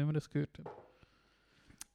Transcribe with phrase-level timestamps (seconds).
[0.00, 0.50] Nicht, man das gehört.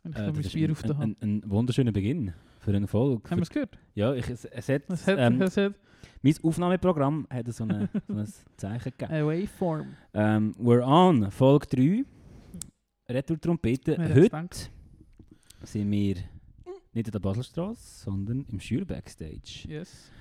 [0.03, 1.21] Wenn ich Äh, mein Bier ein, auf der ein, Hand.
[1.23, 3.29] ein, ein wunderschöner Beginn für eine Folge.
[3.29, 3.77] Haben wir es gehört?
[3.95, 5.73] Ja, ich, es, es hat, Es hat, ähm, es hat
[6.21, 8.27] mein Aufnahmeprogramm hat so, eine, so ein
[8.57, 9.11] Zeichen gegeben.
[9.11, 9.87] eine Waveform.
[10.13, 12.05] Ähm, we're on, Folge 3.
[13.13, 13.95] Retour-Trompete.
[13.97, 14.69] Wer hätt's Heute
[15.63, 16.15] sind wir
[16.93, 19.67] nicht in der Baselstraße, sondern im Schür Backstage.
[19.67, 20.11] Yes.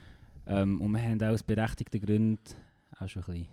[0.47, 2.39] Ähm, und wir haben auch aus berechtigten Gründen
[2.99, 3.49] auch schon ein bisschen,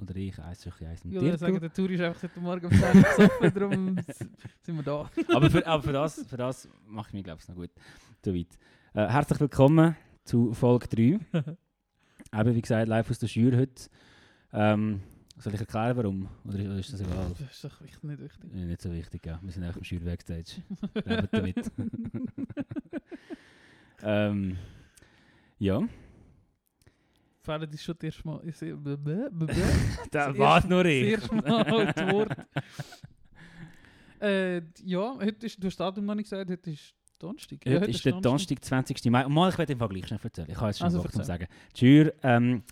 [0.00, 2.00] oder ich, eins schon ein bisschen eins Ich mit würde dir sagen, der Tour ist
[2.00, 3.96] einfach heute Morgen 10 Uhr gesoffen, darum
[4.62, 5.10] sind wir da.
[5.34, 7.70] aber, für, aber für das, für das mache ich mich, glaube ich, noch gut.
[8.24, 8.46] So weit.
[8.94, 11.18] Äh, herzlich willkommen zu Folge 3.
[12.40, 13.90] Eben, wie gesagt, live aus der Schür heute.
[14.52, 15.00] Ähm,
[15.38, 16.28] soll ich erklären, warum?
[16.44, 17.26] Oder ist- oder ist das egal?
[17.38, 18.50] Das ist doch wichtig, nicht wichtig.
[18.54, 19.38] Ja, nicht so wichtig, ja.
[19.42, 20.62] Wir sind einfach im Schür Backstage.
[21.04, 21.70] Lebt damit.
[24.02, 24.56] ähm,
[25.58, 25.82] ja.
[27.46, 28.40] Fällt ist schon das erste Mal.
[28.44, 29.28] Ich sehe, bäh, bäh.
[30.10, 31.02] Da Das war nur Das ich.
[31.04, 32.36] erste Mal das Wort.
[34.20, 37.64] äh, ja, heute ist, du hast das Datum noch nicht gesagt, heute ist Donnerstag.
[37.64, 39.04] Ja, Heute ist der Donnerstag, 20.
[39.10, 39.24] Mai.
[39.24, 40.48] Und mal, ich werde im Fall gleich schnell erzählen.
[40.50, 41.24] Ich kann jetzt schon Also erzähl.
[41.24, 41.46] sagen.
[41.76, 42.62] Die Jury ähm,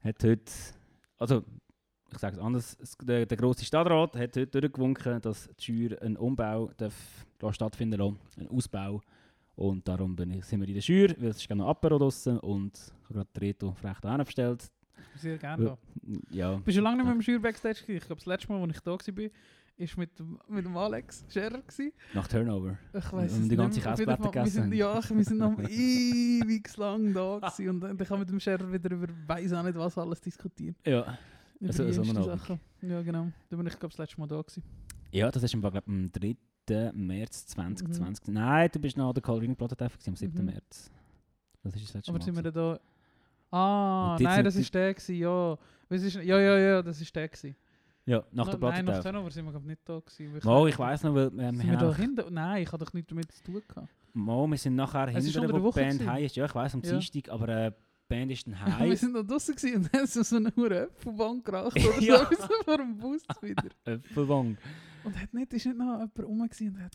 [0.00, 0.52] hat heute,
[1.18, 1.44] also
[2.12, 5.96] ich sage es anders, es- der, der grosse Stadtrat hat heute durchgewunken, dass die Jury
[5.98, 6.94] einen Umbau darf
[7.38, 9.00] da stattfinden lassen, einen Ausbau.
[9.54, 11.98] Und darum bin ich, sind wir in der Jury, weil es ist gerne noch Apero
[11.98, 14.70] draussen und ich habe gerade Reto frech da bestellt.
[15.16, 15.78] Sehr gerne da.
[16.30, 17.96] Ja, Bist du lange nicht mehr im Schür Backstage gewesen?
[17.98, 20.10] Ich glaube, das letzte Mal, als ich da war, war mit,
[20.48, 21.60] mit dem Alex Scherer.
[21.60, 21.92] Gewesen.
[22.14, 22.78] nach Turnover.
[22.94, 25.58] Ich weiß Und die nicht ganze Käseplatte Fall, wir sind, gegessen Ja, wir sind noch
[25.68, 27.68] ewig lang da gewesen.
[27.68, 30.76] Und dann kann mit dem Scherer wieder über weiss auch nicht was alles diskutieren.
[30.86, 31.18] Ja.
[31.60, 32.22] Über Also, die so.
[32.22, 32.60] Sachen.
[32.80, 33.28] Ja, genau.
[33.50, 34.62] Da bin ich, glaube das letzte Mal da gewesen.
[35.10, 36.36] Ja, das ist im Fall, glaub, am 3.
[36.94, 38.28] März 2020.
[38.28, 40.38] Nein, du bist noch an der Calvin Platte gewesen, am 7.
[40.38, 40.44] Mhm.
[40.46, 40.90] März.
[41.62, 42.24] Das ist das letzte Aber Mal.
[42.24, 42.78] sind wir gewesen.
[43.50, 43.56] da...
[43.56, 45.58] Ah, nein, das ist der gewesen, ja.
[45.90, 47.54] Ist, ja, ja, ja, das ist der gewesen.
[48.06, 49.10] Ja, nach der No- Nein, nach Platte.
[49.10, 50.40] Turnover sind wir glaube nicht da gewesen.
[50.42, 52.34] Mal, ich weiss noch, weil äh, wir, Sind wir da auch, hinten?
[52.34, 53.88] Nein, ich habe doch nichts damit zu tun gehabt.
[54.14, 56.34] mal, wir sind nachher unter der wo die Woche Band heim ist.
[56.34, 56.90] Ja, ich weiss, am Ja.
[56.92, 57.72] Dienstag, aber äh,
[58.12, 58.96] Band ist dann wir heim.
[58.96, 62.18] sind da draußen und haben so eine hure Äpfelbank geraucht oder Ja.
[62.18, 63.68] so, so vor dem Bus wieder.
[63.84, 64.56] Äpfelwang.
[65.04, 66.92] Und hat nicht, ist nicht noch jemand rum und hat...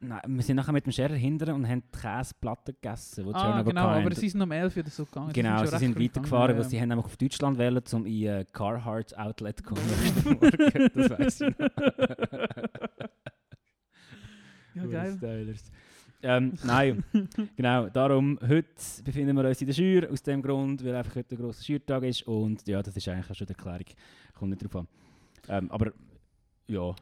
[0.00, 3.62] Nein, wir sind nachher mit dem Scherer hinterher und haben die Käseplatte gegessen, die Ah,
[3.62, 5.32] genau, aber sie sind um 11 oder so gegangen.
[5.32, 8.22] Genau, schon sie sind weitergefahren, gegangen, weil sie haben nämlich auf Deutschland wählen, um in
[8.26, 9.80] äh, Carhartt Outlet zu kommen.
[10.94, 11.68] das weiss ich noch.
[14.74, 15.14] Ja, geil.
[15.16, 15.70] Stylers.
[16.24, 17.04] Ähm, nein,
[17.56, 17.88] genau.
[17.90, 18.66] Darum, heute
[19.04, 22.02] befinden wir uns in der Schür, aus dem Grund, weil einfach heute ein grosser Schürtag
[22.04, 22.26] ist.
[22.26, 23.84] Und ja, das ist eigentlich auch schon die Erklärung.
[24.32, 24.88] Kommt nicht drauf an.
[25.48, 25.92] Ähm, aber
[26.66, 26.94] ja,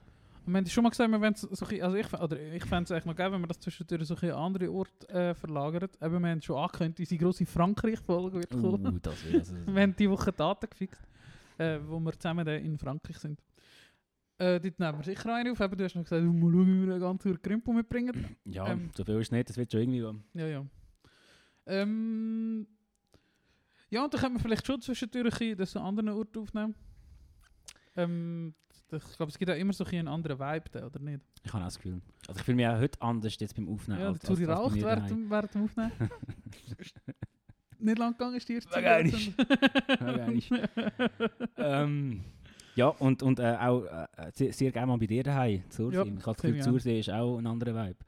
[0.44, 3.04] Wir haben schon mal gesagt, wir wollen so, also ich, oder ich fände es eigentlich
[3.04, 5.88] noch geil, wenn wir das zwischendurch so ein an andere Orte äh, verlagern.
[6.02, 8.96] Eben, wir haben schon angekündigt, unsere grosse Frankreich-Folge wird kommen.
[8.96, 9.24] uh, das
[9.66, 11.00] Wir haben diese Woche Daten gefixt,
[11.58, 13.38] äh, wo wir zusammen in Frankreich sind.
[14.42, 15.60] Äh, dort nehmen wir sicher eine auf.
[15.60, 18.36] Eben, du hast noch gesagt, mal schauen, wie wir eine ganze Tour Krempel mitbringen.
[18.44, 20.00] Ja, ähm, so viel ist nicht, das wird schon irgendwie.
[20.00, 20.24] gehen.
[20.34, 20.66] Ja, ja.
[21.66, 22.66] Ähm,
[23.88, 26.74] ja, und dann können wir vielleicht schon zwischendurch das an anderen Orten aufnehmen.
[27.94, 28.54] Ähm,
[28.90, 31.20] ich glaube, es gibt auch immer so einen anderen Vibe, da, oder nicht?
[31.44, 32.00] Ich habe auch das Gefühl.
[32.26, 34.00] Also ich fühle mich auch heute anders jetzt beim Aufnehmen.
[34.00, 35.92] Ja, als, als bei raucht während dem, Aufnehmen.
[37.78, 39.08] nicht lang gegangen ist Wegen einmal.
[39.08, 40.68] Zigarette.
[41.58, 42.24] ähm,
[42.74, 45.96] ja, und, und äh, auch äh, sehr, sehr gerne mal bei dir daheim, Zursee.
[45.96, 46.62] Ja, ich habe das Gefühl.
[46.62, 47.98] Zursee ist auch ein anderer Vibe.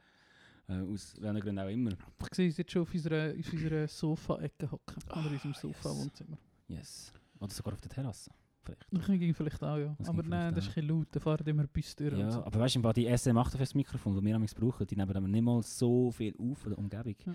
[0.67, 1.91] Äh, aus welchen Gründen auch immer.
[1.91, 5.03] Ich sehe uns jetzt schon auf unserer, auf unserer Sofa-Ecke hocken.
[5.11, 5.61] Oder in unserem yes.
[5.61, 6.37] Sofa-Wohnzimmer.
[6.67, 7.13] Yes.
[7.39, 8.31] Oder sogar auf der Terrasse.
[8.63, 8.87] Vielleicht.
[8.89, 9.95] Das ging vielleicht auch, ja.
[9.99, 10.77] Das Aber nein, das ist auch.
[10.77, 11.07] ein bisschen laut.
[11.11, 12.17] Da fahren immer Bus durch.
[12.17, 12.43] Ja, so.
[12.43, 15.43] aber weißt du, die SM8 fürs Mikrofon, die wir amigs brauchen, die nehmen aber nicht
[15.43, 17.15] mal so viel auf von der Umgebung.
[17.25, 17.33] Ja.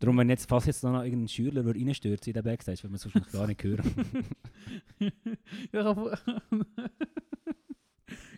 [0.00, 3.04] Darum, wenn jetzt, falls jetzt noch irgendein Schüler reinstürzt in den Backstage, würde man es
[3.04, 3.94] wahrscheinlich gar nicht hören.
[5.72, 6.18] ja,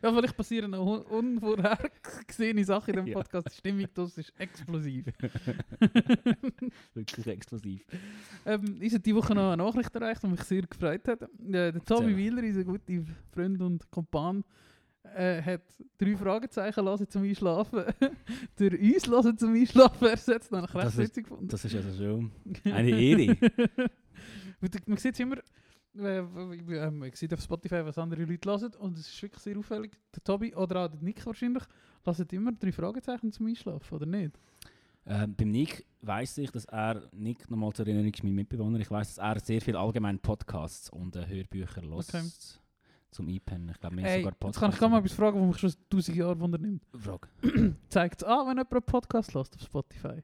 [0.02, 3.14] ja, vielleicht passieren noch un- unvorhergesehene Sachen in dem.
[3.14, 3.46] Podcast.
[3.48, 5.06] Die Stimmung das ist explosiv.
[6.94, 7.82] Wirklich explosiv.
[8.44, 11.22] ähm, ist hat diese Woche noch eine Nachricht erreicht, die mich sehr gefreut hat.
[11.22, 11.28] Äh,
[11.72, 12.16] der Tommy.
[12.16, 12.92] Wieler, unser guter
[13.32, 14.42] Freund und Kompan,
[15.04, 15.62] äh, hat
[15.98, 17.84] drei Fragezeichen lassen zum Einschlafen.
[18.56, 20.52] Durch uns lassen zum Einschlafen ersetzt.
[20.52, 21.48] Das habe ich recht witzig gefunden.
[21.48, 22.30] Das ist also schon
[22.64, 23.36] eine Ehre.
[24.86, 25.36] Man sieht immer,
[25.96, 26.22] äh,
[26.90, 29.92] man sieht auf Spotify, was andere Leute hören und es ist wirklich sehr auffällig.
[30.14, 31.64] Der Tobi oder auch der Nick wahrscheinlich
[32.04, 34.38] hören immer drei Fragezeichen zum Einschlafen, oder nicht?
[35.04, 38.90] Ähm, beim Nick weiss ich, dass er, Nick, nochmal zur Erinnerung, ist mein Mitbewohner, ich
[38.90, 42.22] weiss, dass er sehr viel allgemein Podcasts und äh, Hörbücher hört Okay.
[43.12, 43.68] Zum Einpennen.
[43.70, 44.60] Ich glaube, mehr Ey, sogar jetzt Podcasts.
[44.60, 46.82] kann ich gar mal etwas fragen, was mich schon tausend Jahre wundernimmt.
[46.96, 47.28] Frage.
[47.88, 50.22] Zeigt es an, wenn jemand einen Podcast hört auf Spotify?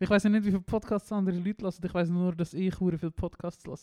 [0.00, 1.74] Ich weiß ja nicht, wie viele Podcasts andere Leute hören.
[1.82, 3.78] Ich weiß nur, dass ich hure viele Podcasts höre.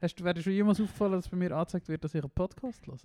[0.00, 2.30] Hast du, wäre dir schon jemals aufgefallen, dass bei mir angezeigt wird, dass ich einen
[2.30, 2.96] Podcast höre?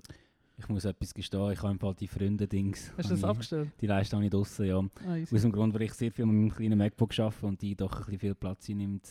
[0.57, 2.93] Ich muss etwas gestehen, ich habe im Fall die Freunde-Dings.
[2.97, 3.69] Hast du das ich- abgestellt?
[3.81, 4.79] Die Leiste habe ich draussen, ja.
[5.05, 5.17] Ah.
[5.31, 7.91] Aus dem Grund, weil ich sehr viel mit meinem kleinen MacBook arbeite und die doch
[7.91, 9.05] ein bisschen viel Platz einnimmt,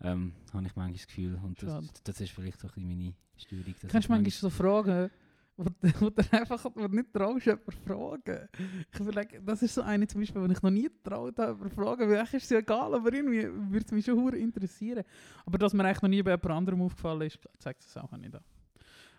[0.00, 1.38] ähm, habe ich manchmal das Gefühl.
[1.42, 1.72] Und das,
[2.04, 3.64] das ist vielleicht so ein bisschen meine Steuerung.
[3.68, 3.76] ich
[4.08, 5.10] du manchmal so Fragen,
[5.56, 8.48] wo, du- wo du einfach wo du nicht traust, jemanden fragen?
[8.92, 11.74] Ich überlege, das ist so eine zum Beispiel, wenn ich noch nie getraut habe, jemanden
[11.74, 15.02] fragen, weil eigentlich ist es ja egal, aber irgendwie würde es mich schon interessieren.
[15.44, 18.34] Aber dass mir eigentlich noch nie bei jemand anderem aufgefallen ist, zeigt es auch nicht
[18.34, 18.42] an.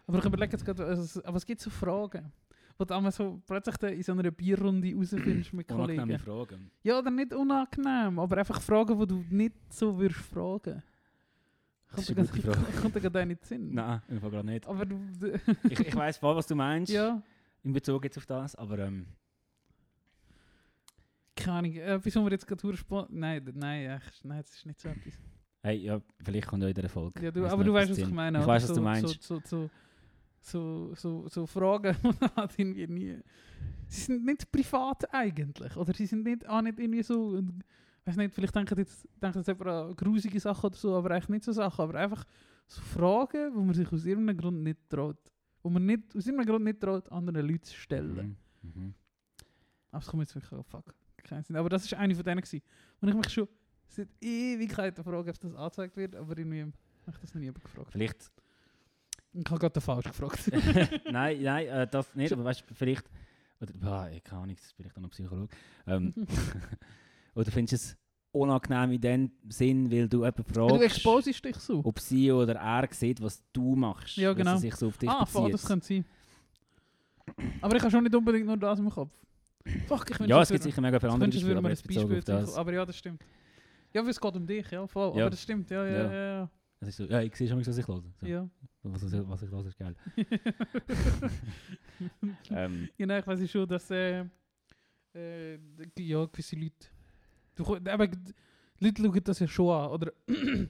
[0.08, 2.32] Aber ich überlege jetzt gerade, also, aber es gibt so Fragen,
[2.80, 6.20] wo du einmal so plötzlich in so einer Bierrunde rausfindest mit Unangenehme Kollegen.
[6.48, 6.72] Fragen.
[6.82, 10.82] Ja, oder nicht unangenehm, aber einfach Fragen, die du nicht so würdest fragen.
[11.96, 13.74] Das Kommt dir gerade- gerade nicht Sinn?
[13.74, 14.66] Nein, im Fall gerade nicht.
[14.68, 15.00] Aber du...
[15.70, 17.22] Ich, ich weiss voll, was du meinst, ja...
[17.64, 19.08] in Bezug jetzt auf das, aber ähm,
[21.36, 23.08] Keine Ahnung, etwas, wo wir jetzt gerade durchspannen.
[23.12, 25.18] Nein, nein, echt, nein, das ist nicht so etwas.
[25.64, 27.24] hey, ja, vielleicht kommt ja in dieser Folge.
[27.24, 28.40] Ja, du, aber du weißt, was ich meine.
[28.40, 29.24] Ich weiss, was du meinst.
[29.24, 29.70] So, so, so,
[30.42, 31.96] so, so, so Fragen,
[32.58, 33.20] die irgendwie nie.
[33.88, 35.76] Sie sind nicht privat eigentlich.
[35.76, 37.42] Oder sie sind nicht, auch nicht irgendwie so.
[38.06, 41.30] Weiß nicht, vielleicht denken jetzt, denkt jetzt jemand an grusige Sachen oder so, aber eigentlich
[41.30, 41.82] nicht so Sachen.
[41.82, 42.24] Aber einfach
[42.68, 45.18] so Fragen, wo man sich aus irgendeinem Grund nicht traut.
[45.62, 48.38] Wo man nicht, aus irgendeinem Grund nicht traut, anderen Leuten zu stellen.
[48.62, 48.70] Mhm.
[48.70, 48.94] Mhm.
[49.92, 51.56] Aber es kommt jetzt wirklich, oh fuck, keinen Sinn.
[51.56, 52.62] Aber das war eine von denen, gewesen,
[53.02, 53.48] wo ich mich schon
[53.88, 56.72] seit Ewigkeiten frage, ob das angezeigt wird, aber irgendwie habe
[57.12, 57.92] ich das noch nie gefragt.
[57.92, 58.32] Vielleicht.
[59.34, 60.52] Ich habe gerade falsch gefragt.
[61.12, 63.10] nein, nein, äh, das nicht, aber weißt du, vielleicht.
[63.62, 65.50] Oder, boah, ich kann auch nichts, ich dann noch Psychologe.
[65.86, 66.14] Ähm,
[67.36, 67.98] oder findest du es
[68.32, 71.82] unangenehm in dem Sinn, weil du jemanden du fragst, exposest dich so.
[71.84, 74.18] ob sie oder er sieht, was du machst.
[74.18, 74.56] Ja, dass genau.
[74.56, 75.54] sie sich so auf dich Ah, voll, bezieht.
[75.56, 76.06] das könnte sein.
[77.62, 79.12] Aber ich habe schon nicht unbedingt nur das im Kopf.
[79.88, 82.24] Fuck, ich wünsche, ja, es gibt sicher mega viele andere Beispiele, aber jetzt bezogen auf
[82.24, 82.56] das.
[82.56, 83.22] Aber ja, das stimmt.
[83.94, 85.16] Ja, weil es geht um dich, ja, voll.
[85.16, 85.24] Ja.
[85.24, 86.14] Aber das stimmt, ja, ja, Ja.
[86.14, 86.50] ja.
[86.82, 86.86] Ja.
[86.86, 88.04] Das ist so, ja, ich sehe schon, was ich höre.
[88.20, 88.26] So.
[88.26, 88.50] ja.
[88.84, 89.96] Was, ich- was ich höre, ist geil.
[92.52, 94.26] ähm, Ja, nein, ich weiß schon, dass äh,
[95.14, 95.60] äh,
[95.98, 96.88] ja, gewisse Leute.
[97.56, 98.34] Du, aber die
[98.80, 99.90] Leute schauen das ja schon an.
[99.92, 100.14] Oder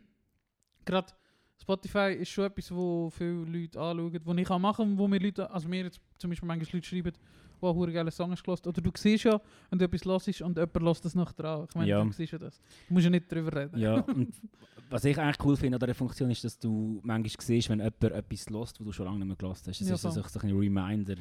[0.86, 1.14] gerade
[1.62, 5.50] Spotify ist schon etwas, wo viele Leute anschauen, wo ich kann machen wo mir Leute,
[5.52, 7.12] also mir jetzt zum Beispiel manchmal Leute schreiben,
[7.62, 9.40] oh, hure geile Songs gehört Oder du siehst ja,
[9.70, 11.66] wenn du etwas hörst und jemand lässt das noch dran.
[11.70, 12.04] Ich meine, Ja.
[12.04, 12.62] du siehst ja das.
[12.88, 13.78] Du musst ja nicht drüber reden.
[13.80, 14.34] ja, und
[14.90, 18.04] was ich eigentlich cool finde an dieser Funktion ist, dass du manchmal siehst, wenn jemand
[18.04, 19.68] etwas lässt, was du schon lange nicht mehr gehört hast.
[19.68, 21.16] Das Ja, ist so ein Reminder,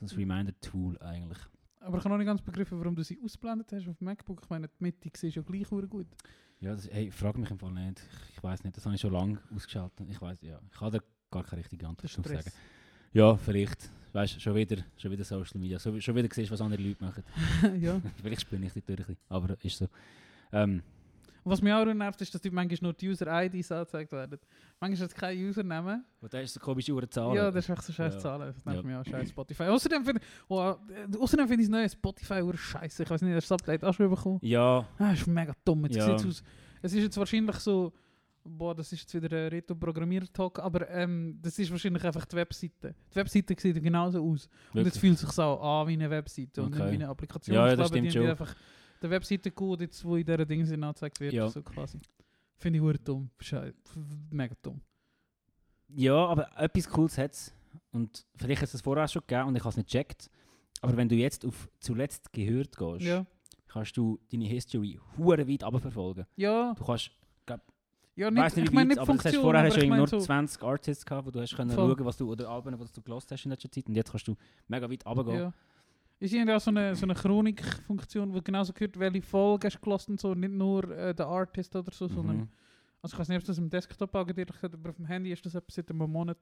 [0.00, 1.38] so ein Reminder-Tool eigentlich.
[1.80, 4.40] Aber ich habe noch nicht ganz begriffen, warum du sie ausblendet hast auf dem MacBook.
[4.42, 6.06] Ich meine, die Mitte du ja gleich gut.
[6.60, 8.06] Ja, das, hey, frag mich im Fall nicht.
[8.28, 10.06] Ich, ich weiß nicht, das habe ich schon lange ausgeschaltet.
[10.10, 12.50] Ich weiß, ja, ich habe da gar keine richtige Antwort zu sagen.
[13.12, 13.90] Ja, vielleicht.
[14.12, 15.78] Weißt du, schon wieder, schon wieder Social Media.
[15.78, 17.24] So, schon wieder siehst, was andere Leute machen.
[17.80, 18.00] ja.
[18.20, 19.88] vielleicht spinne ich die durch, ein bisschen, aber ist so.
[20.52, 20.82] Ähm,
[21.42, 24.38] Und was mich auch nervt, ist, dass die manchmal nur die User-IDs angezeigt werden.
[24.78, 26.04] Manchmal hat es kein Username.
[26.20, 27.34] und da ist so komische Uhren Zahlen.
[27.34, 28.20] Ja, das ist echt so scheiß Ja.
[28.20, 28.52] Zahlen.
[28.54, 28.86] Das nervt Ja.
[28.86, 29.62] mich auch scheiß Spotify.
[29.64, 33.02] Außerdem finde oh, äh, außerdem finde ich das neue Spotify ur scheiße.
[33.04, 34.38] Ich weiß nicht, hast du das Update auch schon bekommen?
[34.42, 35.84] Ja, Ah, ist mega dumm.
[35.86, 36.14] Jetzt Ja.
[36.14, 36.42] aus.
[36.82, 37.92] Es ist jetzt wahrscheinlich so,
[38.44, 42.94] boah, das ist jetzt wieder ein Retro-Programmier-Talk, aber ähm, das ist wahrscheinlich einfach die Webseite.
[43.12, 44.46] Die Webseite sieht genauso aus.
[44.68, 44.94] Und wirklich.
[44.94, 46.90] es fühlt sich so an wie eine Webseite und nicht Okay.
[46.90, 47.54] wie eine Applikation.
[47.54, 48.30] Ja, ja, das glaube, stimmt schon.
[48.30, 48.54] einfach
[49.02, 51.48] der Webseite-Code, jetzt, wo in dieser Ding sind, angezeigt wird, Ja.
[51.48, 51.98] so quasi.
[52.56, 53.30] Finde ich ur dumm.
[53.40, 53.74] Scheiße.
[54.30, 54.80] Mega dumm.
[55.88, 57.52] Ja, aber etwas Cooles hat es.
[57.92, 60.30] Und vielleicht hat es das vorher schon gegeben und ich habe es nicht gecheckt.
[60.82, 63.26] Aber wenn du jetzt auf zuletzt gehört gehst, Ja.
[63.68, 66.26] kannst du deine History hure weit abverfolgen.
[66.36, 67.10] Ja, Du kannst,
[68.16, 69.86] ja ich nicht, weiß nicht ich meine nicht aber hast Funktion, du vorher hast du
[69.86, 71.94] nur so, 20 Artists gehabt, wo du hast können Voll.
[71.96, 73.86] schauen, was du oder Alben, was du gelost hast in letzter Zeit.
[73.88, 74.36] Und jetzt kannst du
[74.68, 75.38] mega weit runtergehen.
[75.38, 75.52] ja.
[76.20, 79.80] Ist irgendwie auch so eine, so eine Chronik-Funktion, wo genauso gehört, welche Folge hast du
[79.80, 82.48] gelassen und so, nicht nur äh, der Artist oder so, sondern Mhm.
[83.02, 85.54] Also ich weiß nicht, ob das im Desktop angeht, aber auf dem Handy ist das
[85.54, 86.36] etwas seit einem Monat,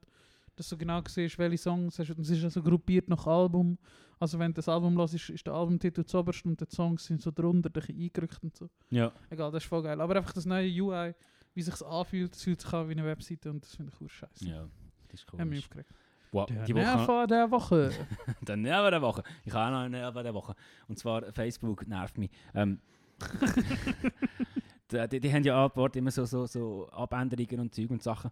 [0.57, 2.09] dass du genau siehst, welche Songs hast.
[2.09, 3.77] Und es ist also gruppiert nach Album.
[4.19, 7.21] Also wenn du das Album hörst, ist, ist der Albumtitel zuoberst und die Songs sind
[7.21, 8.69] so drunter, ein eingerückt und so.
[8.89, 10.01] Ja, Egal, das ist voll geil.
[10.01, 11.15] Aber einfach das neue UI,
[11.53, 14.09] wie sich anfühlt, das fühlt sich an wie eine Webseite und das finde ich auch
[14.09, 14.45] scheiße.
[14.45, 14.67] ja,
[15.07, 15.59] das ist Hat mich cool.
[15.59, 15.93] aufgeregt.
[16.31, 17.91] Wow, Der die Woche, Nerv der Woche.
[18.41, 19.23] der Nerv der Woche.
[19.45, 20.55] Ich habe auch noch einen Nerv der Woche.
[20.87, 22.29] Und zwar Facebook nervt mich.
[22.53, 22.79] Ähm,
[24.93, 28.31] äh, die, die haben ja Bord immer so, so, so Abänderungen und Zeug und Sachen.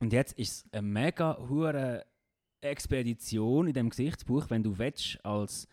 [0.00, 2.04] Und jetzt ist es eine mega hure
[2.60, 5.68] Expedition in dem Gesichtsbuch, wenn du willst, als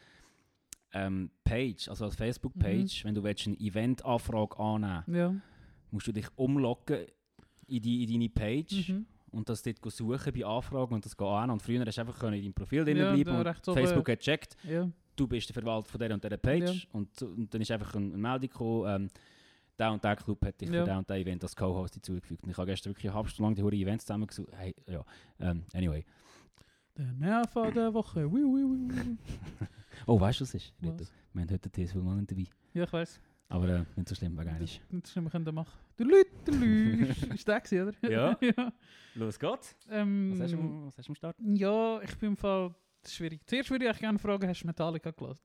[0.94, 5.34] ähm, Page, also als Facebook-Page, wenn du willst, eine Event-Anfrage annehmen Ja.
[5.90, 7.06] musst du dich umloggen
[7.68, 9.06] in, die, in deine Page Mhm.
[9.32, 11.50] Und das dort suchen bei Anfragen und das gehen an.
[11.50, 13.74] Und früher hast du einfach in deinem Profil drin Ja, bleiben und oben.
[13.76, 14.90] Facebook hat gecheckt, Ja.
[15.16, 17.96] du bist der Verwalter von dieser und dieser Page und, so- und dann ist einfach
[17.96, 19.08] eine, Meldung gekommen, ähm,
[19.80, 20.82] der und der Club hat dich Ja.
[20.82, 22.44] für der und der Event als Co-Host hinzugefügt.
[22.44, 24.50] Und ich habe gestern wirklich eine halbe Stunde lang die hure Events zusammengesucht.
[24.56, 25.04] Hey, ja,
[25.40, 26.06] ähm, anyway.
[26.98, 28.28] Der Nerv der Woche.
[28.30, 28.90] Ui, ui, ui.
[30.06, 30.74] Oh, weißt du, was ist?
[30.82, 31.12] Was?
[31.34, 32.46] Wir haben heute den TSV Mann dabei.
[32.74, 33.20] Ja, ich weiß.
[33.52, 34.80] Aber äh, nicht so schlimm, wegen eines.
[34.90, 35.78] Nicht so schlimm, wir können das machen.
[35.98, 37.10] Du Lüt, du Lüt.
[37.36, 38.10] Ist der gewesen, oder?
[38.12, 38.38] Ja.
[38.42, 38.74] ja.
[39.16, 39.76] Los geht's.
[39.90, 41.36] Ähm, Was hast du, am- was hast du am Start?
[41.40, 42.74] Ja, ich bin im Fall
[43.06, 43.42] schwierig.
[43.46, 45.42] Zuerst würde ich eigentlich gerne fragen, hast du Metallica gelassen?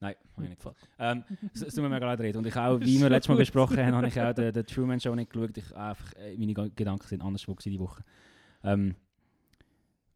[0.00, 0.76] Nein, habe ich nicht gefallen.
[0.98, 1.24] Ähm,
[1.54, 2.38] es es tut mir mega leid reden.
[2.38, 4.98] Und ich auch, wie wir letztes Mal besprochen haben, habe ich auch den, den Truman
[5.00, 5.56] Show nicht geschaut.
[5.56, 8.02] Ich, einfach, äh, meine Gedanken sind anderswo gewesen die Woche.
[8.64, 8.94] Ähm,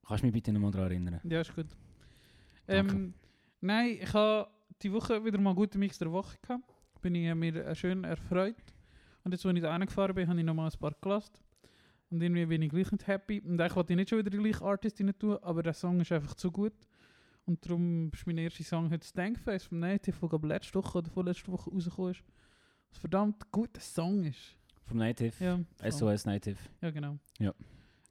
[0.07, 1.21] kannst du mich bitte nochmal daran erinnern?
[1.25, 1.67] Ja, ist gut.
[2.67, 2.93] Danke.
[2.95, 3.15] Ähm,
[3.61, 4.51] nein, ich habe
[4.83, 6.65] die Woche wieder mal guten Mix der Woche gehabt.
[7.01, 8.57] Bin ich mir äh, schön erfreut.
[9.25, 11.33] Und jetzt, als ich da reingefahren bin, habe ich nochmal ein paar gelassen.
[12.11, 13.41] Und irgendwie bin ich gleich nicht happy.
[13.41, 16.01] Und eigentlich wollte ich nicht schon wieder die gleiche Artist rein tun, aber der Song
[16.01, 16.75] ist einfach zu gut.
[17.47, 21.11] Und darum ist mein erster Song heute das Denkfest vom Native, der letzte Woche oder
[21.11, 22.23] vorletzte Woche rausgekommen ist.
[22.91, 24.57] Was verdammt guter Song ist.
[24.85, 25.33] Vom Native?
[25.45, 25.91] Ja.
[25.91, 26.59] SOS Native.
[26.81, 27.19] Ja, genau.
[27.39, 27.55] Ja.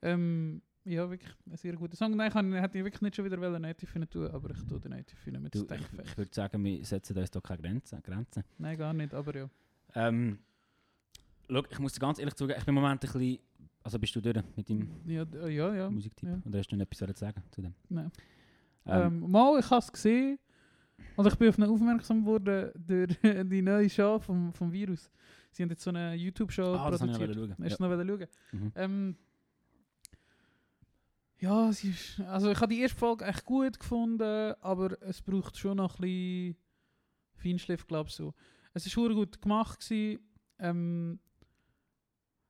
[0.02, 2.16] Ähm, ja, wirklich ein sehr guter Song.
[2.16, 4.64] Nein, ich kann- hätte ich wirklich nicht schon wieder wollen Native rein tun, aber ich
[4.66, 7.62] tue den Native rein mit Stank ich, ich würde sagen, wir setzen uns da keine
[7.62, 8.02] Grenzen.
[8.04, 8.44] Grenzen.
[8.58, 9.50] Nein, gar nicht, aber ja.
[9.96, 10.40] Ähm,
[11.50, 13.40] schau, ich muss dir ganz ehrlich zugeben, ich bin im Moment ein bisschen...
[13.82, 15.90] Also bist du durch mit deinem Ja, ja, ja.
[15.90, 16.28] Musiktipp?
[16.30, 16.40] ja.
[16.46, 17.74] Oder hast du noch etwas zu sagen zu dem?
[17.88, 18.12] Nein.
[18.86, 20.38] Ähm, Ähm, mal, ich habe es gesehen.
[21.16, 23.18] Also ich bin auf ihn aufmerksam geworden durch
[23.50, 25.10] die neue Show vom, vom Virus.
[25.52, 27.56] Sie haben jetzt so eine YouTube-Show ah, das habe ich noch produziert.
[27.58, 27.66] schauen.
[27.66, 28.28] Hast du noch wollen schauen?
[28.60, 28.72] Mhm.
[28.76, 29.16] Ähm,
[31.40, 35.58] ja, sie ist, also ich habe die erste Folge echt gut gefunden, aber es braucht
[35.58, 36.56] schon noch ein bisschen
[37.36, 38.34] Feinschliff, glaube ich so.
[38.74, 40.20] Es ist schon gut gemacht gewesen,
[40.60, 41.20] ähm,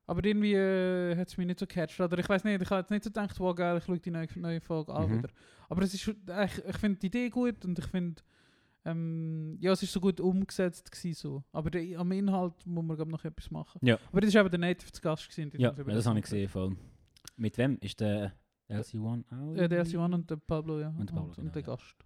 [0.06, 2.00] aber irgendwie äh, hat es mich nicht so gecatcht.
[2.00, 4.10] Oder ich weiß nicht, ich habe jetzt nicht so gedacht, wow geil, ich schaue die
[4.10, 5.18] neue, neue Folge an Mhm.
[5.18, 5.28] wieder.
[5.68, 8.20] Aber es ist, schon- ich, ich finde die Idee gut und ich finde,
[8.84, 11.44] ähm, ja, es ist so gut umgesetzt gewesen, so.
[11.52, 13.78] Aber der, am Inhalt muss man glaub, noch etwas machen.
[13.86, 13.98] Ja.
[14.10, 15.52] Aber das ist eben der Native zu Gast gewesen.
[15.60, 16.48] Ja, ja, das habe ich gesehen.
[16.48, 16.76] Voll.
[17.36, 17.78] Mit wem?
[17.80, 18.32] Ist der
[18.70, 19.56] LC1 auch?
[19.56, 20.88] Ja, der LC1 und der Pablo, ja.
[20.88, 21.66] Und der Pablo, und, genau, der ja.
[21.66, 21.96] Gast.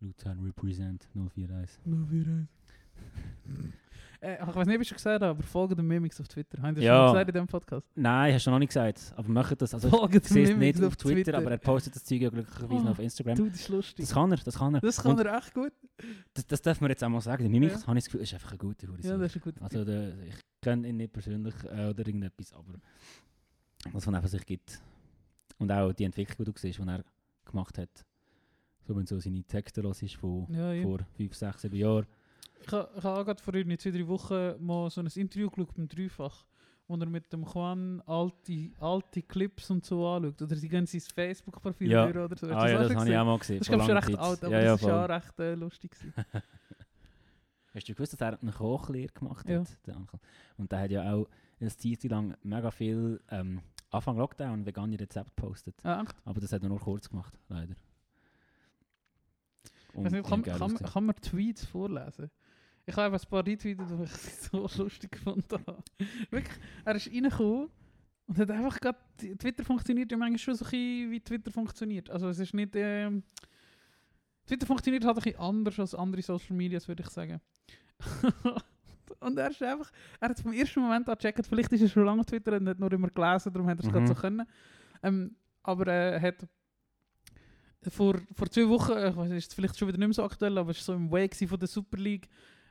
[0.00, 1.78] Luzern Represent 041.
[1.86, 2.46] Nur wieder.
[4.20, 6.60] äh, ich weiß nicht, wie ich schon gesagt habe, aber folge den Mimics auf Twitter.
[6.60, 7.06] Haben Sie Ja.
[7.06, 7.86] schon gesagt in diesem Podcast?
[7.94, 9.12] Nein, hast du noch nicht gesagt.
[9.16, 9.72] Aber macht das.
[9.72, 12.84] Also, Folge sehe es nicht Mimics auf Twitter, aber er postet das Zeug ja glücklicherweise
[12.84, 13.36] noch auf Oh, Instagram.
[13.36, 14.04] Du, das ist lustig.
[14.04, 14.80] Das kann er, das kann er.
[14.80, 15.72] Das kann Und er echt gut.
[16.34, 17.42] das, das darf man jetzt auch mal sagen.
[17.44, 17.86] Der Mimix, Ja.
[17.86, 18.86] habe ich das Gefühl, ist einfach ein guter.
[19.00, 22.52] Ja, das ist ein guter Also der, ich kenne ihn nicht persönlich äh, oder irgendetwas,
[22.52, 22.74] aber
[23.92, 24.80] was von einfach sich gibt.
[25.64, 27.02] Und auch die Entwicklung, die du siehst, die er
[27.46, 28.04] gemacht hat.
[28.86, 30.82] So wenn du so seine Texte hörst von Ja, ja.
[30.82, 32.06] vor 5, 6, 7 Jahren.
[32.66, 35.74] Ich habe ich habe auch gerade vor zwei, drei Wochen mal so ein Interview geschaut
[35.74, 36.44] beim Dreifach,
[36.86, 40.42] wo er mit dem Juan alte, alte Clips und so anschaut.
[40.42, 42.04] Oder sie gehen sein Facebook-Profil Ja.
[42.12, 42.46] durch oder so.
[42.48, 43.58] Ah du ja, das schon habe ich auch mal gesehen.
[43.58, 44.18] Das ist glaube schon recht Zeit.
[44.18, 44.92] alt, aber ja, ja, das voll.
[44.92, 45.96] auch recht äh, lustig.
[47.74, 49.60] Hast du gewusst, dass er eine Kochlehre gemacht Ja.
[49.60, 50.20] hat, der Onkel?
[50.58, 51.26] Und der hat ja auch
[51.58, 53.60] eine Zeit lang mega viel ähm,
[53.94, 55.74] Anfang Lockdown vegane Rezepte gepostet.
[55.84, 56.14] Ah, echt?
[56.24, 57.74] Aber das hat er nur kurz gemacht, leider.
[59.94, 60.90] Nicht, kann, kann, ausgesehen.
[60.90, 62.30] kann man Tweets vorlesen?
[62.86, 64.10] Ich habe ein paar retweetet, die ich
[64.50, 65.82] so lustig gefunden habe.
[66.30, 67.70] Wirklich, er ist reingekommen
[68.26, 68.98] und hat einfach gerade...
[69.38, 72.10] Twitter funktioniert ja manchmal schon so ein bisschen, wie Twitter funktioniert.
[72.10, 72.74] Also es ist nicht...
[72.74, 73.22] Ähm,
[74.46, 77.40] Twitter funktioniert halt ein bisschen anders als andere Social Medias, würde ich sagen.
[79.24, 79.90] und er ist einfach...
[80.20, 82.68] Er hat vom ersten Moment an gecheckt, vielleicht ist er schon lange auf Twitter und
[82.68, 84.06] hat nur immer gelesen, darum hat er es gerade Mhm.
[84.08, 84.46] so können.
[85.02, 86.46] Ähm, aber er hat
[87.88, 90.24] vor, vor zwei Wochen, äh, ich weiß nicht, ist vielleicht schon wieder nicht mehr so
[90.24, 92.28] aktuell, aber es war so im Way von der Super League.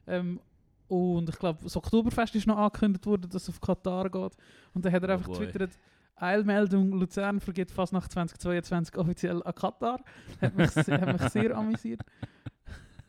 [0.07, 0.39] Ähm,
[0.88, 4.36] und ich glaube, das Oktoberfest ist noch angekündigt worden, dass es auf Katar geht.
[4.74, 5.77] Und dann hat er Oh einfach getwittert,
[6.15, 10.03] Eilmeldung, Luzern vergeht fast nach 2022 offiziell an Katar.
[10.41, 12.01] Hat mich, hat mich sehr amüsiert.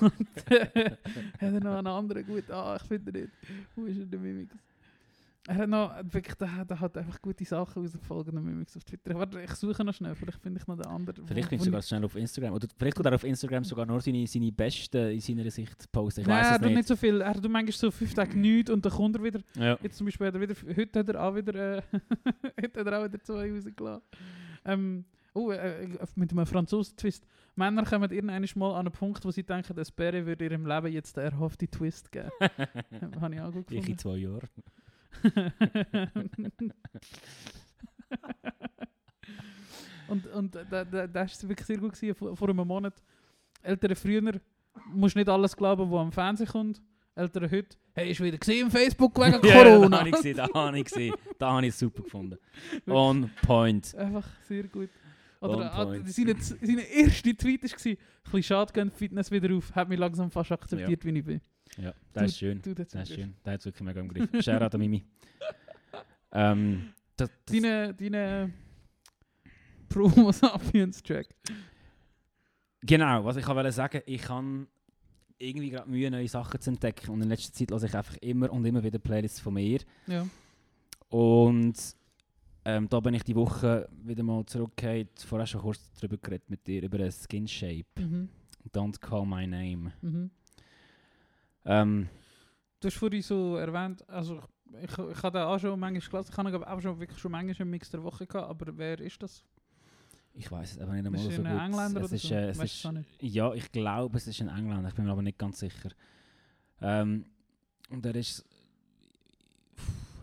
[0.00, 0.98] und hat
[1.40, 3.30] er noch einen anderen gut, ah, ich finde nicht.
[3.74, 4.54] Wo ist er, der Mimix?
[5.48, 9.14] Er hat noch, wirklich, der, der hat einfach gute Sachen rausgefolgt, der Mimix auf Twitter.
[9.14, 11.26] Warte, ich suche noch schnell, vielleicht finde ich noch den anderen.
[11.26, 12.52] Vielleicht findest du sogar schnell auf Instagram.
[12.52, 16.20] Oder vielleicht tut er auf Instagram sogar nur seine, seine besten in seiner Sicht posten.
[16.20, 16.76] Ich Nein, weiß er es tut nicht.
[16.76, 17.20] nicht so viel.
[17.22, 19.40] Er tut manchmal so fünf Tage nichts und dann kommt er wieder.
[19.56, 19.78] Ja.
[19.82, 21.82] Jetzt zum Beispiel hat er wieder, heute hat er auch wieder, äh,
[22.62, 24.02] heute hat er auch wieder zwei rausgelassen.
[24.66, 25.04] Ähm,
[25.38, 27.24] Oh, äh, äh, mit einem Franzosen-Twist.
[27.54, 30.92] Männer kommen irgendwann mal an einen Punkt, wo sie denken, dass Barry würde ihrem Leben
[30.92, 32.30] jetzt den erhofften Twist geben.
[33.20, 33.98] Habe ich auch gut Ich in gefunden.
[33.98, 34.48] zwei Jahren.
[40.08, 42.94] und und da, da, das war wirklich sehr gut gewesen, vor, vor einem Monat.
[43.62, 44.40] Eltern früher,
[44.92, 46.82] musst nicht alles glauben, was am Fernsehen kommt.
[47.14, 49.98] Eltern heute, hey, ist wieder gesehen im Facebook wegen Ja, da Corona.
[50.00, 51.14] habe ich gesehen, da habe ich gesehen.
[51.38, 52.38] Da habe ich es super gefunden.
[52.86, 53.94] On point.
[53.96, 54.90] Einfach sehr gut.
[55.40, 59.74] Oder ah, seine, seine erste Tweet war, ein bisschen schade, gehen Fitness wieder auf.
[59.74, 61.40] Hat mich langsam fast akzeptiert, wie ich bin.
[61.76, 62.60] Ja, das ist schön.
[62.60, 63.34] Du, das Das ist schön.
[63.44, 64.44] Der hat es wirklich mega im Griff.
[64.44, 65.04] Shoutout an Mimi.
[66.32, 68.52] ähm, das, das, Deine, deine
[69.88, 71.28] Promo Sapiens Track.
[72.82, 74.66] Genau, was ich wollte sagen, ich kann
[75.38, 77.10] irgendwie gerade Mühe, neue Sachen zu entdecken.
[77.10, 79.80] Und in letzter Zeit höre ich einfach immer und immer wieder Playlists von mir.
[80.06, 80.26] Ja.
[81.10, 81.76] Und
[82.68, 85.20] ähm, da bin ich die Woche wieder mal zurückgekehrt.
[85.20, 87.86] Vorher schon kurz darüber geredet mit dir, über Skin Shape.
[87.98, 88.28] Mhm.
[88.74, 89.92] Don't call my name.
[90.02, 90.30] Mhm.
[91.64, 92.08] Ähm,
[92.80, 94.40] Du hast vorhin so erwähnt, also
[94.82, 97.32] ich, ich, ich habe da auch schon manchmal gelesen, ich habe auch schon wirklich schon
[97.32, 99.42] manchmal einen Mix der Woche gehabt, aber wer ist das?
[100.34, 101.46] ich weiß es aber nicht einmal Ist so gut.
[101.50, 102.34] ein Engländer es oder ist, so?
[102.34, 103.22] äh, es Weißt ist?
[103.22, 104.88] Ja, ich glaube, es ist ein Engländer.
[104.88, 105.88] Ich bin mir aber nicht ganz sicher.
[106.80, 107.24] Ähm,
[107.90, 108.47] und er ist...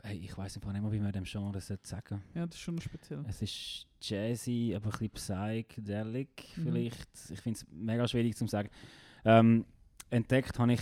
[0.08, 2.62] Hey, ich weiß einfach nicht mehr, wie man dem Genre sollte sagen Ja, das ist
[2.62, 3.24] schon speziell.
[3.28, 5.10] Es ist jazzy, aber ein bisschen
[5.66, 6.64] psychedelic Mhm.
[6.64, 7.10] vielleicht.
[7.32, 8.70] Ich finde es mega schwierig zu sagen.
[9.24, 9.66] Ähm,
[10.12, 10.82] entdeckt habe ich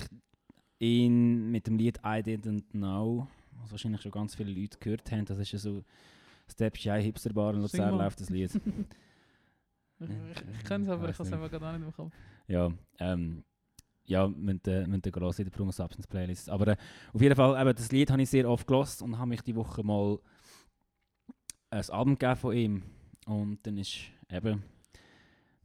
[0.80, 3.28] ihn mit dem Lied I Didn't Know,
[3.62, 5.24] was wahrscheinlich schon ganz viele Leute gehört haben.
[5.24, 5.86] Das ist ja so
[6.52, 8.04] Stepchi Hipsterbar in Sing Luzern mal.
[8.04, 8.52] läuft das Lied.
[10.00, 12.14] Ich, ich, kenne es, aber ich habe es einfach gerade auch nicht im Kopf.
[12.48, 13.46] ja, ähm,
[14.06, 16.50] ja, müsst ihr gross in der Promos Absence Playlist.
[16.50, 16.78] Aber äh,
[17.14, 19.56] auf jeden Fall, eben, das Lied habe ich sehr oft gelost und habe mich die
[19.56, 20.20] Woche mal
[21.70, 22.84] ein Album gegeben von ihm.
[23.26, 23.98] Und dann ist
[24.30, 24.64] eben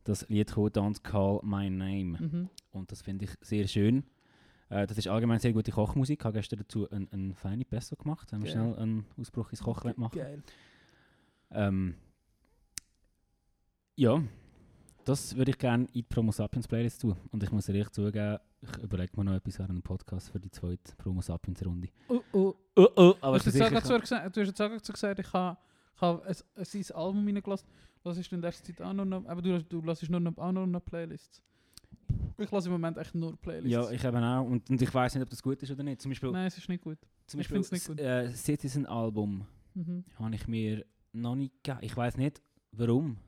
[0.04, 2.18] das Lied gekommen, Don't Call My Name.
[2.18, 2.48] Mhm.
[2.70, 4.04] Und das finde ich sehr schön.
[4.70, 6.20] Äh, das ist allgemein sehr gute Kochmusik.
[6.20, 8.32] Ich habe gestern dazu einen, einen feine Pesto gemacht.
[8.32, 10.18] Haben wir schnell einen Ausbruch ins Kochen machen.
[10.18, 10.42] Geil.
[11.50, 11.94] Ähm,
[13.96, 14.22] ja,
[15.08, 17.16] das würde ich gerne in die Promo Sapiens Playlist tun.
[17.30, 20.50] Und ich muss ehrlich zugeben, ich überlege mir noch etwas während dem Podcast für die
[20.50, 21.88] zweite Promo Sapiens Runde.
[22.08, 22.54] Oh, oh.
[22.76, 25.32] Oh oh, aber du, ich sicher, gerade so gesagt, du hast jetzt auch gesagt, ich
[25.32, 25.56] habe
[25.94, 27.66] ich habe ein, ein, sein Album reingelassen.
[28.04, 30.52] Was ist denn in der Zeit auch noch, aber du, du lässt nur noch, auch
[30.52, 31.42] noch noch Playlists.
[32.38, 33.70] Ich lasse im Moment echt nur Playlists.
[33.72, 34.44] ja, ich eben auch.
[34.46, 36.00] Und, und ich weiß nicht, ob das gut ist oder nicht.
[36.00, 36.98] Zum Beispiel, Nein, es ist nicht gut.
[37.26, 38.00] zum ich Beispiel find's nicht gut.
[38.00, 40.04] äh, Citizen Album Mhm.
[40.18, 41.78] habe ich mir noch nicht gegeben.
[41.82, 42.40] Ich weiß nicht,
[42.72, 43.18] warum.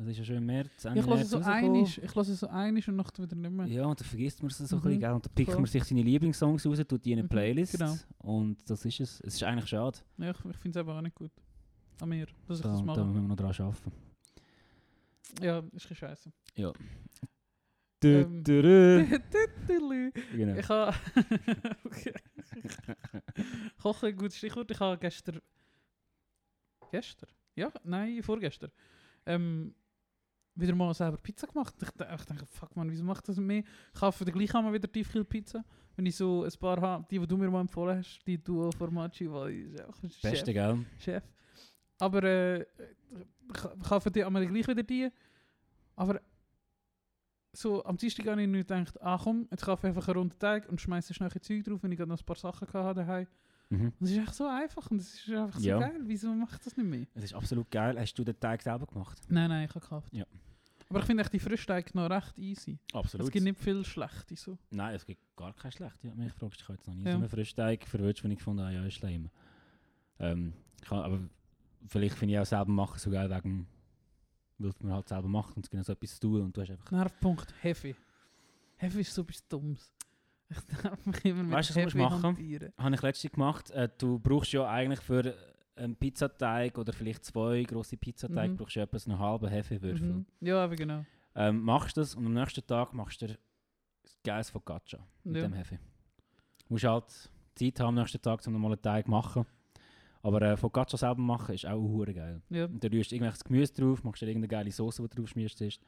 [0.00, 0.84] Das ist ja schon im März.
[0.86, 3.66] Ende Ich lasse März so einisch, ich lasse so einisch und nachher wieder nicht mehr.
[3.66, 4.82] Ja, und dann vergisst man es so ein Mhm.
[4.84, 5.12] bisschen, gell?
[5.12, 5.60] Und dann pickt Voll.
[5.60, 7.72] man sich seine Lieblingssongs raus, tut die in eine Mhm, Playlist.
[7.78, 7.96] genau.
[8.18, 9.20] Und das ist es.
[9.20, 9.98] Es ist eigentlich schade.
[10.16, 11.30] Ja, ich ich finde es aber auch nicht gut.
[12.00, 13.04] An mir, dass ich Da, das da mache.
[13.04, 13.92] müssen wir noch dran arbeiten.
[15.42, 16.32] Ja, ist ein bisschen scheiße.
[16.56, 16.72] Ja.
[18.02, 18.42] Ähm,
[20.32, 20.54] Genau.
[20.58, 20.96] ich habe...
[21.84, 22.14] okay.
[23.82, 24.70] Kochen, gutes Stichwort.
[24.70, 25.40] Ich habe gestern...
[26.90, 27.28] Gestern?
[27.54, 28.70] Ja, nein, vorgestern.
[29.26, 29.74] Ähm,
[30.60, 31.74] wieder mal selber Pizza gemacht.
[31.82, 33.64] Ich, da- ich denke, fuck man, wieso macht das mit mir?
[33.94, 35.64] Ich kaufe den gleichen einmal wieder Tiefkühlpizza.
[35.96, 38.70] Wenn ich so ein paar habe, die, die du mir mal empfohlen hast, die Duo
[38.72, 40.22] Formaggi, weil ich ein Chef.
[40.22, 40.84] Beste, gell?
[40.98, 41.22] Chef.
[41.98, 45.10] Aber äh, ich kaufe die einmal gleich wieder die.
[45.96, 46.20] Aber
[47.52, 50.38] so am Dienstag habe ich nicht gedacht, ah komm, jetzt kaufe ich einfach einen runden
[50.38, 53.00] Teig und schmeiße schnell ein Zeug drauf, wenn ich gerade noch ein paar Sachen hatte
[53.00, 53.26] daheim.
[53.70, 53.92] Mhm.
[53.98, 55.78] Und es ist echt so einfach und es ist einfach so Ja.
[55.78, 56.00] geil.
[56.04, 57.06] Wieso macht das nicht mehr?
[57.14, 57.98] Es ist absolut geil.
[57.98, 59.18] Hast du den Teig selber gemacht?
[59.28, 60.12] Nein, nein, ich habe gekauft.
[60.12, 60.24] Ja.
[60.90, 62.78] Aber ich finde die Frischteig noch recht easy.
[62.92, 63.26] Absolut.
[63.26, 64.58] Es gibt nicht viel schlechte so.
[64.70, 66.02] Nein, es gibt gar kein schlecht.
[66.02, 67.12] Ja, mich fragst, ich habe jetzt noch nie Ja.
[67.12, 69.30] so einen Frischteig verwünscht, wenn ich gefunden habe, ja, ist lame.
[70.18, 71.20] Ähm, kann, aber
[71.86, 73.66] vielleicht finde ich auch selber machen so geil, wegen,
[74.58, 76.70] weil man halt selber macht und es gibt so etwas zu tun und du hast
[76.70, 76.90] einfach...
[76.90, 77.94] Nervpunkt, Heavy.
[78.76, 79.92] Heavy ist so etwas Dummes.
[80.48, 82.22] Ich darf mich immer mit Weißt du, was Heavy du machen?
[82.24, 82.72] hantieren.
[82.76, 83.70] Habe ich letztens gemacht.
[83.70, 85.36] Äh, du brauchst ja eigentlich für
[85.80, 88.56] einen Pizzateig oder vielleicht zwei grosse Pizzateig Mhm.
[88.56, 90.08] brauchst du etwas einen halben Hefewürfel.
[90.12, 90.26] Mhm.
[90.40, 91.04] Ja, aber genau.
[91.34, 93.38] Ähm, machst das und am nächsten Tag machst du dir
[94.24, 95.42] geiles Focaccia mit Ja.
[95.42, 95.76] dem Hefe.
[96.66, 99.46] Du musst halt Zeit haben am nächsten Tag, um nochmal einen Teig zu machen.
[100.22, 102.42] Aber äh, Focaccia selber machen ist auch hure geil.
[102.50, 102.66] Ja.
[102.66, 105.30] Und dann rührst du irgendwelches Gemüse drauf, machst dir irgendeine geile Soße, die du drauf
[105.30, 105.60] schmierst.
[105.62, 105.80] Ist.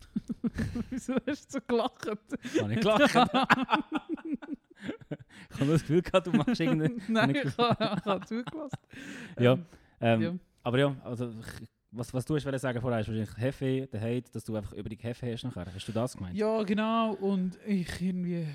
[0.90, 2.06] Wieso hast du so gelacht?
[2.08, 3.14] Habe ich gelacht.
[5.50, 6.96] ich habe das Gefühl gehabt, du machst irgendeine...
[7.08, 8.78] Nein, ich habe hab zugelassen.
[9.38, 9.64] Ja, Ähm,
[10.00, 10.34] Ähm, ja.
[10.62, 14.30] Aber ja, also ich, was, was du hast sagen vorher, ist wahrscheinlich Hefe, der Hate,
[14.32, 15.66] dass du einfach über die Hefe hast nachher.
[15.74, 16.36] Hast du das gemeint?
[16.36, 17.14] ja, genau.
[17.14, 18.46] Und ich irgendwie.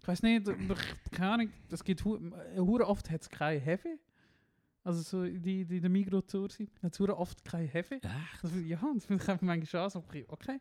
[0.00, 2.18] Ich weiß nicht, ich- keine Ahnung, es gibt hu-
[2.56, 3.98] hure oft hat es kein Heavy.
[4.82, 6.70] Also so die, die der Migros zu sind.
[6.82, 7.96] Hat es oft keine Hefe.
[7.96, 8.04] Echt?
[8.42, 10.58] Das, ja, das finde ich einfach manchmal schon so, okay.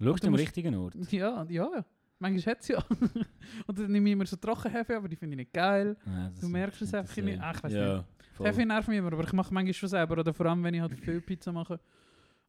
[0.00, 0.94] Schaust du am richtigen Ort?
[1.12, 1.84] Ja, ja.
[2.20, 2.78] Manchmal hat es ja.
[3.66, 5.96] Und dann nehme ich immer so Trockenhefe, aber die finde ich nicht geil.
[6.04, 7.40] Ja, Du merkst es nicht einfach nicht.
[7.40, 8.46] Ah, ich weiss ja, voll.
[8.48, 10.18] Hefe nervt mich immer, aber ich mache manchmal schon selber.
[10.18, 11.78] Oder vor allem, wenn ich halt viel Pizza mache.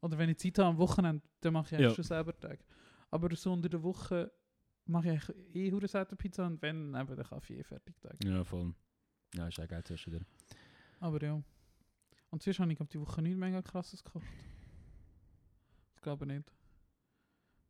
[0.01, 1.95] Oder wenn ich Zeit habe am Wochenende, dann mache ich eigentlich Ja.
[1.95, 2.59] schon selber Tag.
[3.11, 4.31] Aber so unter der Woche
[4.85, 8.15] mache ich eh hure selten Pizza und wenn, eben, dann Kaffee eh fertig Tag.
[8.23, 8.73] Ja, voll.
[9.35, 10.23] Ja, ist auch geil zwischendurch.
[10.99, 11.41] Aber ja.
[12.31, 14.25] Und sonst habe ich glaub, die Woche nicht mega krasses gekocht.
[15.95, 16.51] Ich glaube nicht.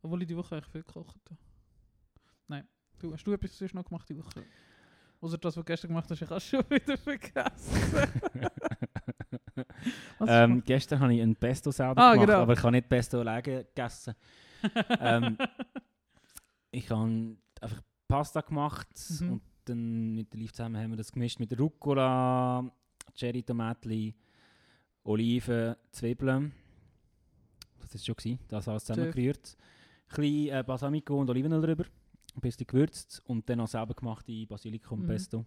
[0.02, 1.40] Obwohl ich die Woche eigentlich viel gekocht habe.
[2.50, 2.68] Nein.
[3.00, 4.44] Du, hast du etwas sonst noch gemacht die Woche?
[5.22, 8.12] Außer das, was du gestern gemacht hast, ich habe schon wieder vergessen.
[10.26, 12.42] Ähm, gestern habe ich ein Pesto selber Ah, gemacht, genau.
[12.42, 14.14] aber ich habe nicht Pesto alleine gegessen.
[15.00, 15.38] ähm,
[16.72, 18.88] ich habe einfach Pasta gemacht
[19.20, 19.32] Mhm.
[19.34, 22.70] und dann mit der Liv zusammen haben wir das gemischt mit Rucola,
[23.16, 24.14] Cherry Tomatli,
[25.04, 26.52] Oliven, Zwiebeln.
[27.82, 29.58] Das ist schon gewesen, das alles zusammengerührt.
[30.10, 31.86] Ein bisschen äh, Balsamico und Olivenöl drüber,
[32.40, 35.08] ein bisschen gewürzt und dann noch selber gemachte Basilikum Mhm.
[35.08, 35.46] Pesto.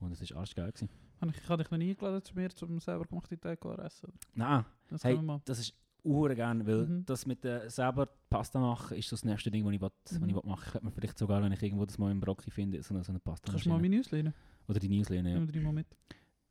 [0.00, 0.72] Und es war arschgeil.
[0.72, 0.88] Gewesen.
[1.20, 4.12] Habe ich, habe dich noch nie eingeladen zu mir, um selber gemachte Teig zu essen.
[4.34, 7.04] Nein, Das Hey, das ist uhr gerne, weil Mhm.
[7.04, 10.18] das mit der selber Pasta machen ist so das nächste Ding, was ich, will, was
[10.18, 10.28] Mhm.
[10.30, 10.62] ich will machen.
[10.64, 13.04] Ich könnte mir vielleicht sogar, wenn ich irgendwo das mal im Brocki finde, so eine,
[13.04, 14.32] so eine Pasta Kannst du mal meine ausleihen?
[14.66, 15.34] Oder die Newsletter, ja.
[15.34, 15.86] Nehmen wir die mal mit.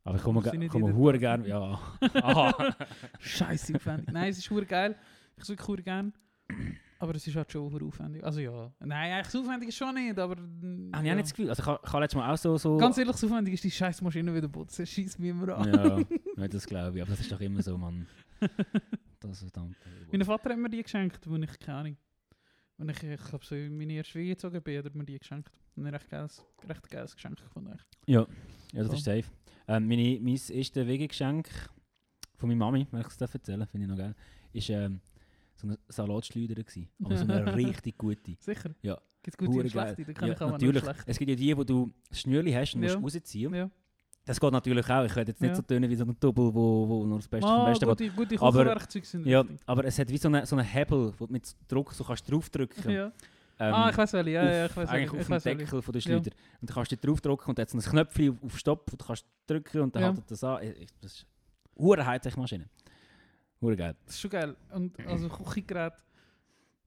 [0.04, 1.78] Aber ich komme, komme jeden hure gerne, ja.
[3.18, 3.74] Scheiße.
[4.12, 4.96] Nein, es ist hure geil.
[5.36, 6.12] Ich suche hure gern.
[7.02, 8.22] Aber es ist halt schon aufwendig.
[8.22, 8.70] Also ja.
[8.78, 10.36] Nein, eigentlich so aufwendig ist schon nicht, aber...
[10.36, 10.98] Habe ich ja.
[10.98, 11.48] auch nicht das Gefühl.
[11.48, 12.58] Also ich habe, ich letztes Mal auch so...
[12.58, 14.84] so Ganz ehrlich, so aufwendig ist die scheiß Maschine wieder putzen.
[14.84, 15.72] Scheiß mich immer an.
[15.72, 15.98] ja,
[16.36, 17.02] ja, das glaube ich.
[17.02, 18.06] Aber das ist doch immer so, Mann.
[19.18, 19.76] Das ist verdammt.
[20.12, 21.96] Mein Vater hat mir die geschenkt, wo ich keine Ahnung.
[22.76, 25.18] Wenn ich, ich glaube, so in meine erste Schwieger gezogen bin, hat er mir die
[25.18, 25.58] geschenkt.
[25.76, 27.78] Und ein recht geiles, recht geiles Geschenk gefunden.
[28.06, 28.92] Ja, ja das So.
[28.94, 29.24] ist safe.
[29.68, 31.48] Ähm, meine, mein erstes Wegegeschenk
[32.36, 34.14] von meiner Mami, wenn ich es darf erzählen finde ich noch geil,
[34.52, 35.00] ist ähm,
[35.60, 36.88] so eine Salatschleuder gewesen.
[37.04, 38.36] Aber so eine richtig gute.
[38.40, 38.70] Sicher?
[38.82, 38.98] Ja.
[39.22, 40.04] Gibt es gute Hure und schlechte?
[40.04, 40.82] Da kann Ja, ich auch natürlich.
[40.82, 41.02] schlecht.
[41.06, 42.98] Es gibt ja die, wo du das Schnürli hast und Ja.
[42.98, 43.54] musst rausziehen.
[43.54, 43.70] Ja.
[44.24, 45.04] Das geht natürlich auch.
[45.04, 45.54] Ich werde jetzt nicht Ja.
[45.56, 48.16] so tönen wie so ein Double, wo, wo nur das Beste vom Ah, Besten geht.
[48.16, 49.60] gute, gute Aber- sind Ja, richtig.
[49.66, 52.30] aber es hat wie so einen so eine Hebel, wo du mit Druck so kannst
[52.30, 53.06] draufdrücken Ja.
[53.58, 54.30] ähm, ah, ich weiß welche.
[54.30, 55.16] Ja, ja, ich weiß Eigentlich welche.
[55.16, 55.64] auf Ich weiß dem welche.
[55.64, 56.04] Deckel von der Ja.
[56.04, 56.30] Schleuder.
[56.60, 59.04] Und dann kannst du draufdrücken und dann hat so ein Knöpfchen auf, Stopp, wo du
[59.04, 60.08] kannst drücken und dann Ja.
[60.08, 60.62] haltet das an.
[60.62, 61.26] Ich- ich- Das ist
[61.78, 62.68] eine Hightech-Maschine.
[63.60, 63.94] Hure geil.
[64.04, 64.56] Das ist schon geil.
[64.72, 65.92] Und also Küchengerät.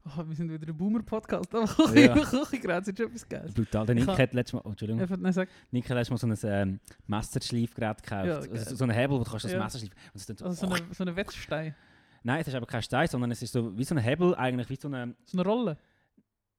[0.05, 2.13] Oh, wir sind wieder ein Boomer-Podcast, aber Ja.
[2.13, 3.53] Küchengerät sind schon etwas Geiles.
[3.53, 3.85] Brutal.
[3.85, 5.47] Der Ich Nick ha- hat letztes Mal, oh, Entschuldigung, Einfach, nein, sag.
[5.71, 8.25] Nick hat letztes Mal so ein ähm, Messerschleifgerät gekauft.
[8.27, 8.75] Ja, also, geil.
[8.75, 9.63] so, einen Hebel, wo du kannst das Ja.
[9.63, 9.95] Messer schleifen.
[10.13, 11.75] Und es tut so, Also so eine, so eine Wetzstein.
[12.23, 14.69] Nein, es ist aber kein Stein, sondern es ist so wie so ein Hebel, eigentlich
[14.69, 15.77] wie so eine, So eine Rolle.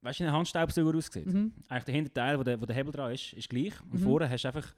[0.00, 1.26] weißt du, wie ein Handstaubsauger aussieht.
[1.26, 1.52] Mhm.
[1.68, 3.74] Eigentlich der Hinterteil, wo der, wo der Hebel dran ist, ist gleich.
[3.90, 4.04] Und Mhm.
[4.04, 4.74] vorne hast du einfach,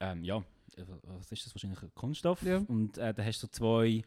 [0.00, 0.84] ähm, ja, äh,
[1.18, 1.80] was ist das wahrscheinlich?
[1.94, 2.42] Kunststoff.
[2.42, 2.62] Ja.
[2.68, 4.02] Und äh, dann hast du so zwei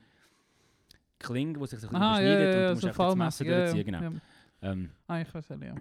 [1.20, 2.88] Klingen, die sich so ein bisschen Aha, ja, überschneiden ja, und ja, du musst so
[2.88, 3.46] einfach das Messer.
[3.46, 3.58] Ja, ja.
[3.66, 3.86] durchziehen.
[3.86, 4.02] Genau.
[4.02, 4.72] Ja.
[4.72, 5.76] Ähm, Ah, ich weiß ja.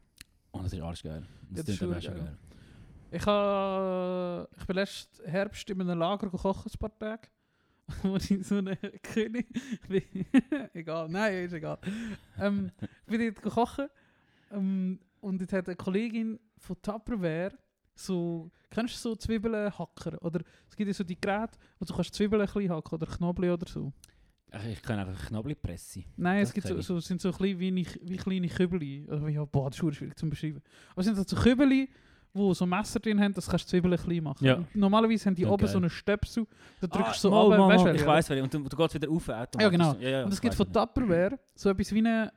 [0.51, 1.21] und das ist arschgeil.
[1.21, 2.37] Ja, Das ist klingt schon geil.
[3.11, 7.29] Ich, ha, ich bin letzten Herbst in einem Lager gekocht, ein paar Tage.
[8.03, 9.47] Wo ich so eine König.
[10.75, 11.79] egal, nein, ist egal.
[12.39, 13.91] Ähm, ich bin dort gekocht.
[14.51, 17.53] Ähm, und dort hat eine Kollegin von Tupperware
[17.95, 18.51] so.
[18.71, 20.19] Kennst du so Zwiebeln hacken?
[20.19, 23.07] Oder es gibt ja so die Geräte, wo du kannst Zwiebeln ein bisschen hacken oder
[23.07, 23.93] Knoblauch oder so.
[24.71, 26.05] Ich kann einfach Knoblauchpresse.
[26.17, 29.07] Nein, Das es gibt so, so, sind so klein wie, wie kleine Kübeli.
[29.11, 30.63] Also, ja, boah, das ist schwierig zu beschreiben.
[30.93, 31.89] Aber es sind halt so Kübeli,
[32.33, 34.45] wo so Messer drin haben, das kannst du Zwiebeln klein machen.
[34.45, 34.63] Ja.
[34.75, 35.69] Normalerweise haben die Ja, oben geil.
[35.73, 36.47] so einen Stöpsel,
[36.81, 38.31] da drückst du so mal, ab, mal, weißt du, Ich weiß.
[38.43, 39.63] Und du, du gehst wieder auf automatisch.
[39.63, 39.95] Ja, genau.
[39.95, 40.73] Ja, ja, Und es gibt von.
[40.73, 42.33] Tupperware so etwas wie eine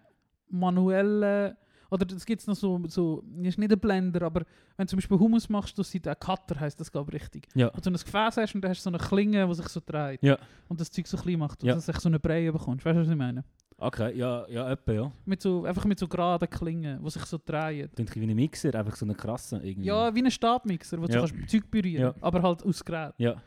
[0.50, 1.58] manuelle,
[1.92, 4.42] oder es gibt noch so, so, ist nicht ein Blender, aber
[4.78, 7.48] wenn du zum Beispiel Hummus machst, du siehst, ein Cutter heisst das, glaube ich, richtig.
[7.56, 7.68] Ja.
[7.70, 9.82] Und so ein Gefäß hast und dann hast du so eine Klinge, die sich so
[9.86, 10.22] dreht.
[10.24, 10.38] Ja.
[10.68, 11.76] Und das Zeug so klein macht, und Ja.
[11.76, 12.86] dass du so eine Breie bekommst.
[12.86, 13.44] Weißt du, was ich meine?
[13.82, 15.12] Okay, ja, ja, etwa, ja.
[15.26, 17.90] Mit so, einfach mit so geraden Klingen, die sich so drehen.
[17.96, 19.88] Klingt wie ein Mixer, einfach so eine krasse irgendwie.
[19.88, 21.20] Ja, wie ein Stabmixer, wo du Ja.
[21.26, 22.16] kannst Zeug berühren Ja.
[22.20, 23.14] aber halt aus Gerät.
[23.18, 23.42] Ja.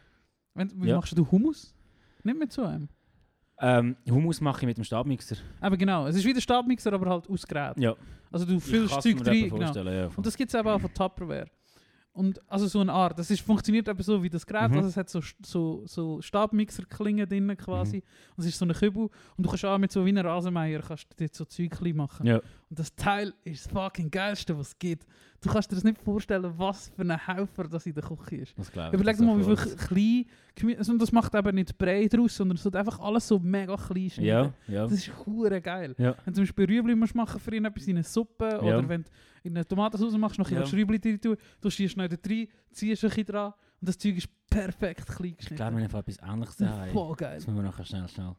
[0.55, 0.97] Wenn, wie Ja.
[0.97, 1.75] machst du Hummus?
[2.25, 2.89] Nicht mit so einem.
[3.65, 5.37] Ähm, Hummus mache ich mit dem Stabmixer.
[5.61, 7.79] Aber genau, es ist wie der Stabmixer, aber halt aus Gerät.
[7.79, 7.95] Ja.
[8.33, 9.51] Also du füllst Zeug drin.
[9.51, 9.73] Genau.
[9.89, 10.11] ja.
[10.17, 11.47] Und das gibt es eben auch von Tupperware.
[12.15, 13.19] Und also so eine Art.
[13.19, 14.71] Das ist, funktioniert eben so wie das Gerät.
[14.71, 14.79] Mhm.
[14.79, 17.99] Also es hat so, so, so Stabmixer-Klingen drin quasi.
[17.99, 18.03] Mhm.
[18.37, 19.09] Und es ist so eine Kübel.
[19.37, 22.27] Und du kannst auch mit so wie einem Rasenmeier kannst du dort so Zeug machen.
[22.27, 22.41] Ja.
[22.73, 25.07] Und das Teil ist das fucking geilste, was es gibt.
[25.43, 28.59] Du kannst dir das nicht vorstellen, was für ein Helfer das in der Küche ist.
[28.59, 28.95] Das glaube ich.
[28.95, 30.25] Überleg dir mal, wie viel klein
[30.59, 33.39] Gemü- also, Und das macht eben nicht brei draus, sondern es wird einfach alles so
[33.39, 34.55] mega klein schneiden.
[34.69, 34.83] Ja, ja.
[34.85, 35.95] Das ist hure geil.
[35.99, 36.15] Ja.
[36.25, 39.03] Wenn du zum Beispiel Rüebli musst machen für ihn etwas in eine Suppe oder wenn
[39.03, 39.11] du
[39.43, 40.63] in eine Tomatensauce machst, noch ein Ja.
[40.65, 44.29] Rüebli drin tun, du noch da rein, ziehst ein bisschen dran Und das Zeug ist
[44.49, 45.57] perfekt klein Ich geschnitten.
[45.57, 46.57] glaube, wir haben etwas Ähnliches
[46.87, 47.35] ist voll geil.
[47.35, 48.35] Das müssen wir nachher schnell, schnell,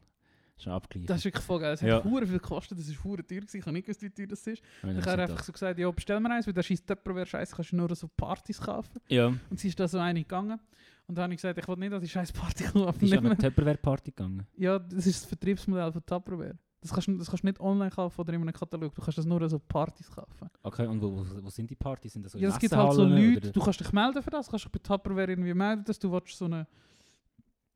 [0.56, 1.06] schnell abgleichen.
[1.06, 1.74] Das ist wirklich voll geil.
[1.74, 1.96] Es Ja.
[1.96, 3.56] hat hure viel gekostet, das ist hure teuer gewesen.
[3.58, 4.62] Ich habe nicht gewusst, wie teuer das ist.
[4.82, 7.54] Ich das habe einfach so gesagt, ja, bestell mir eins, weil der scheiß Tupperware scheiße,
[7.54, 9.00] kannst du nur so Partys kaufen.
[9.08, 10.60] Ja, Und sie ist da so eine gegangen.
[11.06, 13.18] Und dann habe ich gesagt, ich will nicht an die scheiß Party die ist an
[13.18, 14.46] eine mehr- Tupperware-Party gegangen.
[14.56, 16.56] Ja, das ist das Vertriebsmodell von Tupperware.
[16.80, 18.94] Das kannst, das kannst du nicht online kaufen oder in einem Katalog.
[18.94, 20.50] Du kannst das nur an so Partys kaufen.
[20.62, 22.12] Okay, und wo, wo, sind die Partys?
[22.12, 24.30] Sind das so ja, es gibt halt so Leute, oder- du kannst dich melden für
[24.30, 24.48] das.
[24.50, 26.66] Kannst dich bei Tupperware irgendwie melden, dass du so eine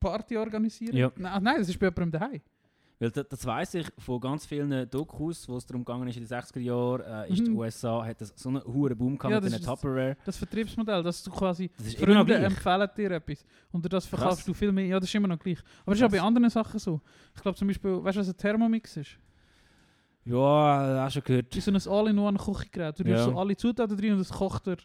[0.00, 1.10] Party organisieren Ja.
[1.16, 2.40] Nein, nein, das ist bei jemandem daheim.
[3.00, 6.24] Weil das, das weiss ich von ganz vielen Dokus, wo es darum gegangen ist, in
[6.26, 7.56] den 60er Jahren, äh, ist die Mhm.
[7.58, 10.16] USA, hat das so einen hohen Boom gehabt Ja, mit den Tupperware.
[10.24, 13.44] Das Vertriebsmodell, dass du quasi Das Freunde empfehlen dir etwas.
[13.70, 14.46] Und das verkaufst Krass.
[14.46, 14.86] du viel mehr.
[14.86, 15.58] Ja, das ist immer noch gleich.
[15.82, 17.00] Aber das ist auch bei anderen Sachen so.
[17.36, 19.10] Ich glaube zum Beispiel, weißt du, was ein Thermomix ist?
[20.24, 21.56] Ja, hast du schon gehört.
[21.56, 22.98] Ist so ein All-in-One-Kochgerät.
[22.98, 23.24] Du Ja.
[23.24, 24.76] so alle Zutaten drin und es kocht er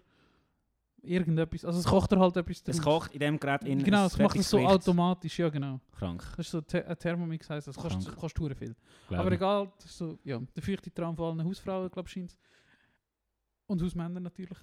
[1.04, 1.66] irgendetwas.
[1.66, 2.82] Also es kocht er halt etwas Es draus.
[2.82, 5.38] kocht in dem Gerät in Genau, es macht es so automatisch.
[5.40, 5.80] Ja, genau.
[5.98, 7.76] Krank, Das ist so ein Thermomix heisst das.
[7.76, 8.18] Kostet, Krank.
[8.18, 8.76] kostet hure viel.
[9.08, 12.14] glaub Aber egal, das ist so, ja, der feuchte Traum von allen Hausfrauen, glaube ich,
[12.14, 12.38] scheint's.
[13.68, 14.58] Und Hausmänner natürlich.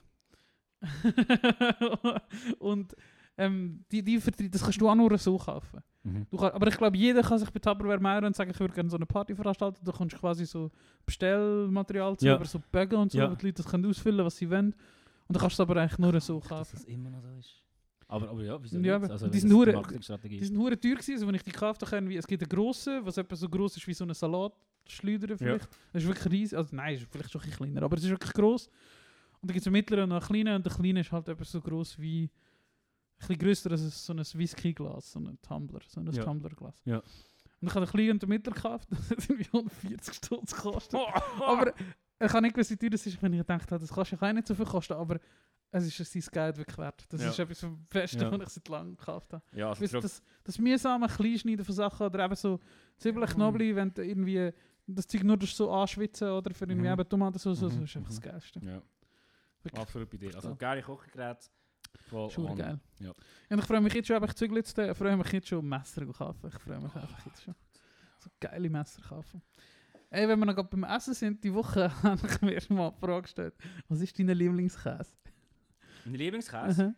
[2.59, 2.95] und
[3.37, 5.81] ähm, die, die Vertrie- das kannst du auch nur so kaufen.
[6.03, 6.27] Mhm.
[6.31, 8.75] Du kann, aber ich glaube, jeder kann sich bei Tupperware melden und sagen, ich würde
[8.75, 9.79] gerne so eine Party veranstalten.
[9.85, 10.71] Da kommst du quasi so
[11.07, 12.37] Bestellmaterial zu, Ja.
[12.37, 13.31] über so Bögen und so, Ja.
[13.31, 14.75] wo die Leute das können ausfüllen, was sie wollen.
[15.31, 16.71] Und dann kannst du es aber eigentlich nur so Dass kaufen.
[16.73, 17.63] das immer noch so ist.
[18.09, 19.11] Aber, aber ja, wieso Ja, nicht?
[19.13, 22.43] Also, die sind hure teuer gewesen, also wenn ich die gekauft habe, wie, es gibt
[22.43, 25.69] einen grossen, was etwa so gross ist wie so eine Salatschleuder vielleicht.
[25.93, 28.11] Das ist wirklich riesig, also nein, ist vielleicht schon ein bisschen kleiner, aber es ist
[28.11, 28.67] wirklich gross.
[29.41, 31.45] Und dann gibt es einen mittleren und einen kleinen und der kleine ist halt etwa
[31.45, 32.31] so gross wie, ein
[33.21, 36.25] bisschen grösser als so ein Whisky-Glas, so ein Tumbler, so ein Ja.
[36.25, 36.83] Tumblerglas.
[36.85, 36.97] Ja.
[37.61, 40.99] Und ich habe den kleinen und den mittleren gekauft, das hat irgendwie 140 Stutz gekostet.
[41.41, 41.73] aber
[42.21, 44.33] ich habe nicht gewusst, wie teuer das ist, wenn ich gedacht habe, das kostet ja
[44.33, 45.19] nicht so viel kosten, aber
[45.73, 47.05] es ist es sein Geld wirklich wert.
[47.09, 47.31] Das Ja.
[47.31, 48.31] ist etwas vom Besten, Ja.
[48.33, 49.43] was ich seit langem gekauft habe.
[49.53, 52.59] ja, also Weißt, das, das mühsame Kleinschneiden von Sachen oder eben so
[52.99, 54.53] Zwiebeln, Knoblauch, wenn du irgendwie
[54.87, 56.99] das Zeug nur durch so anschwitzen oder für irgendwie Mhm.
[57.01, 58.23] eben Tomatensauce, so, Mhm, ist einfach das mhm.
[58.25, 58.61] Geilste.
[58.65, 58.83] ja,
[59.63, 59.81] Wirklich.
[59.83, 60.35] absolut bei dir.
[60.35, 61.47] Also geile Kochgeräte.
[62.09, 62.57] Schon on.
[62.57, 62.79] geil.
[62.99, 63.13] Ja.
[63.51, 66.03] Und ich freue mich jetzt schon, aber ich jetzt, ich freue mich jetzt schon Messer
[66.07, 66.49] zu kaufen.
[66.53, 67.55] Ich freue mich einfach jetzt schon.
[68.19, 69.43] So geile Messer kaufen.
[70.13, 72.91] Ey, wenn wir noch gerade beim Essen sind, die Woche habe ich mir erst mal
[72.91, 73.55] die Frage gestellt,
[73.89, 75.13] was ist dein Lieblingskäse?
[76.05, 76.89] Mein Lieblingskäse?
[76.89, 76.95] Mhm.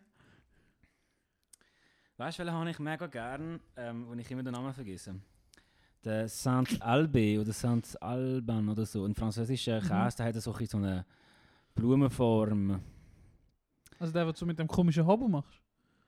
[2.17, 5.15] Weißt du, welchen habe ich mega gern, ähm, wo ich immer den Namen vergesse?
[6.03, 9.05] Der Saint-Albe oder Saint-Alban oder so.
[9.05, 9.87] Ein französischer Mhm.
[9.87, 11.05] Käse, der hat so, eine
[11.75, 12.81] Blumenform.
[13.99, 15.59] Also der, was du mit dem komischen Hobel machst?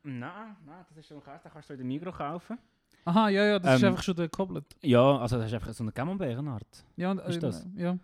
[0.03, 2.57] Nein, nein, das ist so ein Käse, den kannst du in der Migro kaufen.
[3.05, 4.65] Aha, ja, ja, das ist Ähm, einfach schon der Koblet.
[4.81, 6.85] Ja, also das ist einfach so eine Camembert-Art.
[6.97, 7.67] Ja, und, ist äh, das?
[7.75, 7.97] Ja.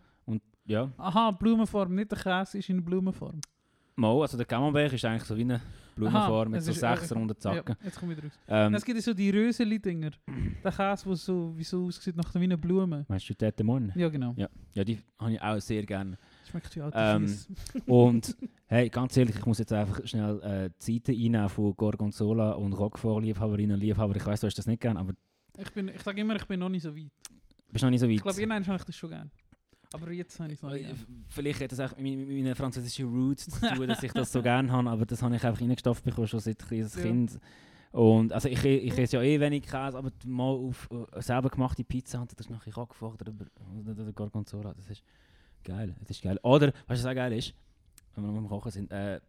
[0.65, 0.89] Ja.
[0.97, 3.41] Aha, Blumenform, nicht der Käse ist in Blumenform.
[3.95, 5.59] Mal, also der Camembert ist eigentlich so wie eine
[5.95, 7.75] Blumenform mit es so ist- sechs runden Zacken.
[7.79, 8.31] Ja, jetzt komme ich raus.
[8.47, 10.11] Ähm, es gibt ja so die Röseli-Dinger.
[10.63, 13.05] Der Käse, der so, wie so aussieht nach wie eine Blume.
[13.07, 13.91] meinst du Tete Morne?
[13.95, 14.33] Ja, genau.
[14.37, 14.47] Ja.
[14.75, 16.17] Ja, die habe ich auch sehr gerne.
[16.51, 17.37] Schmeckt auch Ähm.
[17.85, 18.35] Und
[18.67, 22.73] hey, ganz ehrlich, ich muss jetzt einfach schnell äh, die Seite reinnehmen von Gorgonzola und
[22.73, 24.15] Roquefort-Liebhaberinnen und Liebhaber.
[24.15, 25.13] Ich weiß, du hast das nicht gern, aber
[25.57, 27.11] Ich, bin, ich sage immer, ich bin noch nicht so weit.
[27.71, 28.15] bist noch nicht so weit.
[28.15, 29.31] Ich glaube, irgendwann habe ich das schon gern.
[29.93, 30.93] Aber jetzt habe ich es noch nicht Äh.
[31.27, 34.71] Vielleicht hat das auch mit, meinen französischen Roots zu tun, dass ich das so gerne
[34.71, 37.01] habe, aber das habe ich einfach reingestopft bekommen, schon seit kleines Ja.
[37.01, 37.37] Kind.
[37.91, 41.83] Und also ich, ich esse ja eh wenig Käse, aber mal auf äh, selber gemachte
[41.83, 45.03] Pizza und das ist nachher Roquefort oder, oder, oder Gorgonzola, das ist
[45.63, 45.95] geil.
[45.99, 46.39] Das ist geil.
[46.43, 47.53] Oder, weißt du, was auch geil ist?
[48.15, 49.19] Wenn wir noch am Kochen sind, äh,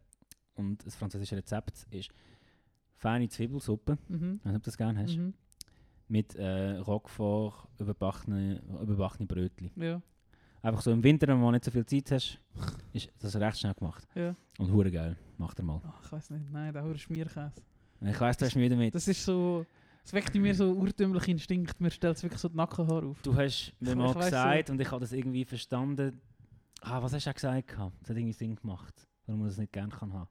[0.54, 2.10] und das französische Rezept ist
[2.96, 4.40] feine Zwiebelsuppe, Mhm.
[4.44, 5.34] weiß ob du das gerne hast, Mhm.
[6.08, 9.70] mit äh, Roquefort, überbackene, überbackene Brötchen.
[9.76, 10.00] Ja.
[10.62, 12.38] Einfach so im Winter, wenn du nicht so viel Zeit hast,
[12.92, 14.06] ist das recht schnell gemacht.
[14.14, 14.34] ja.
[14.58, 15.16] Und hure geil.
[15.38, 15.80] Macht er mal.
[15.84, 16.50] Ach, ich weiß nicht.
[16.52, 17.52] Nein, der hure Schmierkäse.
[18.00, 18.94] Ich weiss, du hast müde mit.
[18.94, 19.64] Das ist so...
[20.04, 21.80] Es weckt in mir so urtümlichen Instinkt.
[21.80, 23.22] Mir stellt es wirklich so die Nackenhaare auf.
[23.22, 26.20] Du hast mir mal gesagt und ich habe das irgendwie verstanden.
[26.80, 27.70] Ah, was hast du auch gesagt?
[27.70, 30.28] Das hat irgendwie Sinn gemacht, warum man das nicht gerne kann haben.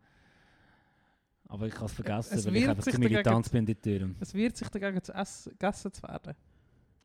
[1.48, 4.16] Aber ich habe es vergessen, es weil ich einfach zu militant bin in Türen.
[4.20, 6.36] Es wird sich dagegen zu essen, gegessen zu werden.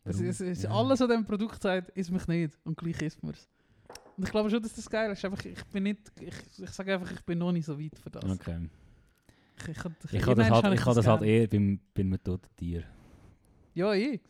[0.05, 0.70] Es, es, es, Ja.
[0.70, 2.57] Alles an diesem Produkt sagt, isst mich nicht.
[2.64, 3.48] Und gleich isst man es.
[4.16, 5.24] Und ich glaube schon, dass das geil ist.
[5.24, 6.12] Einfach, ich bin nicht...
[6.20, 8.24] Ich, ich sage einfach, ich bin noch nicht so weit für das.
[8.24, 8.68] Okay.
[9.59, 12.85] Ich, ich, ich, Ich habe das halt, ich das halt eher beim, beim toten Tier.
[13.75, 14.21] Ja, eh.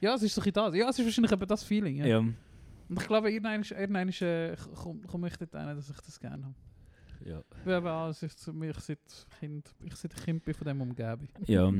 [0.00, 0.74] Ja, es ist so das.
[0.74, 1.96] Ja, es ist wahrscheinlich eben das Feeling.
[1.96, 2.06] Ja.
[2.06, 2.18] Ja.
[2.18, 2.36] Und
[2.90, 3.62] ich glaube, irgendwann,
[4.22, 6.54] äh, komme komm ich dort hin, dass ich das gerne habe.
[7.24, 7.42] ja.
[7.64, 8.98] Ich habe auch, es ist, ich seit
[9.38, 11.28] Kind, ich seit Kind bin von dem Umgebung.
[11.46, 11.70] Ja,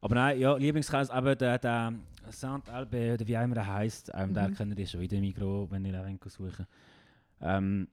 [0.00, 1.92] aber nein, ja, Lieblingskäse, aber der, der
[2.30, 4.54] Saint-Albe, oder wie immer er heisst, ähm, der Mhm.
[4.54, 6.66] kennt ihr schon wieder Mikro, wenn ihr auch suchen
[7.40, 7.86] ähm,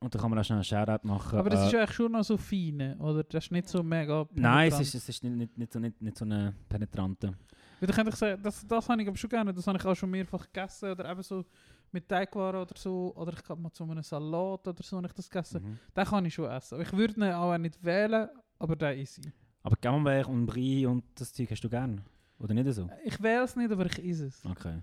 [0.00, 1.38] Und dann kann man auch schnell einen Shoutout machen.
[1.38, 3.24] Aber das äh, ist ja eigentlich schon noch so fein, oder?
[3.24, 4.80] Das ist nicht so mega Nein, es penetrant.
[4.80, 7.34] ist, es ist nicht, nicht, nicht, so, nicht, nicht so eine penetrante.
[7.80, 9.52] Weil da ich sagen, das, das habe ich aber schon gerne.
[9.52, 10.90] Das habe ich auch schon mehrfach gegessen.
[10.90, 11.44] Oder eben so
[11.90, 13.12] mit Teigwaren oder so.
[13.16, 15.62] Oder ich glaube mal zu einem Salat oder so habe ich das gegessen.
[15.62, 15.78] Mhm.
[15.96, 16.74] Den kann ich schon essen.
[16.74, 19.32] Aber ich würde ihn auch nicht wählen, aber den ist ich.
[19.62, 22.00] Aber Camembert und Brie und das Zeug hast du gern?
[22.38, 22.88] Oder nicht so?
[23.04, 24.44] Ich wähle es nicht, aber ich esse es.
[24.44, 24.80] Okay.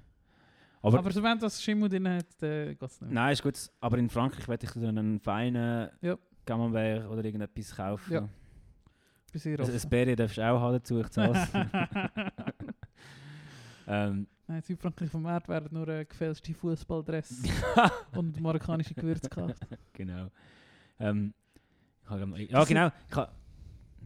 [0.85, 3.11] Aber, Aber, wenn das Schimmel drin hat, dann geht es nicht.
[3.11, 3.55] nein, ist gut.
[3.79, 6.15] Aber in Frankreich werde ich so einen feinen Ja.
[6.45, 8.13] Camembert oder irgendetwas kaufen.
[8.13, 8.21] Ja.
[9.31, 11.33] Bin sehr Also, ein Berry darfst du auch haben dazu, ich zahle
[13.87, 17.41] ähm, Nein, in Südfrankreich vom Markt werden nur äh, gefälschte Fußballdress
[18.15, 19.65] und marokkanische Gewürze gekauft.
[19.93, 20.27] genau.
[20.99, 21.33] Ähm,
[22.03, 22.91] ich habe grad- ja, genau.
[23.09, 23.31] Ich habe,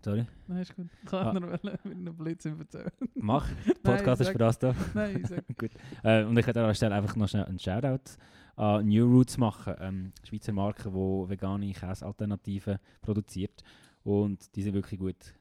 [0.04, 0.88] sorry, Nein, ist gut.
[1.04, 1.40] Ich kann Ah.
[1.40, 2.92] nur mit einem Blödsinn erzählen.
[3.16, 3.48] mach.
[3.68, 4.76] Der Podcast ist sag- für das da.
[4.94, 5.44] Nein, sag.
[6.04, 8.12] Äh, und ich hätte an der Stelle einfach noch schnell einen Shoutout
[8.56, 9.74] an New Roots machen.
[9.80, 10.96] Ähm, Schweizer Marke, die
[11.30, 13.64] vegane Käsealternativen produziert.
[14.04, 15.34] Und die sind wirklich gut.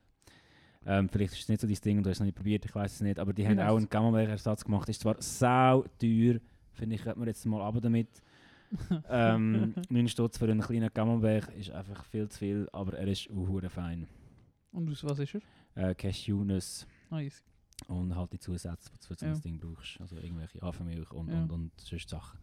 [0.87, 2.65] Ähm, vielleicht ist es nicht so dein Ding und du hast es noch nicht probiert,
[2.65, 3.19] ich weiß es nicht.
[3.19, 4.89] Aber die haben auch einen Camembert-Ersatz gemacht.
[4.89, 6.39] Ist zwar sau teuer,
[6.73, 8.09] finde ich, könnte man jetzt mal runter damit.
[9.09, 13.29] ähm, 9 Stutz für einen kleinen Camembert ist einfach viel zu viel, aber er ist
[13.31, 14.07] auch fein.
[14.73, 15.41] Und aus was ist er?
[15.91, 17.43] Äh, Cashew-Nuss Ah, easy.
[17.89, 19.39] und halt die Zusätze, die du für so ein Ja.
[19.41, 20.01] Ding brauchst.
[20.01, 21.43] Also irgendwelche Hafermilch und, Ja.
[21.43, 22.39] und, und sonst Sachen.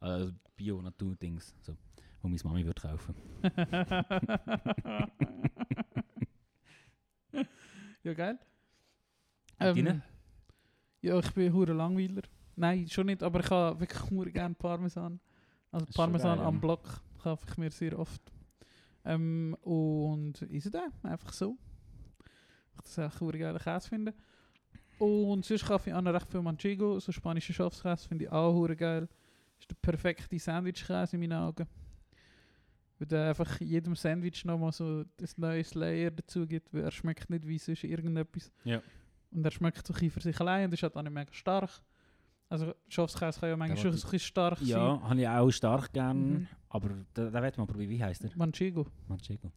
[0.00, 1.76] Also Bio-Natur-Dings, so,
[2.22, 3.14] wo meine Mami würde kaufen.
[8.02, 8.38] ja, geil.
[9.58, 10.02] Deine?
[11.02, 12.22] ja, ich bin hure Langweiler.
[12.56, 15.20] Nein, schon nicht, aber ich habe wirklich hure gerne Parmesan.
[15.70, 16.60] Also Parmesan geil, am ja.
[16.60, 18.20] Block kaufe ich mir sehr oft.
[19.04, 21.56] Ähm, und ist der einfach so.
[22.88, 24.14] Ich das echt hure geile Käse finde.
[24.98, 28.66] Und sonst kaufe ich auch noch recht viel Manchego, so spanische Schafskäse finde ich auch
[28.76, 29.08] geil.
[29.58, 31.66] Ist der perfekte Sandwich-Käse in meinen Augen.
[32.98, 37.30] Weil der einfach jedem Sandwich nochmal so ein neues Layer dazu gibt, weil er schmeckt
[37.30, 38.52] nicht wie sonst irgendetwas.
[38.64, 38.82] Ja.
[39.30, 41.70] Und er schmeckt so ein für sich allein und ist halt auch nicht mega stark.
[42.50, 44.68] Also Schafskäse kann ja manchmal schon ein bisschen stark sein.
[44.68, 46.46] Ja, habe ich auch stark gern, Mhm.
[46.68, 47.90] aber da, da wird man probieren.
[47.90, 48.30] Wie heißt der?
[48.34, 48.86] Manchego.
[49.08, 49.50] Manchego.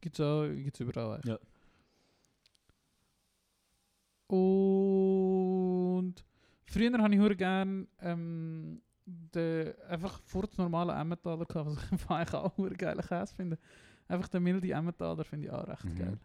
[0.00, 1.14] Gibt es auch gibt's überall.
[1.14, 1.32] eigentlich.
[1.32, 1.38] Ja.
[4.26, 6.14] Und
[6.66, 12.10] früher habe ich hure gern ähm, den, einfach vor dem normalen Emmentaler gehabt, was ich
[12.10, 13.58] eigentlich auch hure geile Käse finde.
[14.08, 15.98] Einfach den milde Emmentaler finde ich auch recht Mhm.
[15.98, 16.18] geil.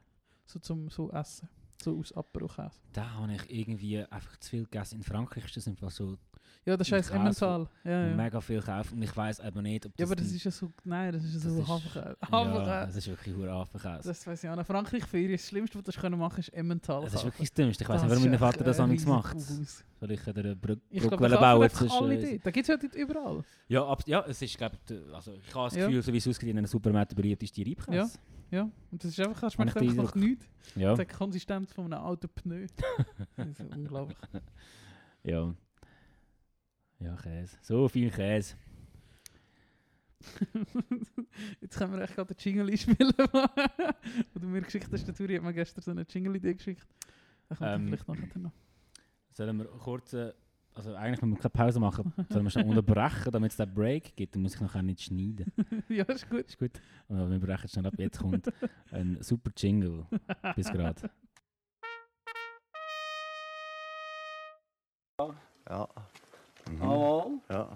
[0.46, 1.48] So zum so essen.
[1.82, 2.72] So aus Apero-Käse.
[2.92, 4.96] Da habe ich irgendwie einfach zu viel gegessen.
[4.98, 6.18] In Frankreich ist das einfach so
[6.66, 7.68] Ja, das Käse Emmental.
[7.84, 8.16] Ja, ja.
[8.16, 10.12] mega viel kaufen und ich weiß aber nicht, ob ja, das...
[10.12, 10.72] aber das ist ja so...
[10.84, 12.18] Nein, das ist ja das so ist- Haferkäse.
[12.22, 12.86] Ja, Haferkäse.
[12.88, 14.08] das ist wirklich hure Hafenkäse.
[14.08, 14.66] Das weiß ich auch noch.
[14.66, 17.84] Frankreich Ferien, das Schlimmste, was du machen kannst, ist Emmental Das ist wirklich das Dümmste.
[17.84, 19.40] Ich weiß Das nicht, warum ist mein Vater das auch riesen macht.
[19.40, 22.10] Soll ich eine Brücke Ich glaube, bauen zwischen...
[22.10, 22.46] dort.
[22.46, 23.44] Da gibt es ja dort überall.
[23.68, 25.88] Ja, ab, ja, es ist, glaube ich, also ich habe das Ja.
[25.88, 28.20] Gefühl, so wie es aussieht, in einem Supermarkt der beliebteste Reibkäse.
[28.52, 30.46] Ja, und das ist einfach, das schmeckt einfach nach nichts.
[30.76, 30.92] Ja.
[30.92, 32.66] Das hat die Konsistenz von einem alten Pneu.
[33.38, 34.18] das ist unglaublich.
[35.24, 35.54] Ja.
[37.00, 37.58] Ja, Käse.
[37.62, 38.56] So viel Käse.
[41.62, 43.14] Jetzt können wir echt gerade den Jingle einspielen,
[44.34, 45.08] wo du mir geschickt hast.
[45.08, 46.86] Der Turi hat mir gestern so eine Jingle-Idee geschickt.
[47.48, 48.52] Da kommt Ähm, vielleicht nachher noch.
[49.32, 50.34] Sollen wir kurz, äh,
[50.74, 54.16] also eigentlich müssen wir keine Pause machen, sollen wir schnell unterbrechen, damit es den Break
[54.18, 55.52] gibt, dann muss ich nachher nicht schneiden.
[55.88, 56.46] ja, ist gut.
[56.48, 56.72] Ist gut?
[57.08, 58.52] Und wir brechen schnell ab, jetzt kommt
[58.92, 60.06] ein super Jingle.
[60.56, 61.10] Bis gerade.
[65.70, 65.88] Ja.
[66.69, 66.82] Mhm.
[66.82, 67.39] Jawohl.
[67.49, 67.67] Ja.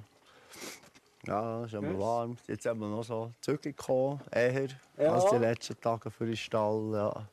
[1.25, 1.99] Ja, ist aber Yes.
[1.99, 2.37] warm.
[2.47, 5.13] Jetzt haben wir noch so zurückgekommen, eher Ja.
[5.13, 6.91] als die letzten Tage für den Stall.
[6.93, 7.27] Ja.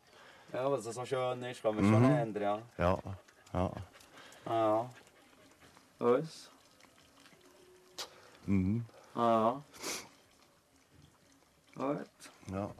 [0.53, 1.93] Ja, was das so schön ist, kann man Mhm.
[1.93, 2.63] schon ändern, ja.
[2.79, 2.99] Ja.
[3.53, 3.73] Ja.
[4.45, 4.91] Ah, ja.
[5.99, 6.51] Was?
[8.47, 8.85] Mhm.
[9.15, 9.63] Ah, ja.
[11.75, 12.07] Gut.
[12.53, 12.71] Ja.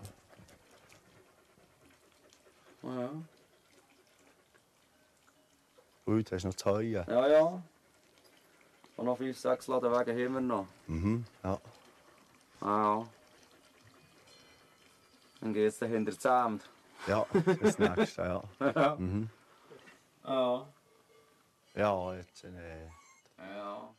[2.83, 3.11] Ah, ja.
[6.07, 6.93] Gut, hast du noch zu heuen?
[6.93, 7.63] Ja, ja.
[9.11, 10.67] Noch fünf, sechs Ladenwege haben wir noch.
[10.87, 11.25] Mhm.
[11.43, 11.61] Ja.
[12.61, 12.67] Ah,
[13.01, 13.09] ja.
[15.41, 16.71] Dann geht's dann hinter das Amt.
[17.09, 17.27] Ja,
[17.61, 18.45] das nächste, ja.
[18.73, 18.95] ja.
[18.95, 19.29] Mhm.
[20.23, 20.65] Ah,
[21.75, 22.87] Ja, jetzt äh,
[23.37, 23.91] ja.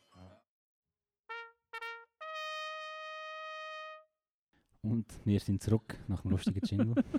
[4.80, 7.04] Und wir sind zurück nach dem lustigen Jingle.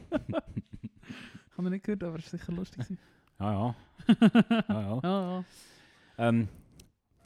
[1.46, 2.80] Ich habe noch nicht gehört, aber es war sicher lustig.
[2.88, 2.98] gewesen.
[3.40, 3.76] Ja, ja.
[4.70, 5.00] ja, ja.
[5.04, 5.44] ja, ja.
[6.18, 6.50] Ähm,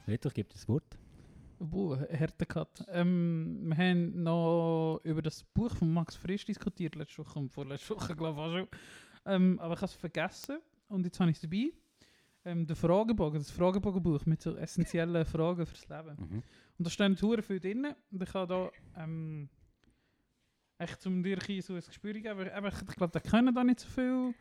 [0.08, 0.98] Reto, ich gebe dir das Wort.
[1.60, 2.86] Boah, harter Cut.
[2.90, 7.96] Ähm, wir haben noch über das Buch von Max Frisch diskutiert, letzte Woche und vorletzte
[7.96, 8.68] Woche, glaube ich auch schon.
[9.26, 11.74] Ähm, aber ich habe es vergessen und jetzt habe ich es dabei.
[12.46, 16.16] Ähm, der Fragebogen, das Fragebogenbuch mit so essentiellen Fragen fürs Leben.
[16.18, 16.44] Mhm.
[16.78, 17.88] Und da stehen hure viel drin.
[18.12, 19.50] Und ich habe da ähm,
[20.78, 22.50] echt um dir ein so ein Gespür geben.
[22.50, 24.34] Aber ich glaube, der können da nicht so viel.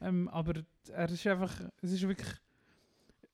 [0.00, 2.40] Ähm, aber er ist einfach, es ist wirklich...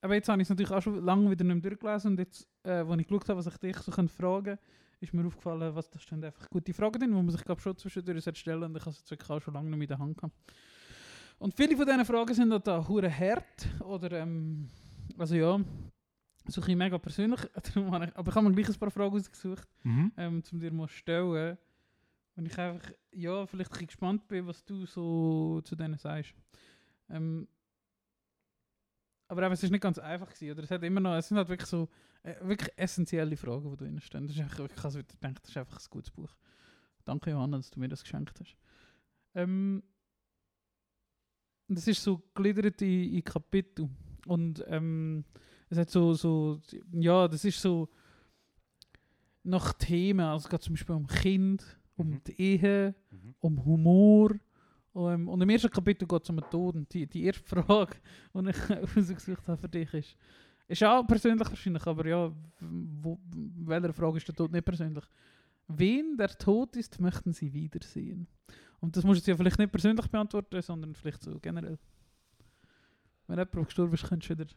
[0.01, 2.47] Aber jetzt habe ich es natürlich auch schon lange wieder nicht mehr durchgelesen und jetzt,
[2.63, 4.09] äh, als ich geschaut habe, was ich dich so fragen
[4.45, 4.59] könnte,
[5.01, 7.77] ist mir aufgefallen, was da stehen einfach gute Fragen drin, die man sich glaube schon
[7.77, 9.99] zwischendurch stellen und ich habe es jetzt wirklich auch schon lange nicht mehr in der
[9.99, 10.35] Hand gehabt.
[11.39, 14.69] Und viele von diesen Fragen sind auch da hure hart oder ähm,
[15.17, 15.61] also ja,
[16.47, 17.41] so ein mega persönlich.
[17.77, 20.13] Aber ich habe mir gleich ein paar Fragen ausgesucht Mhm.
[20.17, 21.59] ähm, zum dir mal stellen.
[22.37, 26.35] Und ich einfach, ja, vielleicht ein gespannt bin, was du so zu denen sagst.
[27.11, 27.49] Ähm,
[29.29, 30.63] aber eben, es ist nicht ganz einfach gewesen, oder?
[30.65, 31.89] Es hat immer noch, es sind halt wirklich so,
[32.23, 34.27] äh, wirklich essentielle Fragen, die da drin stehen.
[34.27, 36.35] Das ist einfach, ich habe so gedacht, das ist einfach ein gutes Buch.
[37.05, 38.57] Danke Johanna, dass du mir das geschenkt hast.
[39.35, 39.83] Ähm,
[41.69, 43.89] das ist so gliedert in, in Kapitel.
[44.27, 45.25] Und ähm,
[45.71, 46.61] es hat so, so,
[46.93, 47.89] ja, das ist so
[49.43, 51.65] nach Themen, also es geht zum Beispiel um Kind,
[51.97, 52.25] um Mhm.
[52.27, 53.35] die Ehe, Mhm.
[53.41, 54.31] um Humor.
[54.93, 56.75] Um, und im ersten Kapitel geht es um den Tod.
[56.75, 57.97] Und die, die erste Frage,
[58.35, 60.17] die ich ausgesucht habe für dich, ist,
[60.67, 65.05] ist auch persönlich wahrscheinlich, aber ja, wo, welcher Frage ist der Tod nicht persönlich?
[65.69, 68.27] Wen der Tod ist, möchten Sie wiedersehen?
[68.81, 71.79] Und das musst du ja vielleicht nicht persönlich beantworten, sondern vielleicht so generell.
[73.27, 74.51] Wenn jemand gestorben ist, könntest du wieder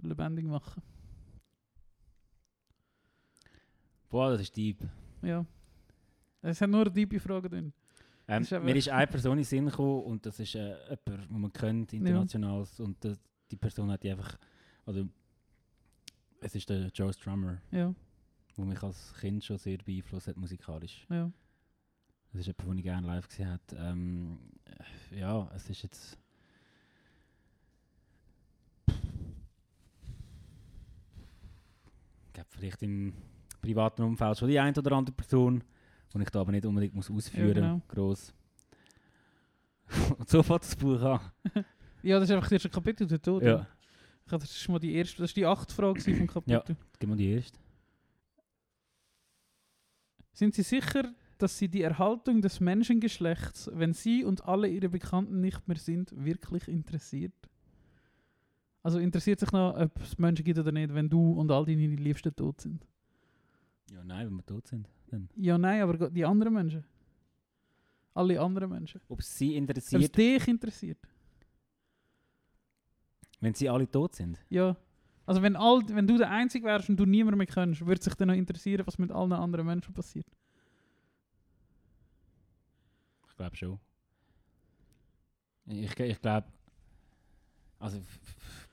[0.00, 0.82] lebendig machen.
[4.08, 4.78] Boah, das ist deep.
[5.22, 5.44] Ja.
[6.40, 7.72] Es hat nur eine tiefe Frage drin.
[8.28, 10.76] Ähm, ist mir ist eine Person in den Sinn gekommen und das ist äh,
[11.06, 12.66] jemand, den man kennt, international.
[12.78, 13.18] Und das,
[13.50, 14.36] die Person hat die einfach.
[14.84, 15.08] Also,
[16.40, 17.94] es ist der Joe Strummer, Ja,
[18.56, 21.06] der mich als Kind schon sehr beeinflusst hat musikalisch.
[21.10, 21.30] ja.
[22.30, 23.62] Das ist jemand, den ich gerne live gesehen habe.
[23.76, 24.38] Ähm,
[25.10, 26.18] äh, ja, es ist jetzt.
[32.26, 33.14] Ich glaube, vielleicht im
[33.60, 35.64] privaten Umfeld schon die eine oder andere Person,
[36.14, 37.54] die ich da aber nicht unbedingt muss ausführen muss.
[37.54, 37.80] genau.
[37.88, 38.34] Gross.
[40.18, 41.20] Und so fängt das Buch an.
[42.02, 43.42] Ja, das ist einfach das erste Kapitel, der Tod.
[43.42, 43.66] Ja,
[44.24, 46.76] Ich hab- Das ist mal die erste, das ist die achte Frage vom Kapitel.
[46.98, 47.58] gib mal die erste.
[50.32, 55.40] Sind Sie sicher, dass Sie die Erhaltung des Menschengeschlechts, wenn Sie und alle Ihre Bekannten
[55.40, 57.34] nicht mehr sind, wirklich interessiert?
[58.84, 61.86] Also interessiert sich noch, ob es Menschen gibt oder nicht, wenn du und all deine
[61.88, 62.86] Liebsten tot sind?
[63.92, 64.88] Ja, nein, wenn wir tot sind.
[65.10, 65.28] Dann.
[65.36, 66.84] Ja, nein, aber die anderen Menschen.
[68.14, 69.00] Alle anderen Menschen.
[69.08, 70.98] Ob es sie Ob es interessiert, dich interessiert?
[73.40, 74.38] wenn sie alle tot sind.
[74.48, 74.76] Ja.
[75.26, 78.14] Also wenn, all, wenn du der Einzige wärst und du niemand mehr kennst, würde sich
[78.14, 80.26] dann noch interessieren, was mit allen anderen Menschen passiert.
[83.28, 83.78] Ich glaube schon.
[85.66, 86.48] Ich, ich glaube.
[87.78, 88.02] Also,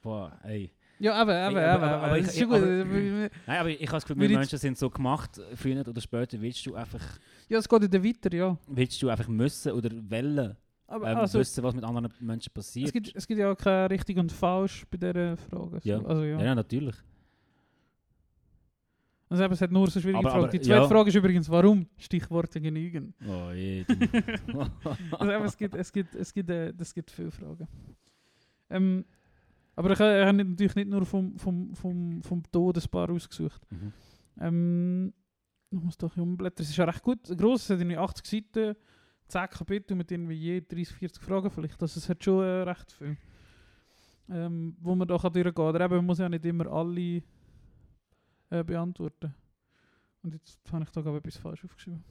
[0.01, 0.71] boah, ey.
[0.99, 2.57] Ja, aber, aber, aber- aber, aber- ich- ist schon gut.
[2.57, 5.99] aber- ja, Nein, aber ich habe das Gefühl, wir Menschen sind so gemacht, früher oder
[6.01, 7.01] später willst du einfach,
[7.49, 8.57] es geht wieder weiter, ja.
[8.67, 10.55] willst du einfach müssen oder wollen
[10.87, 12.93] Aber ähm, also, wissen, was mit anderen Menschen es passiert.
[12.93, 15.79] gibt, es gibt ja auch kein richtig und falsch bei dieser Frage.
[15.83, 15.99] Ja.
[16.03, 16.39] Also, ja.
[16.41, 16.55] ja.
[16.55, 16.95] natürlich.
[19.27, 20.43] Also, eben, es hat nur so schwierige Aber- Fragen.
[20.43, 20.87] aber- Die zweite ja.
[20.87, 21.87] Frage ist übrigens, warum?
[21.97, 23.13] Stichworte genügen.
[23.27, 23.83] Oh je.
[25.11, 27.67] Also, eben, es, gibt, es, gibt, es, gibt, äh, es gibt viele Fragen.
[28.69, 29.03] Ähm,
[29.75, 33.61] aber ich, ich habe natürlich nicht nur vom, vom, vom, vom Todespaar ausgesucht.
[33.69, 33.93] Mhm.
[34.39, 35.13] Ähm,
[35.69, 36.63] ich muss doch umblättern.
[36.63, 37.19] Es ist ja recht gut.
[37.37, 38.75] Gross, es hat irgendwie 80 Seiten,
[39.27, 41.81] 10 Kapitel mit irgendwie je 30, 40 Fragen vielleicht.
[41.81, 43.17] Also es hat schon äh, recht viel.
[44.29, 45.65] Ähm, wo man da kann durchgehen kann.
[45.65, 47.21] Oder eben, man muss ja nicht immer alle
[48.49, 49.33] äh, beantworten.
[50.23, 52.03] Und jetzt habe ich da gerade etwas falsch aufgeschrieben.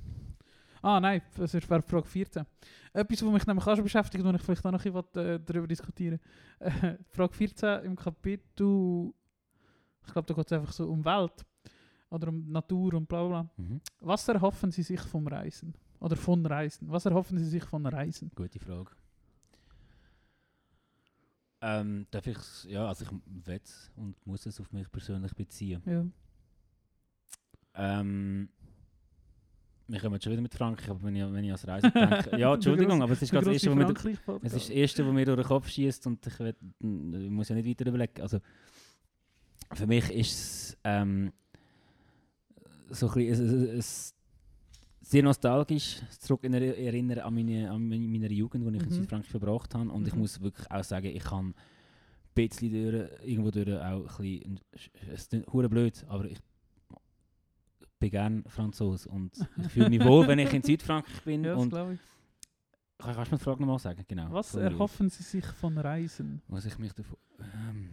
[0.85, 2.45] Ah nein, das wäre Frage 14.
[2.93, 5.41] Etwas, was mich nämlich auch schon beschäftigt, wo ich vielleicht auch noch ein bisschen äh,
[5.41, 6.20] darüber diskutieren
[6.59, 9.11] äh, Frage 14 im Kapitel,
[10.07, 11.43] ich glaube, da geht es einfach so um Welt.
[12.11, 13.51] Oder um Natur und bla bla bla.
[13.57, 13.80] Mhm.
[14.01, 15.72] Was erhoffen Sie sich vom Reisen?
[16.01, 16.91] Oder von Reisen?
[16.91, 18.30] Was erhoffen Sie sich von Reisen?
[18.35, 18.91] Gute Frage.
[21.62, 23.61] Ähm, darf ich ja, also ich will
[23.97, 25.82] und muss es auf mich persönlich beziehen.
[25.87, 28.01] Ja.
[28.01, 28.51] Ähm,
[29.87, 32.39] wir kommen schon wieder mit Frankreich, aber wenn ich, wenn ich ans Reisen denke.
[32.39, 35.12] Ja, Entschuldigung, aber es ist gerade das Erste, was mir, es ist das Erste, was
[35.12, 38.20] mir durch den Kopf schießt und ich, will, ich muss ja nicht weiter überlegen.
[38.22, 38.39] Also,
[39.72, 41.32] für mich ist es ähm,
[42.91, 44.14] so ein bisschen, es,
[45.03, 48.93] sehr nostalgisch zurück in er- erinnern an meine, an meine, Jugend, die ich in Mhm.
[48.95, 49.91] Südfrankreich verbracht habe.
[49.91, 50.20] Und ich Mhm.
[50.20, 51.55] muss wirklich auch sagen, ich kann ein
[52.35, 54.61] bisschen durch, irgendwo durch auch ein bisschen,
[55.12, 56.39] es ist blöd, aber ich
[58.05, 61.44] bin gerne Franzose und ich fühle mich wohl, wenn ich in Südfrankreich bin.
[61.44, 62.00] Ja, das glaube ich.
[62.98, 64.05] Kann- kannst du mir die Frage nochmal sagen?
[64.09, 64.30] Genau.
[64.32, 66.42] Was erhoffen Sie sich von Reisen?
[66.48, 67.16] Was ich mich davon...
[67.40, 67.90] Ähm,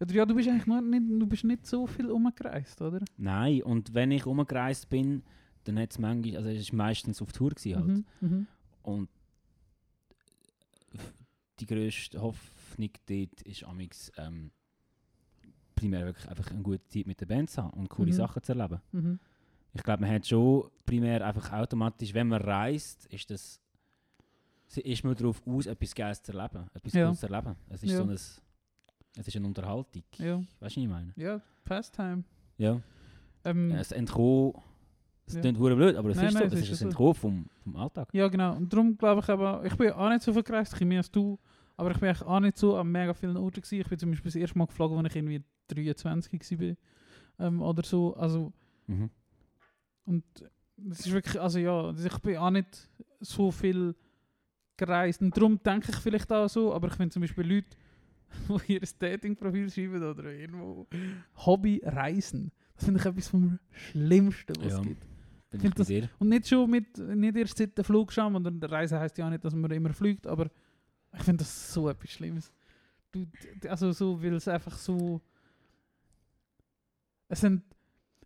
[0.00, 3.00] Oder ja, du bist eigentlich noch nicht, du bist nicht so viel umgereist, oder?
[3.16, 5.22] nein, und wenn ich umgereist bin,
[5.64, 7.86] dann hat es manchmal, also es war meistens auf Tour gewesen halt.
[7.88, 8.04] Mhm.
[8.20, 8.46] Mhm.
[8.82, 9.08] Und
[11.60, 14.50] die grösste Hoffnung dort ist amix ähm,
[15.74, 18.16] primär wirklich einfach eine gute Zeit mit der Band zu haben und coole Mhm.
[18.16, 18.80] Sachen zu erleben.
[18.92, 19.20] Mhm.
[19.74, 23.60] Ich glaube, man hat schon primär einfach automatisch, wenn man reist, ist das
[24.76, 27.04] ist man darauf aus, etwas Geiles zu erleben, etwas Ja.
[27.04, 27.54] Cooles zu erleben.
[27.68, 27.96] Es ist Ja.
[27.98, 28.42] so ein, es
[29.16, 30.02] ist eine Unterhaltung.
[30.18, 30.36] Ja.
[30.38, 31.12] Weißt du, was ich meine?
[31.16, 32.24] Ja, Pastime.
[32.58, 32.80] Ja.
[33.44, 34.54] Ähm, Es entkommen,
[35.26, 35.40] es Ja.
[35.42, 37.76] klingt blöd, aber es Nein, ist nein, so, es ist ist ein Entkommen vom, vom
[37.76, 38.08] Alltag.
[38.12, 38.56] Ja, genau.
[38.56, 41.10] Und darum glaube ich aber, ich bin auch nicht so viel gereist, ich mehr als
[41.10, 41.38] du,
[41.76, 43.80] aber ich bin auch nicht so an mega vielen Orten gewesen.
[43.80, 46.76] Ich bin zum Beispiel das erste Mal geflogen, als ich irgendwie 23 war.
[47.46, 48.14] Ähm, oder so.
[48.16, 48.52] Also,
[48.86, 49.08] Mhm.
[50.04, 50.24] Und
[50.76, 52.88] das ist wirklich, also ja, also ich bin auch nicht
[53.20, 53.94] so viel
[54.76, 55.22] gereist.
[55.22, 57.76] Und darum denke ich vielleicht auch so, aber ich finde zum Beispiel Leute,
[58.68, 60.86] die ihr Dating-Profil schreiben oder irgendwo
[61.46, 62.50] Hobby reisen.
[62.74, 64.78] Das finde ich etwas vom Schlimmsten, was Ja.
[64.80, 65.78] es gibt.
[65.78, 65.88] Das-.
[66.18, 69.30] Und nicht schon mit, nicht erst seit der Flugscham, und der Reise heißt ja auch
[69.30, 70.50] nicht, dass man immer fliegt, aber
[71.16, 72.52] ich finde das so etwas Schlimmes.
[73.12, 73.24] Du,
[73.68, 75.20] also so, weil es einfach so...
[77.28, 77.62] Es sind,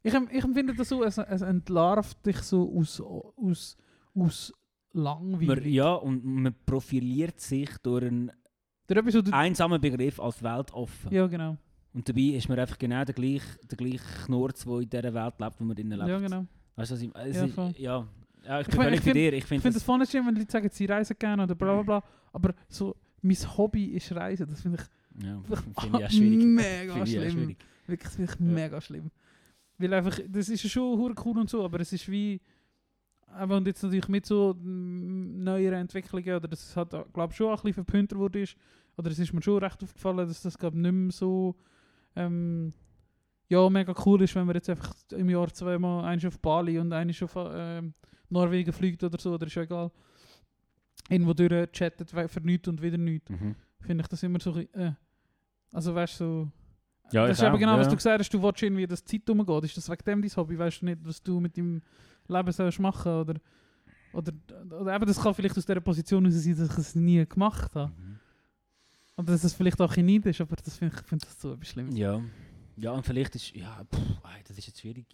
[0.03, 3.77] ich, ich empfinde das so, es, es entlarvt dich so aus, aus,
[4.15, 4.53] aus
[4.93, 5.67] Man, langweilig.
[5.73, 8.31] ja, und man profiliert sich durch einen
[8.87, 11.13] du, einsamen Begriff als weltoffen.
[11.13, 11.57] ja, genau.
[11.95, 15.35] Und dabei ist man einfach genau der gleiche, der gleiche Knurz, der in dieser Welt
[15.41, 16.09] lebt, wo man drinnen lebt.
[16.11, 16.47] Ja, genau.
[16.77, 18.07] Weißt du, was ich, es Ja, ist, ja,
[18.45, 19.33] ja, ich Ich bin mein, völlig ich bei find- dir.
[19.33, 21.75] Ich Ich finde finde das, nicht schlimm, wenn Leute sagen, sie reisen gerne oder bla
[21.75, 22.09] bla bla.
[22.33, 24.47] Aber so, mein Hobby ist Reisen.
[24.49, 26.45] Das finde ich ja, finde ich auch schwierig.
[26.45, 27.31] mega ich auch schlimm.
[27.33, 27.57] schwierig.
[27.87, 29.11] Wirklich, das finde ich mega schlimm.
[29.79, 32.41] Weil einfach, das ist ja schon cool und so, aber es ist wie.
[33.29, 37.57] Aber und jetzt natürlich mit so neueren Entwicklungen, oder das hat, glaube ich, schon ein
[37.57, 38.57] bisschen verpünter wurde ist,
[38.97, 41.55] oder es ist mir schon recht aufgefallen, dass das, glaube nicht mehr so.
[42.17, 42.73] Ähm,
[43.51, 46.93] ja, mega cool ist, wenn man jetzt einfach im Jahr zweimal eins auf Bali und
[46.93, 47.95] eins auf ähm,
[48.29, 49.91] Norwegen fliegt oder so, oder ist ja egal.
[51.09, 53.31] Irgendwo durch chattet we- für nichts und wieder nichts.
[53.31, 53.55] Mhm.
[53.81, 54.59] Finde ich das immer so.
[54.59, 54.93] Äh.
[55.73, 56.49] Also weißt du, so.
[57.13, 57.91] Ja, das ist eben genau, was ja.
[57.91, 59.65] du gesagt hast, du willst irgendwie, dass die Zeit umgeht.
[59.65, 60.59] Ist das wegen dem dein Hobby?
[60.59, 61.83] Weißt du nicht, was du mit deinem
[62.27, 63.35] Leben sollst machen oder,
[64.13, 64.33] oder,
[64.79, 67.75] oder eben, das kann vielleicht aus dieser Position heraus sein, dass ich es nie gemacht
[67.75, 67.93] habe.
[67.93, 68.19] Mhm.
[69.17, 71.69] Oder dass es vielleicht auch Neid ist, aber das finde ich finde das so etwas
[71.69, 71.97] Schlimmes.
[71.97, 72.21] Ja.
[72.77, 74.01] ja, und vielleicht ist, ja, pff,
[74.47, 75.07] das ist jetzt schwierig.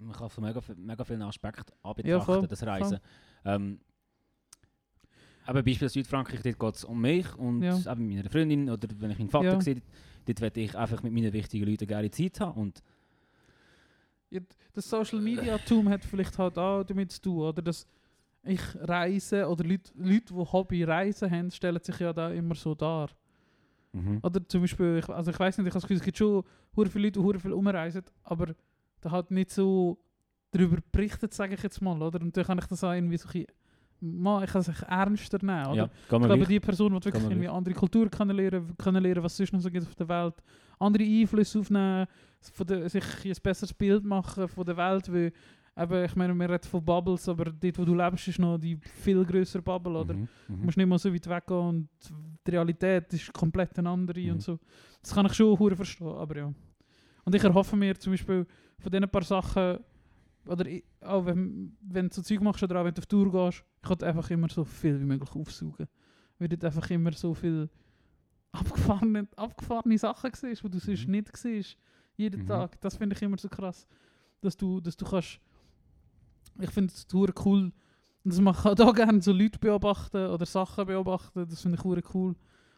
[0.00, 2.98] Man kann von mega, mega vielen Aspekten anbetrachten, voll, das Reisen.
[3.44, 3.80] Ähm,
[5.44, 7.76] aber beispielsweise Südfrankreich, dort geht es um mich und Ja.
[7.76, 9.60] eben mit meiner Freundin oder wenn ich meinen Vater Ja.
[9.60, 9.82] sehe,
[10.32, 12.82] dort werde ich einfach mit meinen wichtigen Leuten geile Zeit haben und
[14.30, 14.40] Ja,
[14.72, 17.62] das Social Media Tum hat vielleicht halt auch damit zu tun, oder?
[17.62, 17.86] Dass
[18.44, 22.74] ich reise oder Leute, Leute, die Hobby Reisen haben, stellen sich ja da immer so
[22.74, 23.10] dar.
[23.92, 24.20] mhm.
[24.22, 26.44] Oder zum Beispiel, ich, also ich weiß nicht, ich habe das Gefühl, es gibt schon
[26.74, 28.54] viele Leute, die viel umreisen, aber
[29.00, 29.98] da hat nicht so
[30.52, 32.20] darüber berichtet, sage ich jetzt mal, oder?
[32.20, 33.44] Und dann kann ich das auch irgendwie so ein
[34.00, 35.74] mal, ich kann es ernster nehmen, oder?
[35.76, 36.48] ja, Ich man glaube, gleich.
[36.48, 39.70] die Person die wirklich man irgendwie andere Kultur kennenlernen, kennenlernen, was es sonst noch so
[39.70, 40.34] gibt auf der Welt,
[40.78, 42.06] andere Einflüsse aufnehmen,
[42.52, 45.32] von der, sich ein besseres Bild machen von der Welt, weil
[45.76, 48.76] eben, ich meine, wir reden von Bubbles, aber dort, wo du lebst, ist noch die
[49.02, 50.14] viel größere Bubble, oder?
[50.14, 50.28] Mhm.
[50.48, 50.64] Du Mhm.
[50.64, 51.88] musst nicht mal so weit weggehen und
[52.46, 54.30] die Realität ist komplett eine andere Mhm.
[54.32, 54.58] und so.
[55.02, 56.52] Das kann ich schon verstehen, aber ja.
[57.24, 58.46] Und ich erhoffe mir zum Beispiel
[58.78, 59.78] von diesen paar Sachen,
[60.46, 63.30] oder ich, auch wenn, wenn du so Zeug machst oder auch wenn du auf Tour
[63.30, 65.86] gehst, ich will einfach immer so viel wie möglich aufsaugen.
[66.38, 67.68] Weil dort einfach immer so viel
[68.52, 71.10] abgefahrene, abgefahrene Sachen siehst, die du sonst Mhm.
[71.12, 71.76] nicht siehst.
[72.16, 72.46] Jeden Mhm.
[72.46, 72.80] Tag.
[72.80, 73.86] Das finde ich immer so krass.
[74.40, 75.38] Dass du, dass du kannst.
[76.60, 77.72] Ich finde es hure cool.
[78.24, 81.46] Und das mache ich auch gerne so Leute beobachten oder Sachen beobachten.
[81.48, 82.34] Das finde ich hure cool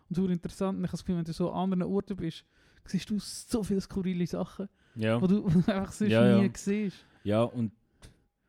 [0.09, 0.79] und hure interessant.
[0.79, 2.45] Und ich habe das Gefühl, wenn du so an anderen Orten bist,
[2.85, 5.19] siehst du so viele skurrile Sachen, ja.
[5.21, 6.51] die du einfach sonst Ja, nie ja.
[6.55, 7.05] siehst.
[7.25, 7.73] Ja, und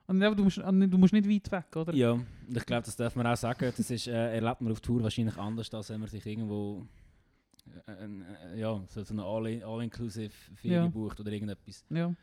[0.07, 1.93] Und eben, du, musst, du musst nicht weit weg, oder?
[1.93, 2.25] Ja, und
[2.57, 3.71] ich glaube, das darf man auch sagen.
[3.75, 6.85] Das ist, äh, erlebt man auf Tour wahrscheinlich anders, als wenn man sich irgendwo
[7.87, 7.91] äh,
[8.55, 10.87] äh, ja, so, so eine All- All-Inclusive Ferien Ja.
[10.89, 11.85] bucht oder irgendetwas.
[11.89, 12.13] Ja.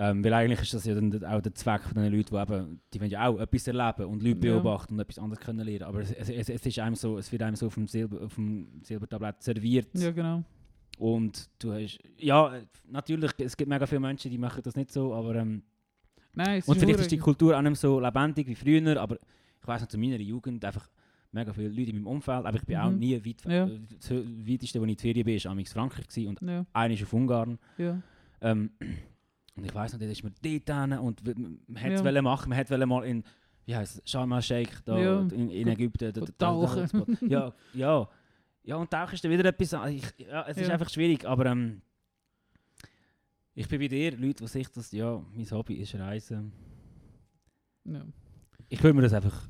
[0.00, 2.80] Ähm, weil eigentlich ist das ja dann auch der Zweck von den Leuten, die eben,
[2.94, 4.54] die wollen ja auch etwas erleben und Leute Ja.
[4.54, 5.82] beobachten und etwas anderes können lernen.
[5.82, 8.22] Aber es, es, es, es, ist einem so, es wird einem so auf dem, Silber,
[8.24, 9.88] auf dem Silbertablett serviert.
[9.94, 10.44] ja, genau.
[10.98, 14.92] Und du hast, ja, äh, natürlich, es gibt mega viele Menschen, die machen das nicht
[14.92, 15.62] so, aber ähm,
[16.34, 19.16] Nein, es Und vielleicht ist die Kultur auch nicht so lebendig wie früher, aber
[19.60, 20.88] ich weiß noch, zu meiner Jugend einfach
[21.32, 22.98] mega viele Leute in meinem Umfeld, aber ich bin auch Mhm.
[22.98, 23.66] nie weit, Ja.
[23.66, 26.64] äh, das weiteste, wo ich in die Ferien bin, war amigs Frankreich gewesen und Ja,
[26.72, 27.58] einer ist auf Ungarn.
[27.76, 28.00] ja.
[28.40, 28.70] Ähm,
[29.56, 31.24] und ich weiß noch, dort ist man dort hin und
[31.68, 31.98] man hätte Ja.
[31.98, 33.24] es wollen machen, man hätte mal in,
[33.66, 35.20] wie heisst es, Sharm el-Sheikh, da Ja.
[35.20, 36.12] in, in Ägypten.
[36.12, 37.18] da- da- da- tauchen.
[37.28, 38.08] ja, ja.
[38.68, 40.74] Ja, und Tauchen ist dann wieder etwas, ich, ja, es ist Ja.
[40.74, 41.80] einfach schwierig, aber ähm,
[43.54, 46.52] Ich bin bei dir, Leute, die sich das, ja, mein Hobby ist Reisen.
[47.84, 48.04] Ja.
[48.68, 49.48] Ich würde mir das einfach,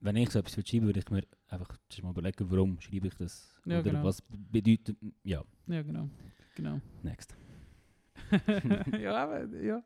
[0.00, 3.14] wenn ich so etwas würde schreiben würde ich mir einfach mal überlegen, warum schreibe ich
[3.14, 3.54] das?
[3.64, 4.04] Ja, Oder genau.
[4.04, 6.10] was bedeutet, ja, ja, genau.
[6.54, 6.78] genau.
[7.02, 7.34] next.
[9.00, 9.82] ja, aber, ja.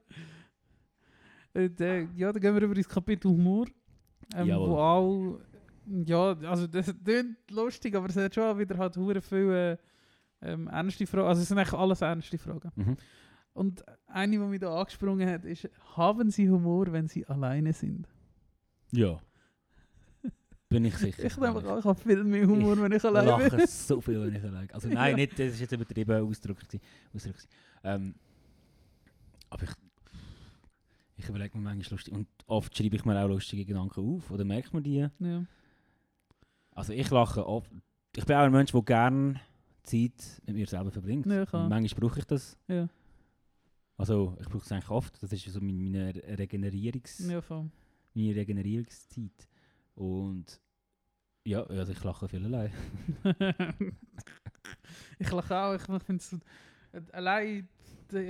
[1.55, 3.67] Und, äh, ja, dann gehen wir über ins Kapitel Humor.
[4.35, 5.39] Ähm, wo auch,
[5.87, 9.79] ja, also das klingt lustig, aber es hat schon wieder halt hure viele
[10.43, 11.27] ähm, ernste Fragen.
[11.29, 12.71] Also es sind eigentlich alles ernste Fragen.
[12.75, 12.97] Mhm.
[13.53, 18.09] Und eine, die mich da angesprungen hat, ist, haben Sie Humor, wenn Sie alleine sind?
[18.93, 19.21] Ja.
[20.69, 21.23] Bin ich sicher.
[21.27, 23.59] Ich denke ich habe viel mehr Humor, wenn ich Ich alleine bin.
[23.59, 25.17] lache so viel, wenn ich allein Also nein, Ja.
[25.17, 26.59] nicht, das ist jetzt übertrieben Ausdruck.
[27.15, 27.37] Ausdruck
[27.85, 28.15] ähm,
[29.51, 29.71] aber ich,
[31.17, 32.13] ich überlege mir manchmal lustig.
[32.13, 34.31] Und oft schreibe ich mir auch lustige Gedanken auf.
[34.33, 35.07] Oder merkt man die?
[35.21, 35.45] Ja.
[36.75, 37.71] Also ich lache oft.
[38.17, 39.41] Ich bin auch ein Mensch, der gerne
[39.83, 41.27] Zeit mit mir selber verbringt.
[41.27, 42.57] Ja, manchmal brauche ich das.
[42.69, 42.89] Ja,
[43.97, 45.23] Also ich brauche es eigentlich oft.
[45.23, 47.19] Das ist so meine, meine Regenerierungs...
[47.29, 47.43] ja,
[48.15, 49.49] meine Regenerierungszeit.
[49.95, 50.61] Und
[51.45, 52.73] ja, also ich lache viel allein.
[55.19, 56.39] ich lache auch, ich finde es so,
[57.13, 57.69] allein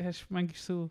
[0.03, 0.91] hast du manchmal so,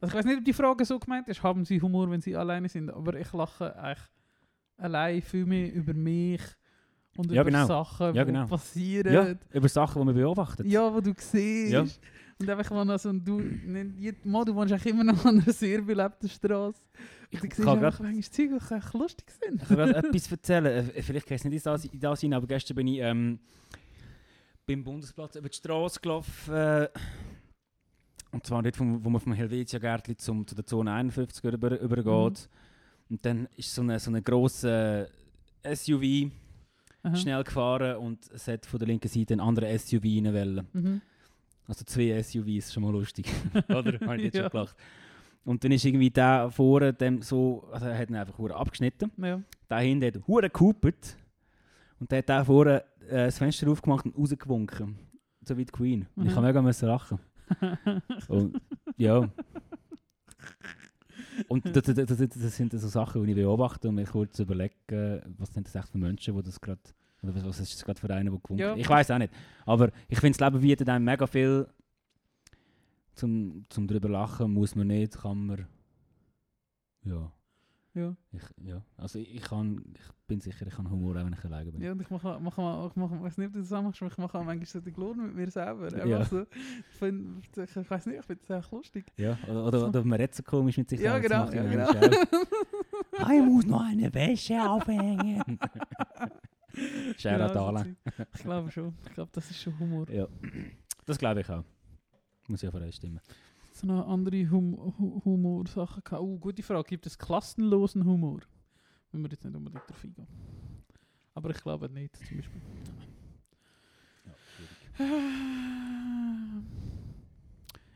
[0.00, 2.34] also ich weiß nicht, ob die Frage so gemeint ist, haben sie Humor, wenn sie
[2.36, 4.08] alleine sind, aber ich lache eigentlich
[4.82, 6.40] allein viel mehr über mich
[7.16, 7.66] und Ja, über genau.
[7.66, 8.46] Sachen, Ja, die genau.
[8.46, 9.12] passieren.
[9.12, 10.66] Ja, über Sachen, die man beobachtet.
[10.66, 11.72] Ja, wo du siehst.
[11.72, 11.84] Ja.
[12.40, 15.80] Und einfach, wenn also, du, nicht, jed- mal, du wohnst immer noch an einer sehr
[15.82, 16.80] belebten Straße.
[17.30, 19.62] Ich Und du siehst kann einfach manchmal Zeug, die echt lustig sind.
[19.62, 20.66] Ich kann gerade etwas erzählen.
[20.66, 23.38] Äh, Vielleicht geht es nicht in das, in das hinein, aber gestern bin ich ähm,
[24.66, 26.52] beim Bundesplatz über die Straße gelaufen.
[26.54, 26.88] Äh,
[28.32, 32.48] und zwar dort, wo man vom Helvetia-Gärtli zu der Zone 51 über, übergeht.
[33.12, 35.06] Und dann ist so eine, so eine grosse
[35.62, 36.30] SUV
[37.02, 37.14] Aha.
[37.14, 40.66] schnell gefahren und es hat von der linken Seite einen anderen SUV rein wollen.
[40.72, 41.00] Mhm.
[41.66, 43.26] Also zwei SUVs, schon mal lustig.
[43.68, 44.00] Oder?
[44.00, 44.44] Habe ich jetzt Ja.
[44.44, 44.76] schon gelacht.
[45.44, 49.10] Und dann ist irgendwie der vorne dem so, also er hat ihn einfach hure abgeschnitten.
[49.18, 49.42] Ja.
[49.68, 51.16] Der hinten hat hure gehupert.
[52.00, 54.96] Und der hat der vorne äh, das Fenster aufgemacht und rausgewunken.
[55.44, 56.06] So wie die Queen.
[56.16, 56.36] Und ich Mhm.
[56.36, 57.18] habe mega müssen lachen.
[58.28, 58.58] Und
[58.96, 59.28] ja.
[61.48, 65.22] Und das, das, das, das sind so Sachen, die ich beobachte und mir kurz überlege,
[65.38, 66.80] was sind das echt für Menschen, die das gerade,
[67.22, 68.76] oder was, ist das gerade für einen, der gewunken Ja.
[68.76, 69.32] Ich weiß auch nicht.
[69.64, 71.66] Aber ich finde, das Leben bietet einem mega viel
[73.14, 75.66] zum, zum drüber lachen, muss man nicht, kann man.
[77.04, 77.32] Ja,
[77.94, 78.16] ja.
[78.32, 78.82] ich, ja.
[78.96, 81.80] Also ich, ich, kann, ich bin sicher, ich kann Humor auch, wenn ich alleine bin.
[81.82, 83.82] Ja, und ich mache, mache mal, ich mache, ich weiß nicht, ob du das auch
[83.82, 86.06] machst, aber ich mache auch manchmal so die Glor mit mir selber.
[86.06, 86.24] Ja.
[86.24, 89.04] So, ich, find, ich, ich weiß nicht, ich finde das echt lustig.
[89.16, 91.88] Ja, oder, oder, oder man redet so komisch mit sich Ja, selbst, genau, ja, genau.
[91.88, 92.26] auch.
[93.18, 95.42] Ah, ich muss noch eine Wäsche aufhängen.
[97.18, 97.72] Shoutout Genau.
[97.76, 97.96] Zeug.
[98.34, 98.94] Ich glaube schon.
[99.06, 100.08] Ich glaube, das ist schon Humor.
[100.10, 100.26] Ja,
[101.04, 101.64] das glaube ich auch.
[102.48, 103.20] Muss ja von euch stimmen.
[103.74, 106.22] So noch andere hum Hu Humorsachen gehabt.
[106.22, 106.84] Oh, gute Frage.
[106.88, 108.40] Gibt es klassenlosen Humor?
[109.10, 110.26] Wenn wir jetzt nicht unbedingt drauf eingehen.
[111.34, 112.60] Aber ich glaube nicht, zum Beispiel.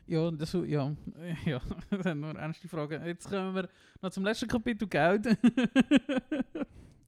[0.07, 0.95] Ja, das, ja,
[1.45, 3.05] ja, das sind nur ernste Fragen.
[3.05, 3.67] Jetzt kommen wir
[4.01, 5.25] noch zum letzten Kapitel Geld.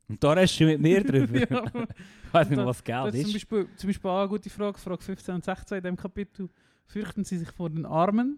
[0.10, 1.40] Und da hast du mit mir drüber.
[1.50, 3.34] ja, ich weiß nicht da- was Geld ist zum.
[3.34, 6.50] Beispiel, zum Beispiel auch eine gute Frage, Frage 15 und 16 in diesem Kapitel.
[6.88, 8.38] Fürchten Sie sich vor den Armen?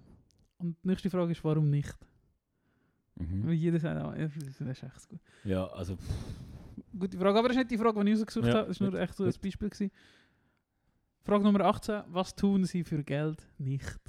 [0.62, 1.96] Und die nächste Frage ist, warum nicht?
[3.16, 3.50] Weil Mhm.
[3.52, 5.20] jeder sagt, ah, ja, das ist echt gut.
[5.44, 5.98] Ja, also
[6.98, 8.68] Gute Frage, aber das ist nicht die Frage, die ich rausgesucht Ja, habe.
[8.70, 9.34] Das war nur echt so ein.
[9.42, 9.70] Beispiel.
[9.70, 9.92] Gewesen.
[11.24, 12.04] Frage Nummer 18.
[12.08, 14.00] Was tun Sie für Geld nicht?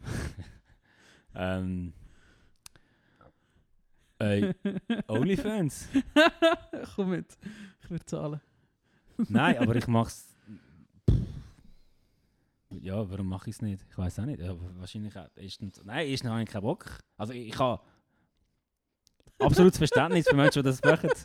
[1.34, 1.92] ähm,
[4.18, 4.54] äh,
[5.08, 5.88] OnlyFans?
[6.94, 7.36] Komm mit,
[7.82, 8.40] ich würde zahlen.
[9.28, 10.33] Nein, aber ich mach's.
[12.82, 13.84] Ja, warum mache ich es nicht?
[13.90, 14.40] Ich weiß auch nicht.
[14.40, 15.14] Ja, wahrscheinlich.
[15.36, 16.98] Erstens, nein, erstens habe ich keinen Bock.
[17.16, 17.80] Also ich, ich habe
[19.38, 21.10] absolutes Verständnis für Menschen, die das machen.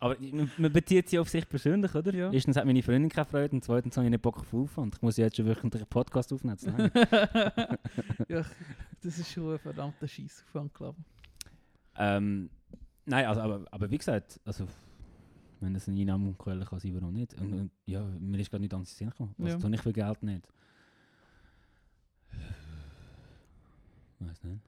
[0.00, 2.12] Aber man, man bezieht sich auf sich persönlich, oder?
[2.14, 2.30] Ja.
[2.30, 4.94] Erstens hat meine Freundin keine Freude und zweitens habe ich nicht Bock auf Aufwand.
[4.96, 6.58] Ich muss jetzt schon wöchentlich einen Podcast aufnehmen.
[8.28, 8.44] ja,
[9.02, 11.06] das ist schon ein verdammter Scheissaufwand, glaube ich.
[11.98, 12.50] ähm,
[13.06, 14.66] nein, also, aber, aber wie gesagt, also,
[15.60, 17.34] wenn es eine Einnahmequelle kann sein, warum nicht?
[17.40, 19.34] Und, und, ja, mir ist gerade nicht ans Sinn gekommen.
[19.38, 19.58] Was Ja.
[19.58, 20.46] tue ich für Geld nicht?
[24.18, 24.60] Weiß nicht.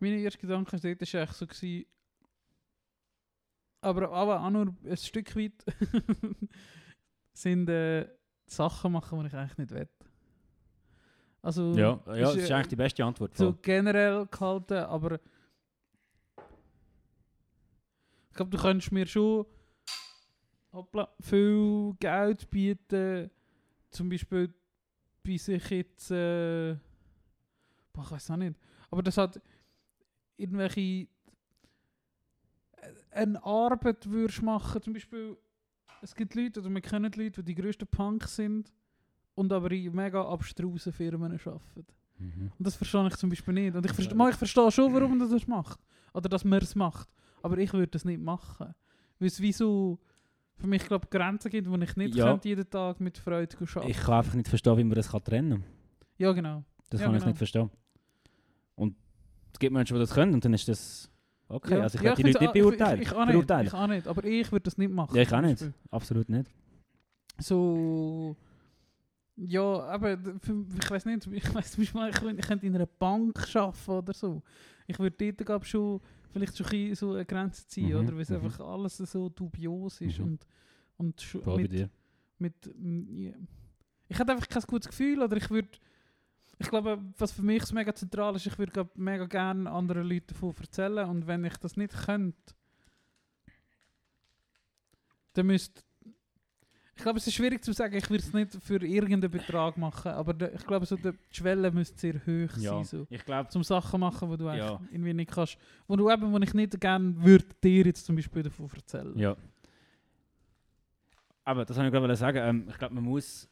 [0.00, 1.86] Meine erste Gedanken dort war so, gewesen,
[3.80, 5.52] aber, auch nur ein Stück weit
[7.32, 8.08] sind äh,
[8.46, 9.88] Sachen machen, die ich eigentlich nicht will.
[11.42, 13.36] Also, Ja, ja das ist eigentlich die beste Antwort.
[13.36, 15.18] so generell gehalten, aber
[18.30, 19.46] ich glaube, du könntest mir schon
[20.72, 23.30] hoppla, viel Geld bieten,
[23.90, 24.52] zum Beispiel
[25.22, 26.74] bis ich jetzt, äh,
[27.92, 28.56] boah, ich weiß auch nicht,
[28.90, 29.40] aber das hat
[30.36, 31.06] irgendwelche äh,
[33.12, 35.36] eine Arbeit würdest machen, zum Beispiel,
[36.00, 38.72] es gibt Leute, oder wir kennen Leute, die die grössten Punks sind
[39.34, 41.86] und aber in mega abstrusen Firmen arbeiten.
[42.18, 42.52] Mhm.
[42.58, 43.74] Und das verstehe ich zum Beispiel nicht.
[43.74, 45.80] Und ich, verste mal, ich verstehe schon, warum man das macht.
[46.12, 47.08] Oder dass man es macht.
[47.42, 48.74] Aber ich würde das nicht machen.
[49.18, 49.98] Weil es wie so
[50.56, 52.26] für mich, glaube Grenzen gibt, wo ich nicht Ja.
[52.26, 55.22] könnte jeden Tag mit Freude arbeiten Ich kann einfach nicht verstehen, wie man das kann
[55.24, 55.64] trennen kann.
[56.18, 56.64] Ja, genau.
[56.90, 57.30] Das Ja, kann ich genau.
[57.30, 57.70] nicht verstehen.
[58.74, 58.96] Und
[59.52, 61.10] es gibt Menschen, die das können und dann ist das
[61.48, 61.76] okay.
[61.76, 61.82] ja.
[61.82, 63.00] Also ich ja, werde die Leute nicht beurteilen.
[63.02, 64.06] Ich, ich, auch nicht, ich auch nicht.
[64.06, 65.16] Aber ich würde das nicht machen.
[65.16, 65.64] Ja, ich auch nicht.
[65.90, 66.50] Absolut nicht.
[67.38, 68.36] So...
[69.34, 73.34] Ja, aber ich weiß nicht, ich weiß zum Beispiel, ich ich könnte in einer Bank
[73.56, 74.42] arbeiten oder so.
[74.92, 76.00] Ich würde dort glaub, schon
[76.32, 78.14] vielleicht schon ein so eine Grenze ziehen, Mhm, oder?
[78.14, 78.36] Weil es mhm.
[78.36, 80.24] einfach alles so dubios ist Mhm.
[80.24, 80.46] und,
[80.98, 81.90] und schon Voll mit,
[82.38, 82.54] mit
[83.10, 83.32] ja.
[84.08, 85.68] ich hätte einfach kein gutes Gefühl oder ich würde
[86.58, 90.28] ich glaube was für mich so mega zentral ist ich würde mega gerne anderen Leuten
[90.28, 92.54] davon erzählen und wenn ich das nicht könnte
[95.34, 95.82] dann müsste
[96.94, 100.12] ich glaube es ist schwierig zu sagen ich würde es nicht für irgendeinen Betrag machen
[100.12, 102.72] aber ich glaube so die Schwelle müsste sehr hoch Ja.
[102.74, 103.06] sein so.
[103.10, 104.80] Ich glaube, zum Sachen machen wo du eigentlich Ja.
[104.90, 108.42] irgendwie nicht kannst wo du eben wo ich nicht gerne würde dir jetzt zum Beispiel
[108.42, 109.36] davon erzählen ja.
[111.44, 112.38] Aber das wollte ich gerade sagen.
[112.38, 113.48] Ähm, ich glaube, man muss.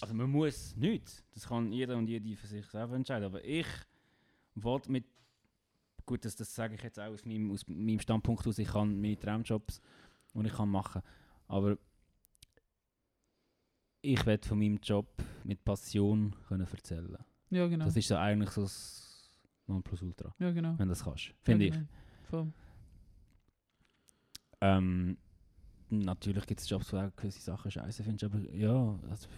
[0.00, 1.22] Also, man muss nichts.
[1.32, 3.24] Das kann jeder und jede für sich selber entscheiden.
[3.24, 3.66] Aber ich
[4.56, 5.04] wollte mit.
[6.04, 8.58] Gut, das, das sage ich jetzt auch aus meinem, aus meinem Standpunkt aus.
[8.58, 9.80] Ich kann meine Traumjobs,
[10.34, 11.00] die ich kann machen
[11.46, 11.78] Aber
[14.02, 15.06] ich werde von meinem Job
[15.44, 17.16] mit Passion können erzählen.
[17.50, 21.32] ja genau Das ist so eigentlich so das Nonplusultra, ja genau wenn du das kannst.
[21.42, 21.74] Finde ja, ich.
[21.76, 21.88] genau.
[22.28, 22.52] Voll.
[24.60, 25.16] Ähm,
[25.90, 29.28] natürlich gibt es Jobs, wo auch gewisse Sachen scheiße findest, aber ja, also,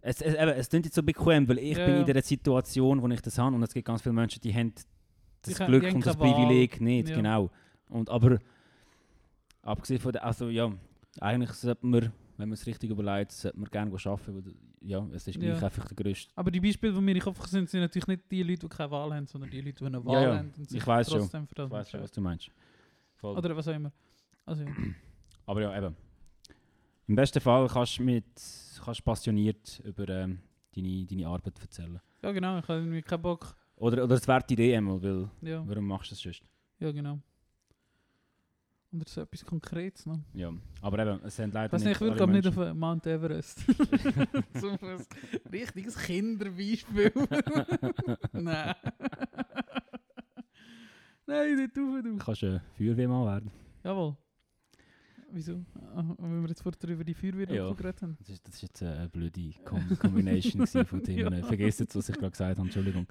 [0.00, 2.00] es, es, eben, es klingt jetzt so bequem, weil ich Ja, bin ja.
[2.00, 4.72] in der Situation, wo ich das habe und es gibt ganz viele Menschen, die haben
[5.42, 6.16] das Die Glück haben und das.
[6.16, 7.50] Privileg nicht, genau.
[7.88, 8.38] Und aber,
[9.62, 10.72] abgesehen von der, also ja,
[11.20, 15.26] eigentlich sollte man, wenn man es richtig überlegt, sollte man gerne arbeiten, weil ja, es
[15.28, 15.58] ist Ja.
[15.58, 16.32] einfach der größte.
[16.36, 18.68] Aber die Beispiele, die mir in den Kopf sind, sind natürlich nicht die Leute, die
[18.68, 20.38] keine Wahl haben, sondern die Leute, die eine Wahl Ja, ja.
[20.38, 21.22] haben und sich Ich weiss schon.
[21.22, 22.50] Ich weiß schon, was du meinst.
[23.16, 23.36] Voll.
[23.36, 23.92] Oder was auch immer.
[24.46, 24.70] Also ja.
[25.46, 25.96] Aber ja, eben.
[27.06, 28.24] Im besten Fall kannst du mit,
[28.84, 30.38] kannst passioniert über ähm,
[30.74, 32.00] deine, deine Arbeit erzählen.
[32.22, 32.58] ja, genau.
[32.58, 33.56] Ich habe irgendwie keinen Bock.
[33.76, 36.42] Oder, oder es wäre die Idee einmal, weil Ja, warum machst du das sonst?
[36.80, 37.18] ja genau.
[38.90, 40.18] Oder so etwas Konkretes noch.
[40.32, 43.60] Ja, aber eben, es sind leider Weiß nicht, ich würde glaube nicht auf Mount Everest.
[44.54, 45.06] so ein
[45.52, 47.12] richtiges Kinderbeispiel.
[48.32, 48.74] Nein.
[51.26, 52.02] Nein, nicht rauf, du.
[52.02, 53.50] Du kannst ein Feuerwehrmann werden.
[53.84, 54.16] Jawohl.
[55.30, 55.62] Wieso?
[55.94, 57.70] Ah, Wenn wir jetzt vorher über die Feuerwehr Ja.
[57.74, 58.16] geredet haben.
[58.18, 61.34] Das ist, das ist jetzt eine blöde Com Combination von Themen.
[61.40, 61.44] Ja.
[61.46, 63.06] Vergesst jetzt, was ich gerade gesagt habe, Entschuldigung.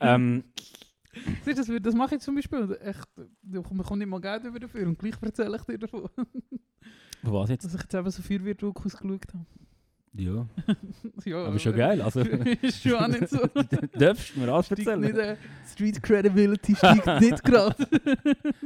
[0.00, 0.44] ähm,
[1.44, 2.78] Siehst das, das mache ich zum Beispiel.
[2.80, 3.08] Echt,
[3.42, 6.08] man kommt nicht mal Geld über dafür und gleich erzähle ich dir davon.
[7.22, 7.64] was jetzt?
[7.64, 9.46] Dass ich jetzt eben so Feuerwehrdokus geschaut habe.
[10.16, 10.46] Ja,
[11.24, 12.00] ja, aber schon geil.
[12.00, 12.20] Also,
[12.62, 13.38] ist schon auch nicht so.
[13.98, 15.00] darfst du mir alles erzählen?
[15.00, 15.36] nicht, äh,
[15.66, 17.88] Street Credibility steigt nicht gerade.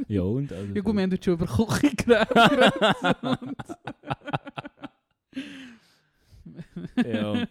[0.07, 0.53] ja, und?
[0.53, 2.27] Also, Ja gut, wir haben jetzt schon über Küche geredet.
[7.05, 7.47] Ja.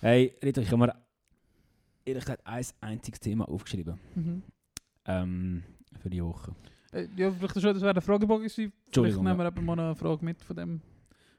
[0.00, 0.94] Hey, Rita, ich habe mir
[2.10, 4.42] ehrlich gesagt ein einziges Thema aufgeschrieben Mhm.
[5.06, 5.62] ähm,
[6.00, 6.54] für die Woche.
[6.92, 8.72] Äh, Ja, vielleicht schon, das wäre eine Fragebogen gewesen.
[8.92, 10.80] Vielleicht nehmen wir eben mal eine Frage mit von dem.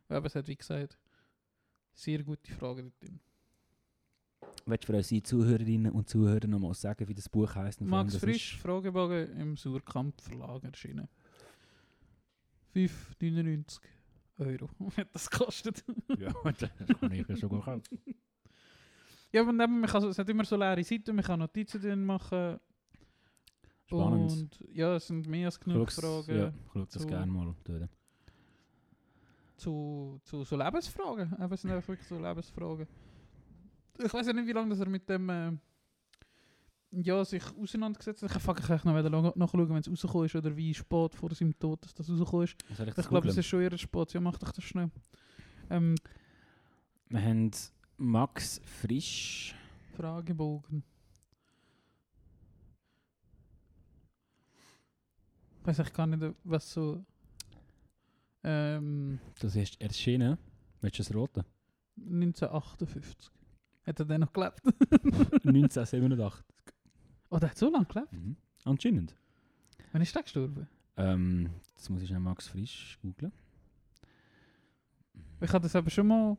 [0.10, 0.98] Aber es hat, wie gesagt,
[1.94, 3.20] sehr gute Fragen dort drin.
[4.66, 7.82] Willst du für unsere Zuhörerinnen und Zuhörer noch mal sagen, wie das Buch heisst?
[7.82, 11.08] Max Frisch, Fragebogen im Surkamp Verlag erschienen.
[12.76, 13.80] 5,99
[14.38, 15.80] Euro hat das gekostet.
[16.08, 16.20] Ist?
[16.20, 16.70] Ja, das
[17.00, 17.84] kann ich ja schon gut kaufen.
[19.34, 22.04] Ja, aber neben, man kann, es hat immer so leere Seiten, man kann Notizen drin
[22.06, 22.60] machen.
[23.86, 24.32] Spannend.
[24.32, 27.56] Und ja, es sind mehr als genug Schau's- Fragen Ja, ich schaue das gerne mal
[27.64, 27.88] durch.
[29.58, 31.34] zu, zu so Lebensfragen.
[31.40, 32.88] Eben, es sind einfach wirklich so Lebensfragen.
[34.04, 35.52] Ich weiß ja nicht, wie lange dass er mit dem äh,
[36.92, 38.36] ja, sich auseinandergesetzt hat.
[38.36, 41.84] Ich kann ich noch nachschauen, wenn es rausgekommen ist oder wie spät vor seinem Tod
[41.84, 42.56] dass das rausgekommen ist.
[42.76, 44.14] Soll ich Ich das glaube, es ist schon eher spät.
[44.14, 44.90] Ja, mach doch das schnell.
[45.70, 45.96] Ähm,
[47.10, 47.52] Wir haben
[48.02, 49.54] Max Frisch.
[49.96, 50.84] Fragebogen.
[55.62, 57.06] Ich weiß gar nicht, was so.
[58.44, 60.40] Ähm, Das ist erschienen.
[60.82, 61.46] Willst du das rote?
[61.98, 63.30] 1958.
[63.86, 64.62] Hat er dann noch gelebt?
[65.46, 66.44] 1987.
[67.30, 68.12] Oh, der hat so lange gelebt?
[68.12, 68.36] Mhm.
[68.66, 69.16] Anscheinend.
[69.92, 70.68] Wann ist der gestorben?
[70.98, 73.32] Ähm, jetzt muss ich schnell Max Frisch googlen.
[75.40, 76.36] Ich habe das aber schon mal.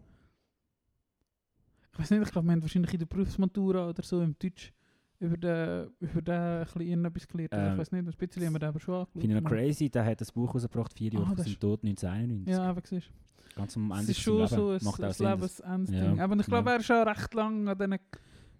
[1.93, 4.72] Ich weiß nicht, ich glaube, wir haben wahrscheinlich in der Berufsmatura oder so im Deutsch
[5.20, 7.53] über den, über den ein bisschen irgendetwas gelernt.
[7.53, 9.20] Oder Ähm, ich weiß nicht, ein bisschen haben wir den aber schon angeschaut.
[9.22, 11.61] Finde ich noch crazy, der hat das Buch rausgebracht, vier Jahre Ah, vor seinem ist-
[11.61, 12.49] Tod 1991.
[12.53, 13.11] Ja, aber siehst.
[13.55, 14.80] Ganz am Es Ende ist von schon so ein.
[14.82, 16.16] Macht ein Lebensending.
[16.16, 16.74] Ja, aber ich glaube, ja.
[16.76, 17.99] er ist schon recht lang an denen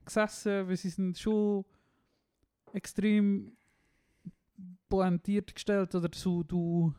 [0.05, 1.65] gesessen, weil sie sind schon
[2.75, 3.57] extrem
[4.89, 6.93] pointiert gestellt oder so, du...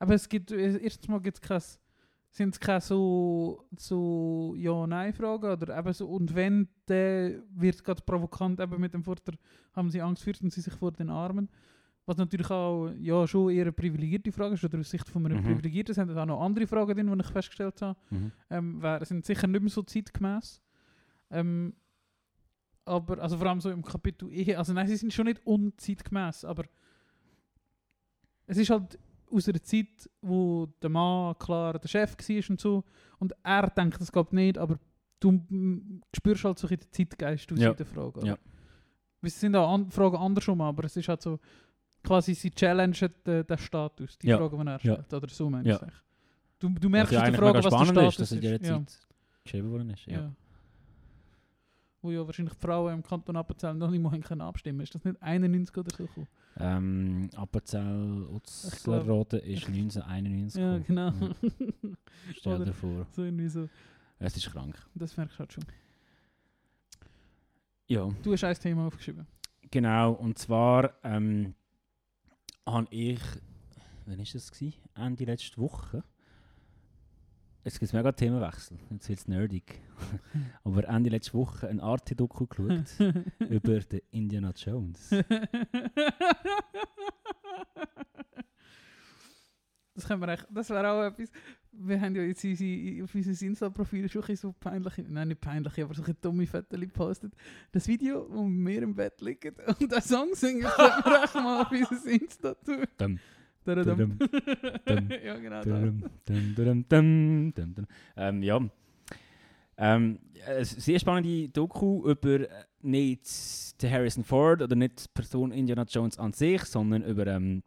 [0.00, 1.62] Aber es gibt, erstens mal gibt es kein,
[2.30, 8.60] sind es keine so, so Ja-Nein-Fragen oder eben so, und wenn, dann wird gerade provokant
[8.60, 9.32] eben mit dem Vorder,
[9.72, 11.48] haben sie Angst, fürchten sie sich vor den Armen.
[12.06, 15.38] Was natürlich auch ja, schon eher eine privilegierte Frage ist, oder aus Sicht von einem
[15.38, 15.44] Mhm.
[15.44, 17.98] Privilegierten sind auch noch andere Fragen drin, die ich festgestellt habe.
[18.10, 18.32] Mhm.
[18.48, 20.60] Ähm, wär, sind sicher nicht mehr so zeitgemäß.
[21.30, 21.74] Ähm,
[22.84, 26.44] aber, also vor allem so im Kapitel Ehe, also nein, sie sind schon nicht unzeitgemäß,
[26.44, 26.64] aber
[28.46, 28.98] es ist halt
[29.32, 32.84] aus einer Zeit, wo der Mann klar der Chef war und so,
[33.18, 34.78] und er denkt, das geht nicht, aber
[35.20, 35.40] du
[36.14, 37.74] spürst halt so ein den Zeitgeist aus Ja.
[37.74, 38.26] der Frage.
[38.26, 38.38] Ja.
[39.22, 41.38] Es sind auch an Fragen andersrum, aber es ist halt so,
[42.02, 44.38] quasi sie challengen den, den Status, die Ja.
[44.38, 44.78] Frage, die er Ja.
[44.78, 45.80] stellt, oder so meine Ja.
[46.58, 48.54] Du, du merkst ja der eigentlich Frage, was der spannend Status ist, dass in dieser
[48.64, 48.86] Ja.
[48.86, 48.98] Zeit
[49.44, 50.06] geschrieben worden ist.
[50.06, 50.32] Ja.
[52.02, 55.04] Wo ja wahrscheinlich die Frauen im Kanton Appenzell noch nicht mal können abstimmen Ist das
[55.04, 56.26] nicht 91 oder so?
[56.58, 60.60] Ähm, Appenzell Utzlerrode ist 1991.
[60.60, 61.10] Ja, genau.
[61.10, 61.34] Ja.
[62.36, 63.06] Stell dir vor.
[63.12, 63.68] so irgendwie so.
[64.18, 64.76] Es ist krank.
[64.94, 65.64] Das merkst du halt schon.
[67.86, 69.26] Ja, Du hast ein Thema aufgeschrieben.
[69.70, 70.12] genau.
[70.12, 71.54] Und zwar ähm,
[72.66, 73.20] habe ich,
[74.06, 74.52] wann war das?
[74.52, 74.74] Gewesen?
[74.94, 76.02] Ende letzte Woche.
[77.62, 78.78] Jetzt gibt es mega Themenwechsel.
[78.90, 79.82] Jetzt wird es nerdig.
[80.64, 82.98] Aber Ende letzte Woche ein Arte-Doku geschaut
[83.50, 85.10] über den Indiana Jones.
[89.94, 91.30] Das, können wir echt, das wäre auch etwas.
[91.72, 95.92] Wir haben ja jetzt unsere, auf unserem Insta-Profil schon so peinliche, nein nicht peinliche, aber
[95.92, 97.34] so ein bisschen dumme Fotos gepostet.
[97.72, 101.34] Das Video, wo wir im Bett liegen und den Song singen, das sollten wir echt
[101.34, 102.86] mal auf unser Insta tun.
[103.64, 104.18] Dum,
[104.86, 105.62] dum, ja, genau.
[105.62, 106.04] dum.
[108.16, 108.60] Ähm, ja.
[109.76, 115.52] Ähm, eine sehr spannende Doku über äh, nicht den Harrison Ford oder nicht die Person
[115.52, 117.62] Indiana Jones an sich, sondern über ähm,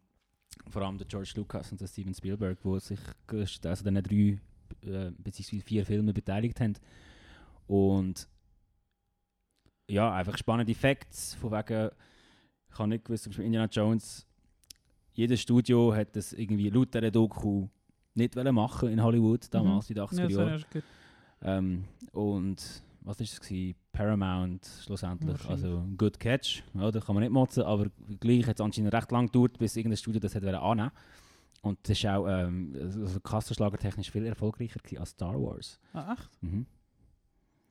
[0.69, 4.39] vor allem den George Lucas und den Steven Spielberg, wo sich an diesen drei
[4.81, 5.61] äh, bzw.
[5.61, 6.73] vier Filmen beteiligt haben.
[7.67, 8.27] Und
[9.87, 11.89] ja, einfach spannende Facts, von wegen,
[12.71, 14.25] ich habe nicht gewusst, zum Beispiel Indiana Jones,
[15.13, 17.67] jedes Studio hat das irgendwie laut dieser Doku
[18.15, 20.65] nicht wollen machen in Hollywood, damals in den 80er Ja, das Jahren.
[20.69, 20.85] gehört.
[21.41, 23.39] Ähm, und was war es?
[23.39, 23.75] Gewesen?
[23.91, 25.45] Paramount schlussendlich.
[25.47, 26.63] Also ein good catch.
[26.73, 27.87] Ja, da kann man nicht motzen, aber
[28.19, 30.91] gleich hat es anscheinend recht lang gedauert, bis irgendein Studio das hat wollen annehmen
[31.61, 35.79] Und das ist auch ähm, also kassenschlagertechnisch viel erfolgreicher als Star Wars.
[35.93, 36.29] Ah, echt?
[36.41, 36.65] Mhm.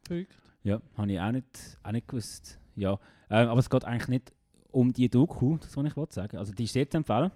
[0.07, 0.37] Verrückt.
[0.65, 2.59] Ja, habe ich auch nicht, auch nicht gewusst.
[2.77, 2.93] Ja,
[3.31, 4.33] ähm, aber es geht eigentlich nicht
[4.73, 6.37] um die Doku, das was ich wollte sagen.
[6.37, 7.31] Also die ist sehr zu empfehlen.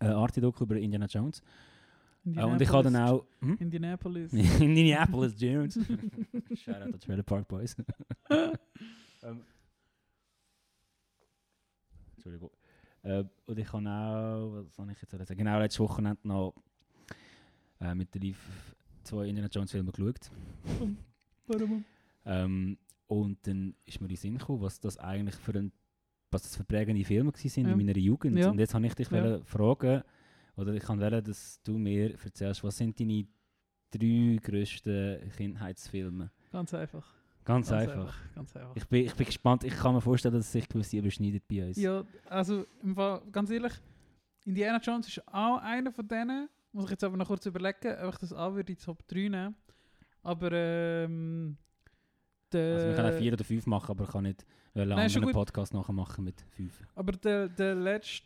[0.00, 1.42] Äh, Arte-Doku über Indiana Jones.
[2.24, 3.24] Äh, und ich habe dann auch...
[3.40, 3.56] Hm?
[3.58, 4.32] Indianapolis.
[4.60, 5.74] Indianapolis Jones.
[6.54, 7.76] Shout out to Trailer Park Boys.
[8.30, 9.42] ähm,
[12.14, 12.50] Entschuldigung.
[13.02, 15.38] Äh, und ich habe auch, was soll ich jetzt sagen?
[15.38, 16.54] Genau, letztes Wochenende noch
[17.80, 18.74] äh, mit der Live
[19.04, 20.30] zwei Indiana Jones Filme geschaut.
[21.46, 21.84] Warum?
[22.24, 25.72] Ähm, und dann ist mir in den Sinn gekommen, was das eigentlich für ein
[26.30, 27.72] was das für prägende Filme sind Ja.
[27.72, 28.38] in meiner Jugend.
[28.38, 28.50] Ja.
[28.50, 29.40] Und jetzt habe ich dich Ja.
[29.44, 30.02] fragen,
[30.56, 33.26] oder ich wollen, dass du mir erzählst, was sind deine
[33.90, 36.30] drei grössten Kindheitsfilme?
[36.50, 37.14] Ganz einfach.
[37.44, 38.14] Ganz, einfach.
[38.34, 38.74] Ganz einfach.
[38.74, 41.76] Ich bin, ich bin gespannt, ich kann mir vorstellen, dass sich gewisse überschneidet bei uns.
[41.76, 43.72] Ja, also im Fall, ganz ehrlich,
[44.44, 46.48] Indiana Jones ist auch einer von denen.
[46.72, 49.06] Muss ich jetzt aber noch kurz überlegen, ob ich das auch würde in die Top
[49.06, 49.54] 3 nehmen.
[50.22, 51.56] Aber ähm,
[52.56, 54.44] der, Also wir können auch vier oder fünf machen, aber ich kann nicht
[54.74, 55.32] einen Nein, anderen.
[55.32, 56.72] Podcast nachher machen mit fünf.
[56.94, 58.24] aber der, der letzte,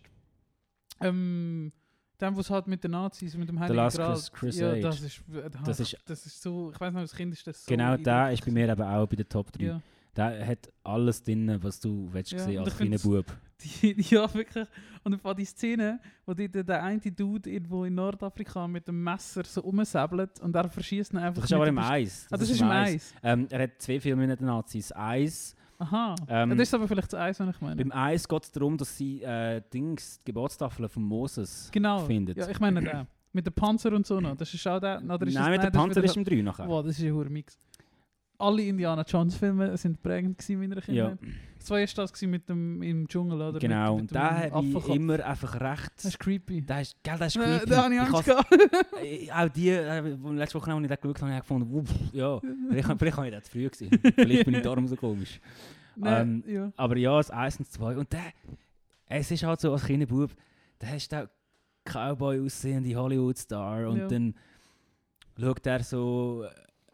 [1.00, 1.72] ähm,
[2.20, 4.76] der, was halt mit den Nazis, mit dem Heiligen Last Gral, Crus- Crusade.
[4.80, 7.46] Ja, das ist, äh, Das ist- das ist so, ich weiß noch, als Kind ist
[7.46, 9.64] das so genau der ist bei mir eben auch bei den Top 3.
[9.64, 9.80] Ja,
[10.16, 13.24] Der hat alles drin, was du willst Ja, sehen als kleiner Bub.
[13.82, 14.66] die, ja, wirklich.
[15.02, 19.02] Und dann die Szene, wo die, der, der eine Dude irgendwo in Nordafrika mit dem
[19.02, 21.42] Messer so umsäbelt und er verschießt ihn einfach.
[21.42, 22.26] Das ist aber im der Pist- Eis.
[22.30, 23.14] Ah, das ist im Eis.
[23.22, 24.92] Ähm, er hat zwei Filme den Nazis.
[24.94, 25.54] Eis.
[25.78, 26.14] Aha.
[26.28, 27.76] Ähm, das ist aber vielleicht das Eis, was ich meine.
[27.76, 32.00] Beim Eis geht es darum, dass sie äh, Dings, die Geburtstafeln von Moses genau.
[32.00, 32.36] findet.
[32.36, 33.06] Ja, ich meine den.
[33.32, 34.36] Mit dem Panzer und so noch.
[34.36, 34.96] Das ist auch der.
[34.98, 36.68] Ist Nein, das, mit dem das Panzer wieder- ist im 3 nachher.
[36.68, 37.58] Wow, das ist ein hoher Mix.
[38.40, 41.34] Alle Indiana Jones Filme sind prägend gewesen in meiner Ja, Kindheit.
[41.58, 43.58] Das war erst das mit dem im Dschungel, oder?
[43.58, 43.92] genau.
[43.96, 45.92] Mit, Und mit da dem habe ich immer einfach recht.
[45.96, 46.62] Das ist creepy.
[46.64, 47.70] Da ist, gell, das ist Äh, creepy.
[47.70, 48.52] da habe ich Ich Angst has- gehabt.
[49.04, 51.88] äh, auch die, äh, letzte Woche, als ich den geschaut habe, habe ich gefunden, wupp,
[52.12, 53.90] ja, vielleicht, vielleicht habe ich das zu früh gesehen.
[54.14, 55.38] vielleicht bin ich darum so komisch.
[55.96, 56.72] Nein, Ähm, ja.
[56.76, 57.96] Aber ja, das 1 und 2.
[57.98, 58.22] Und der,
[59.06, 60.30] es ist halt so als Kinderbub,
[60.78, 61.28] da hast du auch
[61.84, 64.06] Cowboy aussehende Hollywood-Star und Ja.
[64.06, 64.34] dann
[65.38, 66.50] schaut er so äh,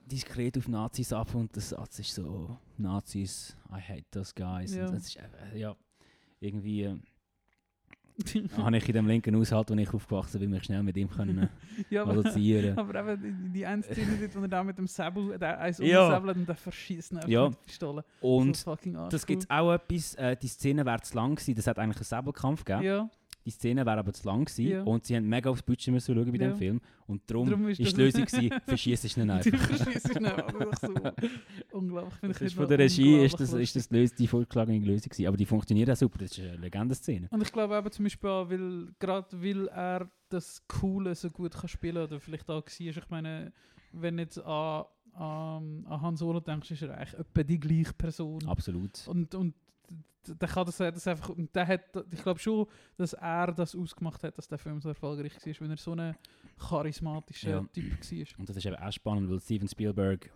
[0.06, 4.74] diskret auf Nazis ab und der Satz ist so, Nazis, I hate those guys.
[4.74, 4.86] Ja.
[4.86, 5.76] Und das ist, äh, ja,
[6.40, 6.98] irgendwie äh,
[8.56, 11.38] habe ich in dem linken Haushalt, wo ich aufgewachsen bin, mich schnell mit ihm können
[11.38, 11.48] äh,
[11.90, 12.78] ja, aber, assoziieren.
[12.78, 16.06] aber eben die, die eine Szene, wo er da mit dem Säbel, der eins Ja.
[16.06, 17.48] umsäbelt und der verschießt einfach Ja.
[17.48, 18.04] mit.
[18.20, 18.76] Und so
[19.10, 22.04] das gibt auch etwas, äh, die Szene wäre zu lang gewesen, das hat eigentlich einen
[22.04, 22.84] Säbelkampf gegeben.
[22.84, 23.10] Ja,
[23.46, 24.82] Die Szene wäre aber zu lang gewesen Ja.
[24.82, 26.48] und sie haben mega aufs Budget müssen schauen bei Ja.
[26.50, 29.58] dem Film und darum, Darum ist ist die Lösung gewesen, verschießt es nicht einfach.
[29.58, 30.92] verschießt ihn einfach so.
[31.78, 32.18] Unglaublich.
[32.22, 35.26] Das nicht von der Regie ist das, ist das Lös die vorgeschlagene Lösung gewesen.
[35.28, 37.28] aber die funktioniert auch super, das ist eine Legendenszene.
[37.30, 41.52] Und ich glaube eben zum Beispiel auch, weil, gerade weil er das Coole so gut
[41.52, 43.52] kann spielen oder vielleicht auch war, ich meine,
[43.92, 48.40] wenn jetzt an, an, an Han Solo denkst, ist er eigentlich etwa die gleiche Person.
[48.46, 49.06] Absolut.
[49.06, 49.54] Und, und
[50.26, 51.82] d- der kann das, das einfach, der hat,
[52.12, 52.66] ich glaube schon,
[52.96, 56.14] dass er das ausgemacht hat, dass der Film so erfolgreich war, weil er so ein
[56.58, 57.60] charismatischer Ja.
[57.72, 58.38] Typ war.
[58.40, 60.30] Und das ist eben auch spannend, weil Steven Spielberg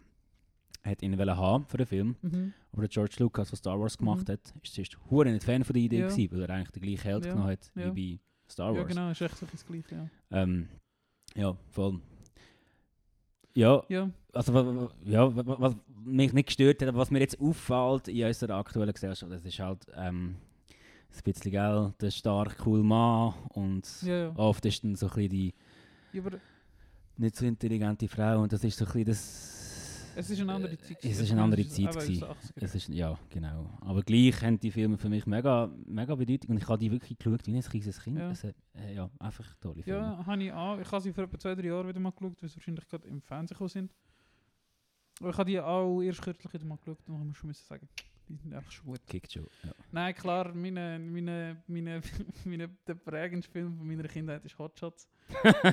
[0.82, 2.54] hat ihn wollen haben für den Film, Mhm.
[2.72, 4.32] aber der George Lucas, der Star Wars gemacht Mhm.
[4.32, 6.08] hat, ist zuerst hure nicht Fan von der Idee Ja.
[6.08, 7.32] gewesen, weil er eigentlich den gleichen Held Ja.
[7.32, 7.94] genommen hat Ja.
[7.94, 8.20] wie bei
[8.50, 8.88] Star Ja, Wars.
[8.88, 10.08] genau, ist echt so das Gleiche, ja.
[10.42, 10.68] Ähm,
[11.34, 12.00] ja, voll.
[13.54, 17.40] Ja, Ja, also ja, wa- wa- was mich nicht gestört hat, aber was mir jetzt
[17.40, 20.36] auffällt in unserer aktuellen Gesellschaft, das ist halt ähm,
[21.12, 24.32] ein bisschen gell, der stark cool Mann und ja, ja.
[24.36, 25.54] oft ist dann so ein bisschen die
[26.12, 26.22] ja
[27.16, 29.59] nicht so intelligente Frau und das ist so ein bisschen das...
[30.16, 31.04] es ist eine andere Zeit.
[31.04, 32.20] Es ist eine andere Zeit aus gewesen.
[32.20, 32.64] den 80er.
[32.64, 33.78] Es ist, ja, genau.
[33.80, 37.18] Aber gleich haben die Filme für mich mega, mega Bedeutung und ich habe die wirklich
[37.18, 38.18] geschaut wie ein kleines Kind.
[38.18, 38.30] Ja.
[38.30, 40.00] Hat, äh, ja, einfach tolle Filme.
[40.00, 40.78] Ja, habe ich auch.
[40.78, 43.08] Ich habe sie vor etwa zwei, drei Jahren wieder mal geschaut, weil sie wahrscheinlich gerade
[43.08, 43.94] im Fernsehen sind.
[45.20, 47.66] Aber ich habe die auch erst kürzlich wieder mal geschaut und ich muss schon müssen
[47.66, 47.88] sagen,
[48.28, 49.06] die sind einfach schon gut.
[49.06, 49.46] Kickt schon.
[49.64, 49.72] Ja.
[49.92, 52.00] Nein, klar, meine, meine, meine,
[52.44, 55.08] meine, der prägendste Film von meiner Kindheit ist Hot Shots.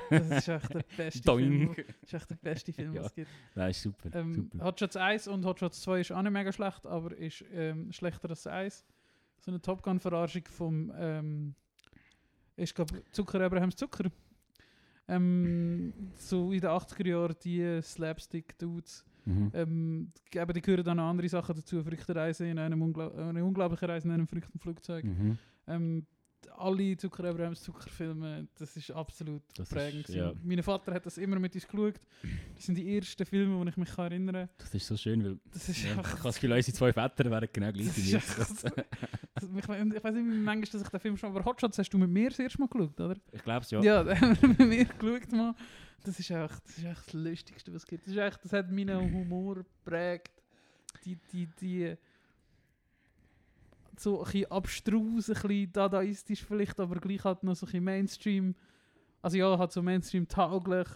[0.10, 1.76] Das ist echt der beste Film.
[1.76, 3.02] Das ist echt der beste Film, Ja.
[3.02, 3.30] was es gibt.
[3.56, 4.10] Das ist super.
[4.14, 4.64] Ähm, super.
[4.66, 7.92] Hot Shots 1 und Hot Shots 2 ist auch nicht mega schlecht, aber ist ähm,
[7.92, 8.86] schlechter als 1.
[9.40, 11.56] So eine Top Gun-Verarschung vom, ähm,
[12.56, 14.10] ich glaube, Zucker Abrahams Zucker.
[15.08, 19.06] Ähm, so in den 80er Jahren die Slapstick-Dudes.
[19.26, 19.52] Mhm.
[19.54, 21.82] Ähm, eben, die gehören dann noch andere Sachen dazu.
[21.84, 25.04] Verrückte Reise in einem unglaub eine unglaubliche Reise in einem Flugzeug.
[25.06, 25.38] Mhm.
[25.68, 26.06] Ähm,
[26.56, 30.08] alle Zucker Abrahams Zuckerfilme, das ist absolut Das ist- prägend.
[30.08, 30.20] gewesen.
[30.20, 30.34] ja.
[30.44, 31.96] Mein Vater hat das immer mit uns geschaut.
[32.56, 34.50] Das sind die ersten Filme, die ich mich kann erinnern kann.
[34.58, 36.12] Das ist so schön, weil Das ist ja, ich einfach...
[36.14, 38.34] habe das Gefühl, unsere zwei Väter wären genau gleich wie ist
[38.66, 38.86] wir.
[39.44, 39.68] ich, ich
[40.04, 41.30] weiß nicht, wie manchmal dass ich den Film schon...
[41.36, 43.16] Aber Hot Shots hast du mit mir das erste Mal geschaut, oder?
[43.32, 43.82] Ich glaube es ja.
[43.82, 45.56] Ja, den haben wir mit mir geschaut mal.
[46.04, 48.06] Das ist echt das, ist echt das Lustigste, was es gibt.
[48.08, 50.32] Das, ist echt, das hat meinen Humor geprägt.
[51.06, 51.96] Die, die, die...
[54.00, 57.84] So ein bisschen abstrus, ein bisschen dadaistisch vielleicht, aber gleich halt noch so ein bisschen
[57.84, 58.56] Mainstream.
[59.22, 60.88] Also ja, halt so Mainstream-tauglich.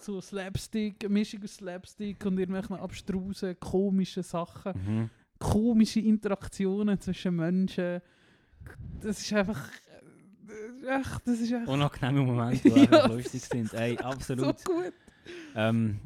[0.00, 5.10] So Slapstick, Mischung aus Slapstick und irgendwelchen abstrusen, komischen Sachen Mhm.
[5.38, 8.00] komische Interaktionen zwischen Menschen.
[9.00, 9.68] Das ist einfach.
[9.68, 13.72] äh, Echt, das ist echt Unangenehme Momente, die Ja, lustig sind.
[13.74, 14.58] Ey, absolut.
[14.60, 14.92] so gut.
[15.54, 15.98] Ähm,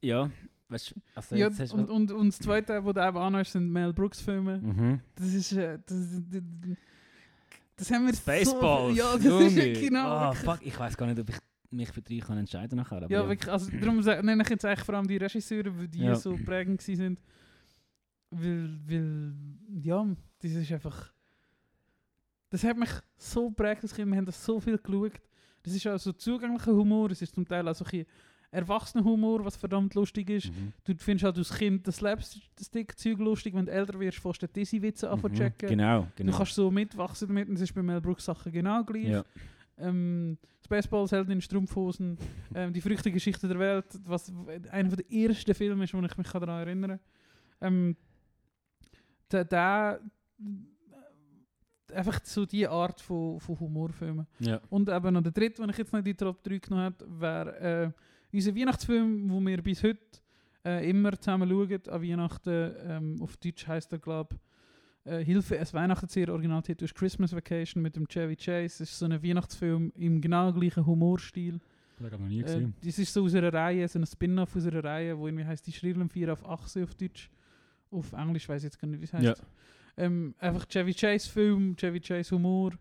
[0.00, 0.30] ja,
[0.70, 3.70] weißt also Ja, jetzt hast und, und, und das zweite, was du eben anhörst, sind
[3.70, 4.58] Mel Brooks-Filme.
[4.58, 5.00] Mhm.
[5.16, 5.52] Das ist.
[5.52, 5.96] äh, Das,
[6.30, 6.42] das,
[7.76, 8.90] das haben wir Spaceballs.
[8.90, 9.46] So, ja, das Junge.
[9.46, 10.06] ist genau.
[10.06, 10.44] Ah, wirklich.
[10.44, 11.36] fuck, ich weiß gar nicht, ob ich
[11.70, 12.96] mich für drei kann entscheiden nachher.
[12.98, 13.50] Aber ja, wirklich.
[13.50, 16.14] Also, darum nenne ich jetzt eigentlich vor allem die Regisseure, weil die Ja.
[16.14, 17.18] so prägend sind.
[18.30, 19.32] Weil, weil,
[19.82, 20.06] ja,
[20.40, 21.10] das ist einfach.
[22.50, 24.10] Das hat mich so als Kind.
[24.10, 25.20] Wir haben das so viel geschaut.
[25.62, 27.10] Das ist auch so zugänglicher Humor.
[27.10, 28.06] Es ist zum Teil auch so ein bisschen
[28.52, 30.46] erwachsener Humor, was verdammt lustig ist.
[30.50, 30.72] Mhm.
[30.84, 33.54] Du findest halt als Kind das Slapstick-Zeug lustig.
[33.54, 35.32] Wenn du älter wirst, fährst du die Dizzy-Witze an Mhm.
[35.34, 35.68] checken.
[35.68, 36.36] Genau, Du genau.
[36.36, 37.48] kannst so mitwachsen damit.
[37.48, 39.04] Und das ist bei Mel Brooks Sachen genau gleich.
[39.08, 39.24] ja.
[39.78, 42.18] Ähm, Spaceballs, Helden in Strumpfhosen,
[42.54, 44.30] ähm, die verrückte Geschichte der Welt, was
[44.70, 47.00] einer der ersten Filme ist, wo ich mich daran erinnere.
[47.62, 47.96] Ähm,
[49.32, 50.00] der, der,
[51.94, 54.26] einfach so die Art von, von Humorfilmen.
[54.38, 54.60] ja.
[54.68, 57.20] Und eben noch der dritte, den ich jetzt noch in die Top 3 genommen habe,
[57.20, 57.90] wäre äh,
[58.32, 59.98] unser Weihnachtsfilm, wo wir bis heute
[60.64, 62.74] äh, immer zusammen schauen, an Weihnachten.
[62.86, 64.36] Ähm, auf Deutsch heisst er, glaube
[65.04, 68.64] äh, Hilfe, es Weihnachten sehr Originaltitel ist Christmas Vacation mit dem Chevy Chase.
[68.66, 71.58] Es ist so ein Weihnachtsfilm im genau gleichen Humorstil.
[71.98, 72.74] Ich habe noch nie Äh, gesehen.
[72.84, 75.66] das ist so aus einer Reihe, so ein Spin-off aus einer Reihe, wo irgendwie heißt
[75.66, 77.30] die Schrillen 4 auf Achse auf Deutsch.
[77.90, 79.24] Auf Englisch weiß ich jetzt gar nicht, wie es heißt.
[79.24, 79.34] Ja.
[79.96, 82.72] Ähm, einfach Chevy Chase Film, Chevy Chase Humor.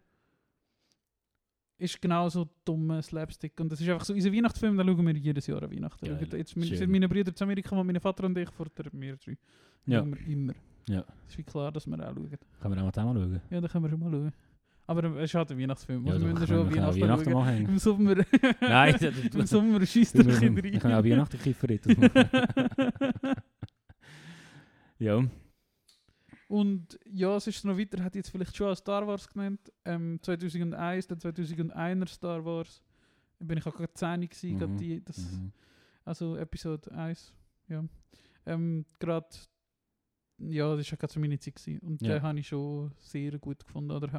[1.79, 3.57] Ist genauso dummer Slapstick.
[3.59, 6.05] Und das ist einfach so unser Weihnachtsfilm, den schauen wir jedes Jahr an Weihnachten.
[6.05, 6.27] Geil.
[6.33, 6.63] Jetzt, Schön.
[6.63, 9.37] sind meine Brüder zu Amerika und mein Vater und ich, vor der wir drei.
[9.85, 10.05] Ja.
[10.05, 10.53] Wir immer.
[10.89, 11.05] Ja.
[11.27, 12.29] Ist wie klar, dass wir auch schauen.
[12.59, 13.41] Können wir auch mal schauen?
[13.49, 14.33] Ja, dann können wir schon mal schauen.
[14.87, 16.05] Aber es ist halt ein Weihnachtsfilm.
[16.05, 17.65] Ja, also wir müssen schon Weihnachten, Weihnachten machen.
[17.65, 18.15] Im Sommer,
[18.61, 18.95] Nein,
[19.33, 21.11] im Sommer schießt Wir er ein bisschen wir können auch rein.
[21.11, 23.33] Weihnachten Kiffer machen.
[25.01, 25.23] Ja.
[26.49, 29.71] Und ja, es ist noch weiter, hat jetzt vielleicht schon Star Wars genannt.
[29.85, 32.81] Ähm, 2001, der 2001er Star Wars.
[33.37, 34.77] Da bin ich auch gerade 10 gewesen, gerade Mhm.
[34.77, 35.51] die, das, Mhm.
[36.03, 37.31] also Episode 1.
[37.67, 37.83] Ja.
[38.47, 39.27] Ähm, gerade,
[40.39, 41.79] ja, das war gerade so meine Zeit gewesen.
[41.81, 42.15] Und Ja.
[42.15, 43.91] den habe ich schon sehr gut gefunden.
[43.91, 44.11] Oder,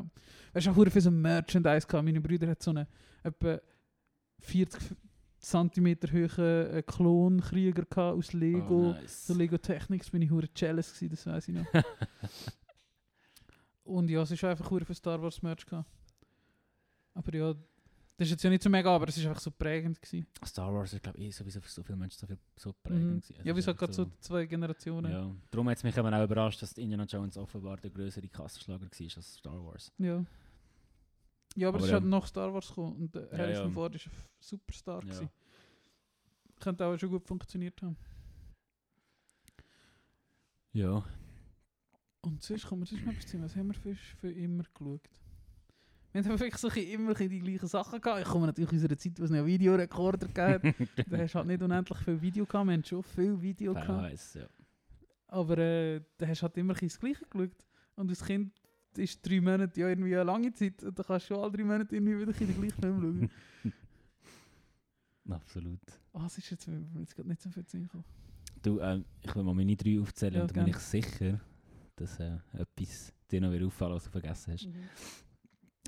[0.53, 2.05] weißt du, auch viel so Merchandise gehabt.
[2.05, 2.87] Meine Brüder hat so einen
[3.25, 3.61] etwa
[4.39, 4.81] 40
[5.41, 8.91] cm hohen äh, Klonkrieger aus Lego.
[8.91, 9.27] Oh, nice.
[9.27, 11.67] So Lego Technics bin ich hure jealous gewesen, das weiß ich noch.
[13.85, 15.89] Und ja, es ist einfach hure für Star Wars Merch gehabt.
[17.15, 17.53] Aber ja,
[18.17, 20.27] das ist jetzt ja nicht so mega, aber es ist einfach so prägend gewesen.
[20.45, 22.75] Star Wars ist, glaube ich, eh sowieso für so viele Menschen so, viel, so Mhm.
[22.83, 23.23] prägend.
[23.27, 23.35] gewesen.
[23.35, 25.11] Ja, Es wie gesagt, gerade einfach so zwei Generationen.
[25.11, 25.23] Ja.
[25.23, 28.83] Ja, darum hat es mich eben auch überrascht, dass Indiana Jones offenbar der größere Kassenschlager
[28.85, 29.91] war als Star Wars.
[29.99, 30.23] Ja,
[31.57, 31.93] aber, es Aber ist ja.
[31.95, 33.71] halt nach Star Wars gekommen und Ja, Harrison ja.
[33.71, 35.09] Ford ist ein Superstar Ja.
[35.09, 35.31] gewesen.
[36.61, 37.97] Könnte auch schon gut funktioniert haben.
[40.73, 41.05] Ja.
[42.23, 43.41] Und sonst kommen wir sonst noch etwas.
[43.43, 45.09] Was haben wir für, für immer geschaut?
[46.13, 48.23] Wir haben wirklich so immer die gleichen Sachen gehabt.
[48.23, 50.63] Ich komme natürlich aus einer Zeit, wo es einen Videorekorder gab.
[51.09, 52.67] da hast du halt nicht unendlich viel Video gehabt.
[52.67, 54.13] Wir haben schon viel Video gehabt.
[54.13, 54.47] VHS, ja.
[55.29, 57.65] Aber äh, da hast du halt immer das Gleiche geschaut.
[57.95, 58.60] Und als Kind
[58.99, 60.83] ist drei Monate ja irgendwie eine lange Zeit.
[60.83, 63.31] Und dann kannst du schon alle drei Monate irgendwie wieder bisschen den gleichen Film
[63.63, 63.73] schauen.
[65.31, 65.81] Absolut.
[66.13, 66.69] Ah, es ist jetzt,
[66.99, 68.05] jetzt gerade nicht so viel zu gekommen.
[68.63, 71.41] Du, ähm, ich will mal meine drei aufzählen Ja, und dann bin ich sicher,
[71.97, 74.67] dass äh, etwas dir noch wieder auffallen, was du vergessen hast.
[74.67, 74.75] Mhm.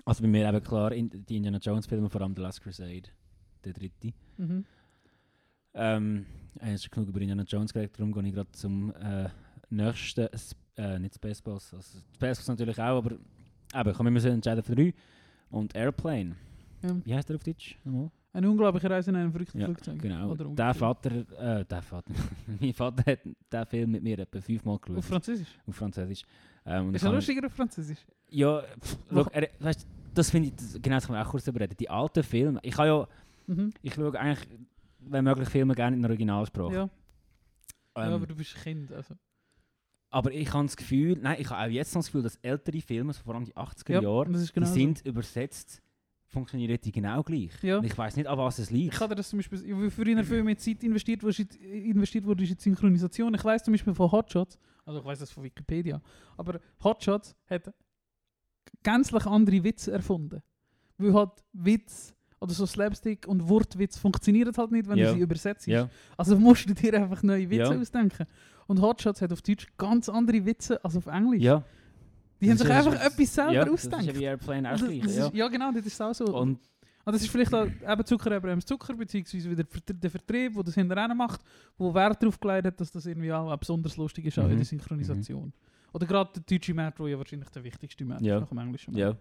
[0.04, 3.10] Also bei mir eben klar, in, die Indiana Jones Filme, vor allem The Last Crusade,
[3.64, 4.12] der dritte.
[4.38, 4.64] Mhm.
[5.74, 6.26] Ähm,
[6.56, 9.28] ich habe schon genug über Indiana Jones geredet, darum gehe ich gerade zum äh,
[9.70, 10.28] nächsten,
[10.76, 14.94] äh, nicht Spaceballs, also Spaceballs natürlich auch, aber eben, ich kann so entscheiden für drei.
[15.50, 16.34] Und Airplane,
[16.82, 16.96] Ja.
[17.04, 17.76] wie heißt der auf Deutsch?
[17.84, 18.10] Nochmal?
[18.34, 20.00] Eine unglaubliche Reise in einem verrückten Ja, Flugzeug.
[20.00, 20.72] Genau, der.
[20.72, 22.14] Vater, äh, der Vater,
[22.60, 25.58] mein Vater hat den Film mit mir etwa fünfmal geschaut, Auf Französisch.
[25.66, 26.22] auf Französisch.
[26.64, 27.98] Ähm, und Ist er lustiger auf Französisch?
[28.30, 31.44] Ja, pff, schau, er, weißt, das finde ich, das, genau das kann man auch kurz
[31.44, 31.76] darüber reden.
[31.78, 33.06] Die alten Filme, ich kann ja,
[33.48, 33.72] Mhm.
[33.82, 34.48] ich schaue eigentlich,
[35.00, 36.72] wenn möglich, Filme gerne in der Originalsprache.
[36.74, 36.82] Ja.
[36.84, 36.90] Ähm,
[38.10, 38.92] ja, aber du bist ein Kind.
[38.92, 39.14] Also.
[40.12, 42.80] Aber ich habe das Gefühl, nein, ich habe auch jetzt noch das Gefühl, dass ältere
[42.80, 45.82] Filme, so vor allem die 80er Ja, Jahre, genau die sind übersetzt,
[46.26, 47.50] funktionieren die genau gleich.
[47.62, 47.78] Ja.
[47.78, 48.94] Und ich weiß nicht, an was es liegt.
[48.94, 52.50] Ich hatte das zum Beispiel, wie früher viel mehr Zeit investiert wurde, investiert wurde ist
[52.50, 53.34] in die Synchronisation.
[53.34, 56.00] Ich weiß zum Beispiel von Hotshots, also ich weiß das von Wikipedia,
[56.36, 57.72] aber Hotshots hat
[58.82, 60.42] gänzlich andere Witze erfunden.
[60.98, 65.08] Weil halt Witz oder so Slapstick und Wortwitz funktionieren halt nicht, wenn Ja.
[65.08, 65.66] du sie übersetzt.
[65.66, 67.80] ja, Also musst du dir einfach neue Witze Ja.
[67.80, 68.26] ausdenken.
[68.66, 71.42] Und Hotshots hat auf Deutsch ganz andere Witze als auf Englisch.
[71.42, 71.62] ja.
[72.40, 74.00] Die haben Das sich einfach etwas selber ja, das ausgedacht.
[74.02, 75.00] ist ja wie Airplane auch Also, gleich.
[75.02, 75.26] das Ja.
[75.26, 76.24] ist, ja genau, das ist auch so.
[76.36, 76.58] Und
[77.04, 80.62] Ah, das ist vielleicht auch eben Zuckerbremse Zucker, beziehungsweise wieder der Vert- der Vertrieb, der
[80.62, 81.40] das hinterher macht,
[81.76, 84.56] wo Wert darauf gelegt hat, dass das irgendwie auch besonders lustig ist, auch in Mhm.
[84.58, 85.52] der Synchronisation.
[85.92, 88.36] Oder gerade der deutsche Markt, der ja wahrscheinlich der wichtigste Markt Ja.
[88.36, 89.16] ist nach dem englischen Ja.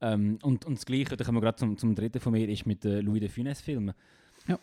[0.00, 2.66] Ähm, und, und das Gleiche, da kommen wir gerade zum, zum dritten von mir, ist
[2.66, 3.94] mit den Louis de Funès-Filmen.
[4.46, 4.58] Ja.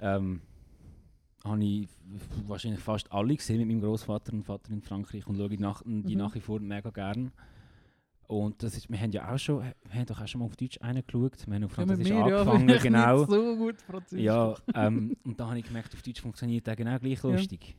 [0.00, 0.40] Ähm,
[1.44, 1.88] habe ich
[2.46, 5.82] wahrscheinlich fast alle gesehen mit meinem Großvater und Vater in Frankreich und schaue die nach,
[5.84, 6.18] die Mhm.
[6.18, 7.30] nach wie vor mega gern.
[8.26, 10.56] Und das ist, wir haben ja auch schon, wir haben doch auch schon mal auf
[10.56, 13.24] Deutsch einen geschaut, wir haben auf Ja, Französisch mir, ja, angefangen, vielleicht genau.
[13.24, 14.24] so gut Französisch.
[14.24, 17.30] Ja, ähm, und da habe ich gemerkt, auf Deutsch funktioniert der genau gleich Ja.
[17.30, 17.74] lustig.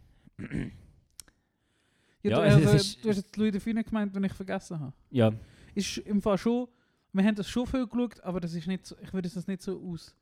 [2.24, 4.80] ja, ja, du, es- also, du hast jetzt Louis de Funès gemeint, den ich vergessen
[4.80, 4.94] habe.
[5.12, 5.32] Ja,
[5.76, 6.68] Ist im Fall schon,
[7.14, 9.62] wir haben das schon viel geschaut, aber das ist nicht so, ich würde das nicht
[9.62, 10.16] so aus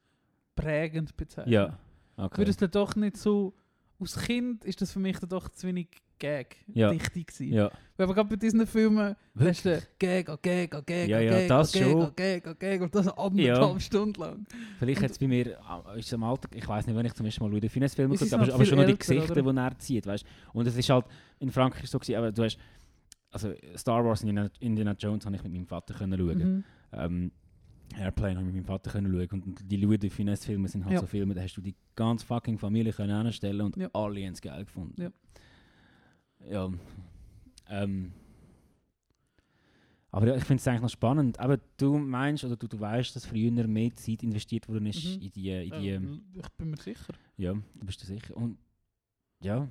[0.56, 1.54] prägend bezeichnen.
[1.54, 1.78] ja.
[2.20, 2.38] Ich Okay.
[2.40, 3.54] würde es dann doch nicht so,
[4.00, 5.88] aus Kind ist das für mich dann doch zu wenig
[6.18, 6.90] Gag Ja.
[6.90, 7.54] dichtig gewesen.
[7.54, 7.70] Ja.
[7.96, 9.80] Aber gerade bei diesen Filmen hast du?
[10.00, 12.02] Gag, oh Gag, oh Gag, Ja, oh ja, Gag, das oh Gag, schon.
[12.02, 14.46] oh Gag, oh Gag und das anderthalb Stunden lang.
[14.80, 17.28] Vielleicht jetzt bei mir, ah, ist es am Alter, ich weiß nicht, wenn ich zum
[17.28, 19.54] ersten Mal Louis Funès Filme Es gucke, aber, aber schon noch die Gesichter, oder?
[19.54, 21.06] die er zieht, weißt Und es ist halt,
[21.40, 22.58] in Frankreich so gewesen, aber du hast,
[23.32, 24.30] also Star Wars und
[24.60, 26.38] Indiana, Jones habe ich mit meinem Vater können schauen.
[26.58, 26.64] Mhm.
[26.94, 27.32] Ähm,
[27.98, 30.84] Airplane habe ich mit meinem Vater können schauen und die Louis de Funès Filme sind
[30.86, 31.00] halt Ja.
[31.00, 33.90] so Filme, da hast du die ganze fucking Familie können anstellen und Ja.
[33.94, 35.02] alle haben es geil gefunden.
[35.02, 35.12] Ja.
[36.50, 36.74] Ja.
[37.70, 38.12] Ähm,
[40.12, 41.40] Aber ja, ich finde es eigentlich noch spannend.
[41.40, 45.22] Aber du meinst, oder du, du weißt, dass früher mehr Zeit investiert worden ist Mhm.
[45.22, 46.00] in die, in die Ja,
[46.44, 47.14] ich bin mir sicher.
[47.36, 48.36] ja, du bist dir sicher.
[48.36, 48.58] Und
[49.42, 49.68] ja,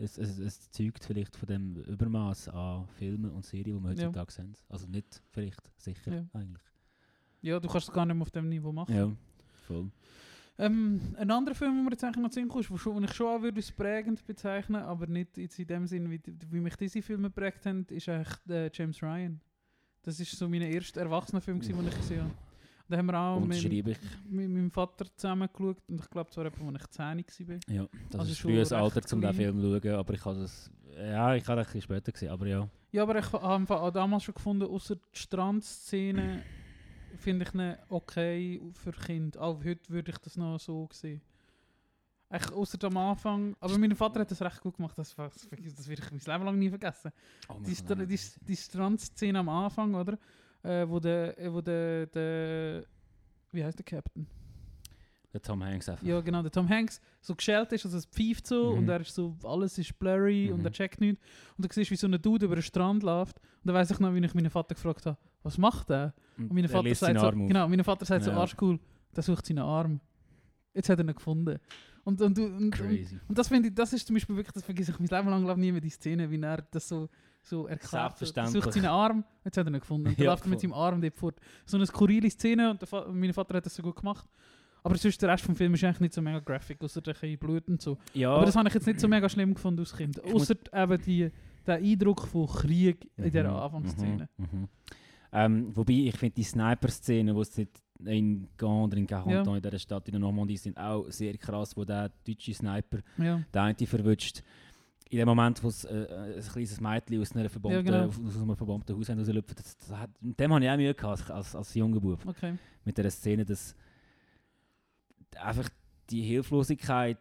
[0.00, 4.06] es, es, es zeugt vielleicht von dem Übermaß an Filmen und Serien, die wir Ja.
[4.06, 4.54] heutzutage sehen.
[4.68, 6.24] Also nicht vielleicht, sicher Ja.
[6.32, 6.62] eigentlich.
[7.40, 8.94] Ja, du kannst es gar nicht mehr auf dem Niveau machen.
[8.94, 9.10] Ja,
[9.66, 9.90] voll.
[10.60, 13.42] Ähm, ein anderer Film, den mir jetzt eigentlich noch zu kommt, wo ich schon auch
[13.42, 16.20] würde als prägend bezeichnen aber nicht jetzt in dem Sinn, wie,
[16.50, 19.40] wie mich diese Filme geprägt haben, ist eigentlich äh, James Ryan.
[20.02, 22.34] Das ist so mein erster Erwachsenenfilm, den ich gesehen habe.
[22.88, 23.62] Da haben wir auch mit,
[24.30, 27.74] mit meinem Vater zusammen geschaut und ich glaube, es war etwa, als ich 10 war.
[27.74, 29.34] Ja, das Also ist frühes Alter, um den.
[29.34, 30.70] Film zu schauen, aber ich habe das...
[30.96, 32.68] Ja, ich habe das ein bisschen später gesehen, aber ja.
[32.90, 36.42] Ja, aber ich habe auch damals schon gefunden, außer die Strandszene
[37.18, 39.40] finde ich ihn okay für Kinder.
[39.42, 41.20] Auch heute würde ich das noch so sehen.
[42.30, 43.56] Echt, außer am Anfang.
[43.60, 44.96] Aber mein Vater hat das recht gut gemacht.
[44.98, 47.10] Das, das, das werde ich mein Leben lang nie vergessen.
[47.48, 50.18] Oh, Die, Stra auch die, die Strandszene am Anfang, oder?
[50.62, 52.84] Äh, wo der, äh, wo der, der,
[53.52, 54.26] wie heißt der Captain?
[55.32, 56.04] Der Tom Hanks einfach.
[56.06, 58.78] Ja, genau, der Tom Hanks so geschält ist, also es pfeift so Mhm.
[58.78, 60.66] und er ist so, alles ist blurry und Mhm.
[60.66, 61.22] er checkt nichts.
[61.56, 63.38] Und du siehst, wie so ein Dude über den Strand läuft.
[63.38, 66.14] Und dann weiss ich noch, wie ich meinen Vater gefragt habe, was macht er?
[66.38, 68.38] Und mein er Vater sagt so, genau, mein Vater sagt so, Ja.
[68.38, 68.80] arschcool,
[69.14, 70.00] der sucht seinen Arm.
[70.74, 71.58] Jetzt hat er ihn gefunden.
[72.04, 72.80] Und, und, und, und,
[73.28, 75.44] und das finde ich, das ist zum Beispiel wirklich, das vergesse ich mein Leben lang
[75.44, 77.10] glaub ich, nie mehr, die Szene, wie er das so,
[77.48, 78.20] so erklärt.
[78.36, 80.08] Er sucht seinen Arm, jetzt hat er ihn gefunden.
[80.08, 81.40] Und Ja, läuft er mit seinem Arm dort fort.
[81.66, 84.26] So eine skurrile Szene und der mein Vater hat das so gut gemacht.
[84.84, 87.68] Aber sonst der Rest vom Film ist eigentlich nicht so mega graphic, außer ein Blut
[87.68, 87.98] und so.
[88.14, 90.22] Ja, Aber das habe ich jetzt nicht so mega schlimm gefunden als Kind.
[90.24, 91.30] Außer eben die,
[91.66, 94.28] der Eindruck von Krieg in dieser Mhm, Anfangsszene.
[94.36, 94.68] Mhm, mhm.
[95.30, 99.56] Ähm, wobei, ich finde die Sniper-Szene, wo es nicht in Gand oder in Carentan Ja.
[99.56, 103.42] in dieser Stadt in der Normandie sind, auch sehr krass, wo der deutsche Sniper Ja.
[103.52, 104.42] den einen verwünscht.
[105.10, 108.28] In dem Moment, wo es äh, äh, ein kleines Mädchen aus, einer verbombten, Ja, genau.
[108.28, 111.30] aus einem verbombten Haus rauslüpft, das, das hat, mit dem habe ich auch Mühe gehabt
[111.30, 112.20] als, als, junger Bub.
[112.26, 112.54] Okay.
[112.84, 113.74] Mit dieser Szene, dass
[115.40, 115.68] einfach
[116.10, 117.18] die Hilflosigkeit,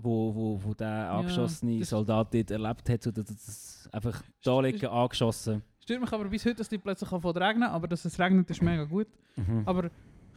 [0.00, 4.60] wo, wo, wo der angeschossene das- Soldat dort erlebt hat, so, dass das einfach da
[4.60, 5.62] liegen, angeschossen.
[5.80, 8.62] Stört mich aber bis heute, dass die plötzlich anfangen regnen, aber dass es regnet, ist
[8.62, 9.06] mega gut.
[9.36, 9.62] Mhm.
[9.66, 9.86] Aber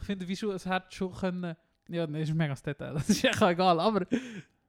[0.00, 1.56] ich finde, wie schon, es hat schon können...
[1.88, 4.06] Ja, nee, das ist mega das Detail, das ist echt egal, aber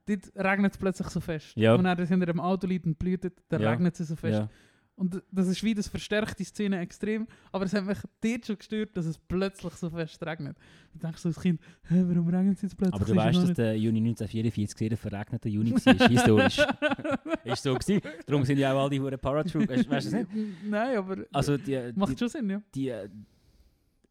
[0.06, 1.52] dort regnet es plötzlich so fest.
[1.56, 1.74] Ja.
[1.74, 3.70] Und er das hinter dem Auto liegt und blüht, dann Ja.
[3.70, 4.40] regnet es so fest.
[4.40, 4.48] ja.
[4.96, 8.58] Und das ist wie, das verstärkt die Szene extrem, aber es hat mich dort schon
[8.58, 10.58] gestört, dass es plötzlich so fest regnet.
[10.92, 11.58] Ich denke so als Kind,
[11.88, 13.00] warum regnet es jetzt plötzlich?
[13.00, 16.58] Aber du weißt, dass der Juni 1944 sehr verregnete Juni war, historisch.
[17.44, 18.02] ist so gewesen.
[18.26, 20.28] Darum sind ja auch all die Paratrooper, weißt du das nicht?
[20.68, 22.62] Nein, aber Also die, macht die, schon Sinn, ja.
[22.74, 22.92] die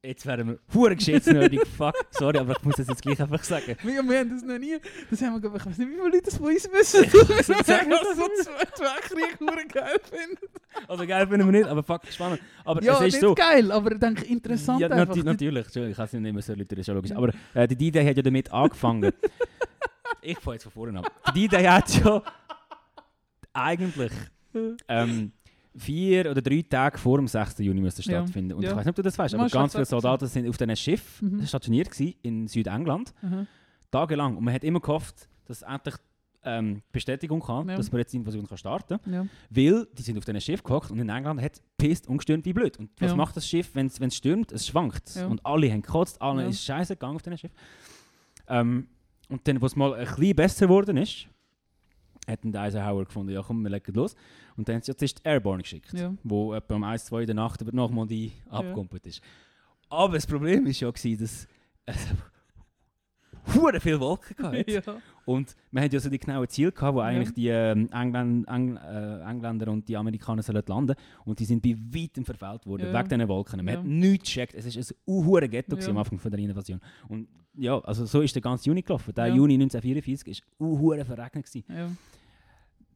[0.04, 3.76] jetzt wären wir hure geschätztnördig, fuck, sorry, aber ich muss das jetzt gleich einfach sagen.
[3.84, 4.78] Wir, wir haben das noch nie.
[5.10, 7.06] Das haben wir, glaub ich weiß nicht, wie viele Leute das von uns wissen.
[7.44, 10.54] Sag Sag mir das das so zwei, zwei Krieg hure geil finden.
[10.88, 12.42] Also geil finden wir nicht, aber fuck, spannend.
[12.64, 13.36] Aber Ja, es ist nicht so.
[13.36, 15.08] geil, aber ich denke interessant Ja, einfach.
[15.08, 17.12] nati natürlich, ich kann es nicht mehr so logisch.
[17.12, 19.12] Aber äh, die D-Day hat ja damit angefangen.
[20.22, 21.06] ich fange jetzt von vorne an.
[21.36, 22.22] Die D-Day hat ja
[23.54, 24.12] eigentlich
[24.88, 25.32] ähm,
[25.76, 27.60] vier oder drei Tage vor dem 6.
[27.60, 28.22] Juni müssen Ja.
[28.24, 28.54] stattfinden.
[28.54, 28.72] Und Ja.
[28.72, 31.22] ich weiß nicht, ob du das weißt, aber ganz viele Soldaten sind auf diesem Schiff
[31.22, 31.46] Mhm.
[31.46, 33.46] stationiert gewesen, in Südengland, Aha.
[33.92, 34.38] tagelang.
[34.38, 35.96] Und man hat immer gehofft, dass endlich
[36.46, 37.76] ähm, Bestätigung kam, Ja.
[37.76, 39.14] dass man jetzt die Invasion kann starten kann.
[39.14, 39.26] Ja.
[39.50, 42.46] Weil die sind auf diesem Schiff gehockt und in England hat es gepisst und gestürmt
[42.46, 42.80] wie blöd.
[42.80, 43.18] Und was Ja.
[43.18, 44.54] macht das Schiff, wenn es stürmt?
[44.54, 45.16] Es schwankt.
[45.16, 45.28] Ja.
[45.28, 46.48] Und alle haben gekotzt, allen Ja.
[46.48, 47.52] ist scheiße gegangen auf diesem Schiff.
[48.48, 48.88] Ähm,
[49.28, 51.28] und dann, wo es mal ein bisschen besser geworden ist,
[52.30, 54.16] hat dann der Eisenhower gefunden, ja komm, wir legen los.
[54.56, 56.14] Und dann haben sie jetzt die Airborne geschickt, Ja.
[56.24, 59.22] wo etwa um 1, 2 in der Nacht über nochmal die abgekumpelt ist.
[59.90, 61.48] Aber das Problem war ja, gewesen, dass
[61.86, 62.08] es
[63.56, 64.54] hure viele Wolken gab.
[64.70, 64.82] ja.
[65.26, 67.06] Und wir hatten ja so die genauen Ziele gehabt, wo Ja.
[67.06, 70.96] eigentlich die ähm, Engländ, Eng, äh, Engländer und die Amerikaner sollen landen.
[71.26, 73.00] Und die sind bei weitem verfehlt worden, Ja.
[73.00, 73.58] wegen diesen Wolken.
[73.64, 73.80] Man Ja.
[73.80, 74.54] hat nichts gecheckt.
[74.56, 75.92] Es war ein unhure Ghetto gewesen Ja.
[75.92, 76.80] am Anfang von der Invasion.
[77.08, 79.14] Und ja, also so ist der ganze Juni gelaufen.
[79.16, 79.36] Der Ja.
[79.36, 81.46] Juni 1944 war unhure verregnet.
[81.46, 81.98] Gewesen.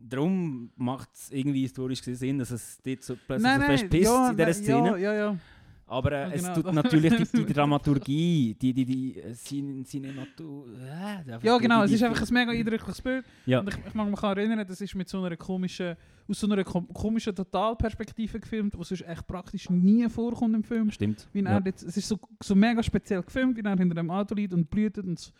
[0.05, 3.89] Darum macht es irgendwie historisch gesehen Sinn, dass es dort so plötzlich Nein, so fest
[3.89, 4.89] pisst ja, in dieser Szene.
[4.89, 5.37] Ja, ja, ja.
[5.85, 6.55] Aber äh, Ja, es genau.
[6.55, 10.67] tut natürlich die, die Dramaturgie, die, die, die äh, Cin Cinematur...
[10.79, 13.25] Äh, einfach Ja, genau, es ist einfach ein mega eindrückliches Bild.
[13.45, 13.59] Ja.
[13.59, 15.95] Und ich, ich mag mich erinnern, das ist mit so einer komischen,
[16.27, 20.89] aus so einer kom komischen Totalperspektive gefilmt, die sonst echt praktisch nie vorkommt im Film.
[20.89, 21.27] Stimmt.
[21.33, 21.61] Wie ja.
[21.63, 24.69] jetzt, es ist so, so mega speziell gefilmt, wie er hinter dem Auto liegt und
[24.69, 25.31] blutet und es,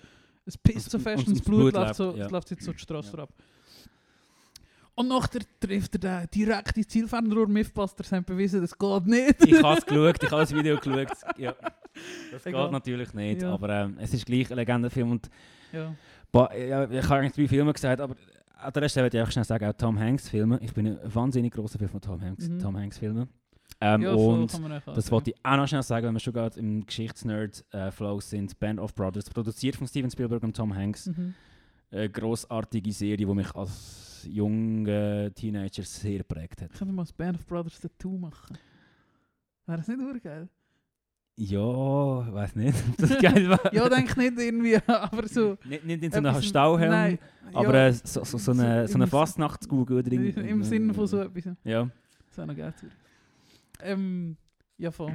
[0.46, 2.28] es pisst so Und- fest und und, das das Blut, Blut läuft, so, ja.
[2.28, 3.24] läuft jetzt so die Straße Ja.
[3.24, 3.34] ab.
[4.96, 7.48] Und nachher trifft er den direkt ins Zielfernrohr.
[7.48, 9.46] Mythbusters haben bewiesen, das geht nicht.
[9.46, 11.08] ich habe es geschaut, ich habe das Video geschaut.
[11.38, 11.56] Ja.
[12.32, 12.64] Das Egal.
[12.64, 13.54] geht natürlich nicht, Ja.
[13.54, 15.12] aber ähm, es ist gleich ein Legendenfilm.
[15.12, 15.30] Und,
[15.72, 15.96] ja.
[16.56, 18.16] ja, ich habe eigentlich drei Filme gesagt, aber
[18.60, 20.60] an der Rest würde ich auch schnell sagen, auch Tom Hanks Filme.
[20.62, 22.60] Ich bin ein wahnsinnig großer Fan von Tom Hanks, Mhm.
[22.60, 23.28] Tom Hanks Filmen.
[23.82, 24.52] Ähm, Ja, und
[24.96, 28.60] das wollte ich auch noch schnell sagen, wenn wir schon gerade im Geschichtsnerd-Flow sind.
[28.60, 31.08] Band of Brothers, produziert von Steven Spielberg und Tom Hanks.
[31.08, 31.34] Mhm.
[31.92, 36.72] Eine grossartige Serie, die mich als junger Teenager sehr geprägt hat.
[36.72, 38.58] Ich könnte mal das Band of Brothers Tattoo machen.
[39.66, 40.50] Wäre das nicht urgeil?
[41.36, 43.74] Ja, weiß nicht, ob das geil war.
[43.74, 45.58] ja, denke nicht irgendwie, aber so...
[45.66, 47.20] Nicht, nicht in so einem Stauhelm, Nein,
[47.54, 50.64] aber ja, äh, so, so, so eine, so eine im- Fastnachtskugel oder Im, irgend- im
[50.64, 51.56] Sinne von so etwas.
[51.64, 51.90] Ja.
[52.28, 52.74] Das wäre noch geil.
[53.82, 54.38] Ähm,
[54.78, 55.12] ja, voll.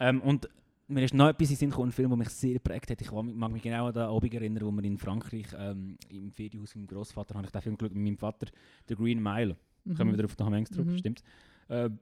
[0.00, 0.48] Ähm, und
[0.90, 3.00] mir ist noch etwas in Sinn gekommen, ein Film, der mich sehr geprägt hat.
[3.00, 6.74] Ich mag mich genau an den Abend erinnern, wo wir in Frankreich ähm, im Ferienhaus
[6.74, 8.46] mit meinem Großvater habe ich den Film geschaut mit meinem Vater,
[8.88, 9.56] The Green Mile.
[9.84, 9.94] Mhm.
[9.94, 10.98] Kommen wir wieder auf den Hanks zurück, Mhm.
[10.98, 11.22] stimmt.
[11.68, 11.98] Ähm,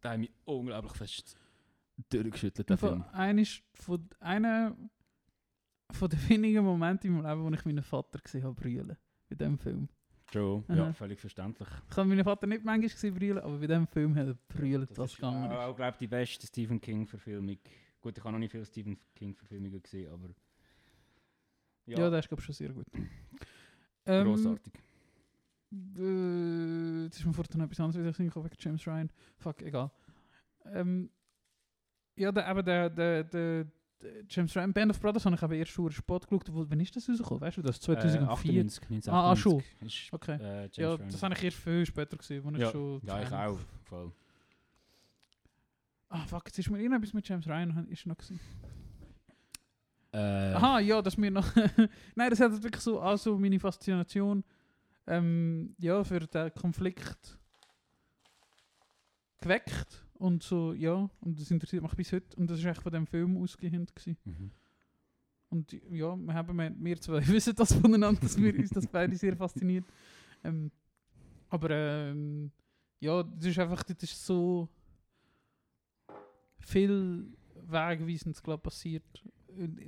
[0.00, 1.36] da hat mich unglaublich fest
[2.10, 3.04] durchgeschüttelt, der Film.
[3.12, 3.44] Einer
[3.74, 4.76] von, einer
[5.90, 8.96] von den wenigen Momenten in meinem Leben, wo ich meinen Vater gesehen habe brüllen.
[9.28, 9.88] Bei diesem Film.
[10.30, 10.92] True, ja, Aha.
[10.92, 11.68] völlig verständlich.
[11.90, 14.98] Ich habe meinen Vater nicht manchmal brüllen, aber bei diesem Film hat er brüllt, Das
[14.98, 15.76] was gegangen ist.
[15.76, 17.56] glaube die beste Stephen King-Verfilmung.
[18.00, 20.28] Gut, ich habe noch nicht viele Stephen King-Verfilmungen gesehen, aber...
[21.86, 22.86] Ja, der ist glaube ich schon sehr gut.
[24.04, 24.74] Ähm, grossartig.
[25.72, 29.10] Äh, jetzt ist mir vorhin etwas anderes wieder gesehen, wegen James Ryan.
[29.38, 29.90] Fuck, egal.
[30.66, 31.10] Ähm,
[32.16, 33.72] ja, der, aber der, der, der, der
[34.28, 36.52] James Ryan, Band of Brothers, habe ich aber erst schon Sport geschaut.
[36.52, 37.40] Wo, wann ist das rausgekommen?
[37.40, 38.20] Weißt du, das 2004?
[38.20, 39.12] Äh, 98, 1998.
[39.12, 39.62] Ah, ah, schon.
[39.86, 40.38] Ist, Okay.
[40.40, 41.10] äh, ja, Ryan.
[41.10, 42.70] das habe ich erst viel später gesehen, wo ich ja.
[42.70, 43.00] schon...
[43.04, 43.58] Ja, ich auch.
[43.84, 44.12] Voll.
[46.10, 48.40] Ah, fuck, jetzt ist mir irgendetwas mit James Ryan ist noch gewesen.
[50.12, 50.18] Äh,
[50.54, 51.46] Aha, ja, das mir noch...
[52.14, 54.44] Nein, das hat wirklich so also meine Faszination
[55.06, 57.38] ähm, ja, für den Konflikt
[59.40, 60.04] geweckt.
[60.18, 62.36] Und so, ja, und das interessiert mich bis heute.
[62.36, 63.94] Und das war echt von dem Film ausgehend.
[63.94, 64.18] Gewesen.
[64.24, 64.50] Mhm.
[65.50, 69.36] Und ja, wir, haben, wir, zwei wissen das voneinander, dass wir uns das beide sehr
[69.36, 69.84] fasziniert.
[70.44, 70.70] Ähm,
[71.48, 72.50] aber ähm,
[73.00, 74.68] ja, das ist einfach, das ist so
[76.58, 77.26] viel
[77.66, 79.04] Wegweisendes glaub, passiert.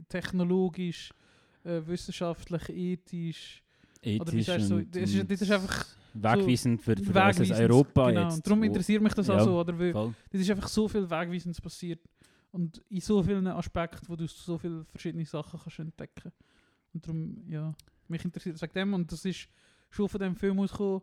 [0.08, 1.12] Technologisch,
[1.64, 3.62] äh, wissenschaftlich, ethisch.
[4.02, 7.06] Oder wie Ethisch sagst du so, und, das ist, das ist einfach wegweisend für, für
[7.08, 7.52] wegweisend.
[7.52, 8.22] Europa genau.
[8.24, 8.36] jetzt.
[8.36, 9.78] Und darum interessiert mich das ja, auch so, oder?
[9.78, 10.14] Weil Voll.
[10.30, 12.00] es ist einfach so viel Wegweisendes passiert.
[12.52, 16.32] Und in so vielen Aspekten, wo du so viele verschiedene Sachen kannst entdecken.
[16.92, 17.72] Und darum, ja,
[18.08, 18.94] mich interessiert das wegen dem.
[18.94, 19.48] Und das ist
[19.90, 21.02] schon von dem Film ausgekommen.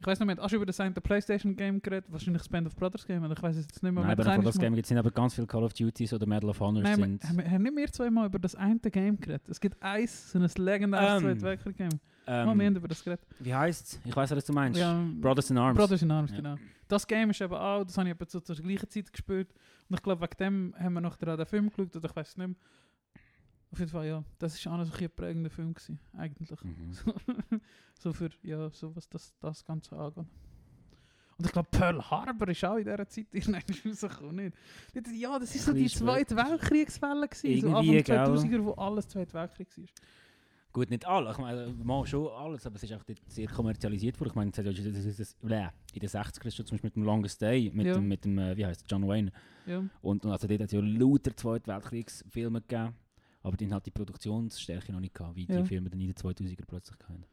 [0.00, 2.68] Ich weiß noch, wir haben auch über das eine Playstation Game geredet, wahrscheinlich das Band
[2.68, 4.04] of Brothers Game, aber ich weiß es jetzt nicht mehr.
[4.04, 5.64] Nein, Wir aber haben von das keines Mal- Game gibt es aber ganz viele Call
[5.64, 7.24] of Duties oder Medal of Honor sind.
[7.24, 9.48] haben, wir- haben nicht mehr zweimal über das eine Game geredet.
[9.48, 12.00] Es gibt eins, so ein legendäres Ähm, Zweite Weltkrieg-Game.
[12.30, 13.26] Ähm, oh, wir haben über das geredet.
[13.38, 14.00] wie heisst es?
[14.04, 14.78] Ich weiß, was du meinst.
[14.78, 15.78] Ja, Brothers in Arms.
[15.78, 16.36] Brothers in Arms, Ja.
[16.36, 16.56] genau.
[16.86, 19.52] Das Game ist eben auch, das habe ich etwa zu zur gleichen Zeit gespielt.
[19.88, 22.36] Und ich glaube, wegen dem haben wir auch den Film geschaut, oder ich weiß es
[22.36, 22.56] nicht mehr.
[23.70, 26.50] Auf jeden Fall, ja, das war auch noch so ein prägender Film, gewesen, eigentlich.
[26.62, 26.92] Mhm.
[27.98, 30.24] so für, ja, so was das, das Ganze angeht.
[31.38, 34.56] Und ich glaube, Pearl Harbor ist auch in dieser Zeit irgendwann rausgekommen, nicht?
[35.12, 38.18] Ja, das ist so die Zweite Weltkriegswelle gewesen, so Anfang gell?
[38.18, 39.84] 2000er, wo alles Zweite Weltkrieg war.
[40.72, 41.30] Gut, nicht alle.
[41.32, 44.30] Ich meine, mal schon alles, aber es ist auch sehr kommerzialisiert worden.
[44.30, 47.94] Ich meine, in den 60ern ist schon zum Beispiel mit dem Longest Day, mit Ja.
[47.94, 49.32] dem, mit dem äh, wie heißt John Wayne.
[49.66, 49.78] Ja.
[50.02, 52.94] Und, und also dort hat es ja lauter Zweite Weltkriegsfilme gegeben,
[53.42, 55.62] aber die hat die Produktionsstärke noch nicht gehabt, wie Ja.
[55.62, 57.24] die Filme dann in den 2000er plötzlich hatten.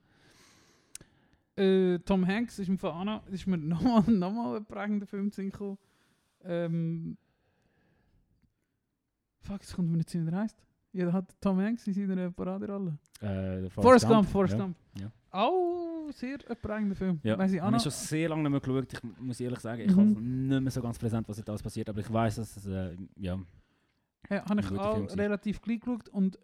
[1.58, 5.44] Äh, Tom Hanks ist, im Fall ist mir nochmal noch mal ein prägender Film zu
[5.44, 5.78] gekommen.
[6.44, 7.18] Ähm,
[9.42, 10.58] fuck, jetzt kommt mir nicht zu, wie er heisst.
[10.96, 12.98] Ja, da hat Tom Hanks in seiner Paraderolle.
[13.20, 14.58] Äh, Forrest Gump, Forrest.
[14.58, 14.78] Gump.
[14.98, 15.12] Ja.
[15.30, 17.20] Auch sehr ein prägender Film.
[17.22, 18.94] Ja, Weiss ich habe schon sehr lange nicht mehr geschaut.
[18.94, 20.00] Ich muss ehrlich sagen, ich Mhm.
[20.00, 22.66] habe nicht mehr so ganz präsent, was jetzt alles passiert, aber ich weiß, dass es,
[22.66, 23.38] äh, ja,
[24.30, 26.40] Ja, habe ich auch relativ gleich geschaut und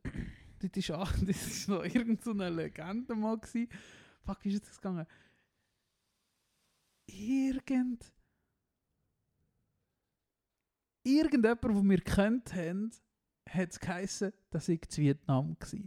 [0.60, 3.70] das ist, auch, das ist noch irgend so Legende mal gewesen.
[4.26, 5.06] Fuck, wie ist das gegangen?
[7.08, 8.12] Irgend...
[11.04, 12.92] Irgendjemand, den wir kennt haben,
[13.54, 15.80] hat es geheissen, dass ich zu Vietnam war.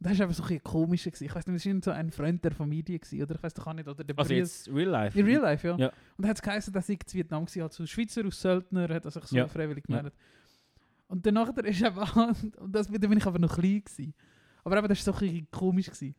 [0.00, 1.04] Und das war einfach so ein bisschen komisch.
[1.04, 1.24] gewesen.
[1.24, 3.66] Ich weiß nicht, das war so ein Freund der Familie gewesen, oder ich weiß doch
[3.66, 5.18] auch nicht, oder der also jetzt Real Life.
[5.18, 5.76] in Real Life, ja.
[5.76, 5.88] Ja.
[6.16, 9.04] Und da hat es geheißen, dass ich zu Vietnam war, also Schweizer aus Söldner, hat
[9.04, 9.48] er sich so Ja.
[9.48, 9.96] freiwillig Ja.
[9.96, 10.14] gemeldet.
[11.08, 11.96] Und danach ist eben
[12.58, 14.14] und das, da bin ich aber noch klein gewesen.
[14.62, 16.14] Aber eben, das war so ein bisschen komisch gewesen.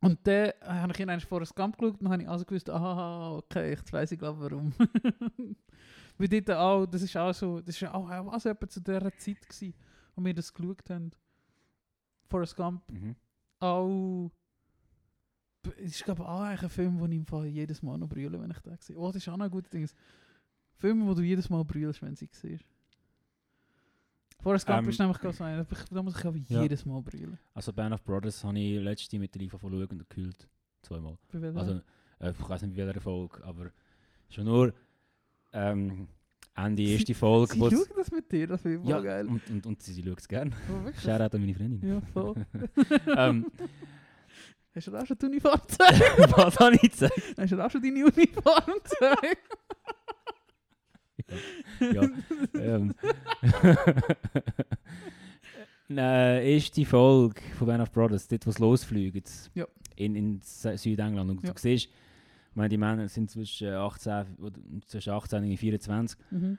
[0.00, 3.32] Und dann äh, habe ich ihn vor Gump geschaut und habe ich also gewusst, aha,
[3.36, 4.72] okay, jetzt weiss ich glaube warum.
[6.18, 9.16] Weil dort auch, das ist auch so, das ist auch, auch also etwa zu dieser
[9.16, 9.74] Zeit gewesen,
[10.16, 11.12] wo wir das geschaut haben.
[12.26, 13.14] Forrest Gump Mhm.
[13.60, 14.30] auch.
[15.76, 18.50] Ist, glaube ich, auch ein Film, wo ich im Fall jedes Mal noch brülle, wenn
[18.50, 18.96] ich den sehe.
[18.98, 19.88] Oh, das ist auch noch ein guter Ding.
[20.76, 22.64] Filme, wo du jedes Mal brüllst, wenn sie siehst.
[24.40, 26.62] Forrest Gump Ähm, ist nämlich gerade so einer, da da muss ich aber Ja.
[26.62, 27.38] jedes Mal brüllen.
[27.54, 30.48] Also Band of Brothers habe ich letzte mit der Liva von schauen und gekühlt.
[30.82, 31.18] Zweimal.
[31.32, 31.80] Also,
[32.20, 33.70] äh, ich weiß nicht, wie welcher Erfolg, aber
[34.30, 34.74] Schon nur
[35.52, 36.08] ähm,
[36.54, 37.52] Ende erste Folge.
[37.54, 39.26] Sie schauen das mit dir, das finde ich ja, geil.
[39.28, 40.50] und, und, und sie, sie schaut es gerne.
[40.68, 40.90] Oh?
[41.00, 41.88] Shoutout an meine Freundin.
[41.88, 42.34] Ja, voll.
[43.16, 43.46] ähm,
[44.74, 46.02] Hast du auch schon die Uniform gezeigt?
[46.36, 47.20] was habe ich gesagt?
[47.36, 49.48] Hast du auch schon deine Uniform gezeigt?
[51.80, 52.08] Ja.
[52.54, 52.94] ähm.
[55.88, 59.50] Nein, erste Folge von Band of Brothers, dort, wo es losfliegt.
[59.54, 59.66] Ja.
[59.96, 61.30] In, in Sü- Südengland.
[61.30, 61.52] Und Ja.
[61.52, 61.88] du siehst,
[62.58, 66.18] meine, die Männer sind zwischen 18, oder zwischen 18 und 24.
[66.30, 66.58] Mhm.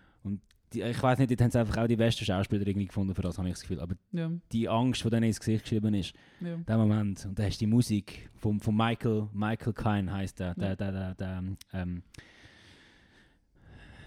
[0.74, 3.40] Die, ich weiß nicht, dort haben einfach auch die besten Schauspieler irgendwie gefunden, für das
[3.40, 3.80] habe ich das Gefühl.
[3.80, 6.58] Aber Ja, die Angst, die denen ins Gesicht geschrieben ist, ja.
[6.58, 7.26] der Moment.
[7.26, 10.92] Und da hast du die Musik von, von Michael, Michael Kine heißt der, der, der,
[10.92, 11.44] der, der
[11.74, 12.04] ähm,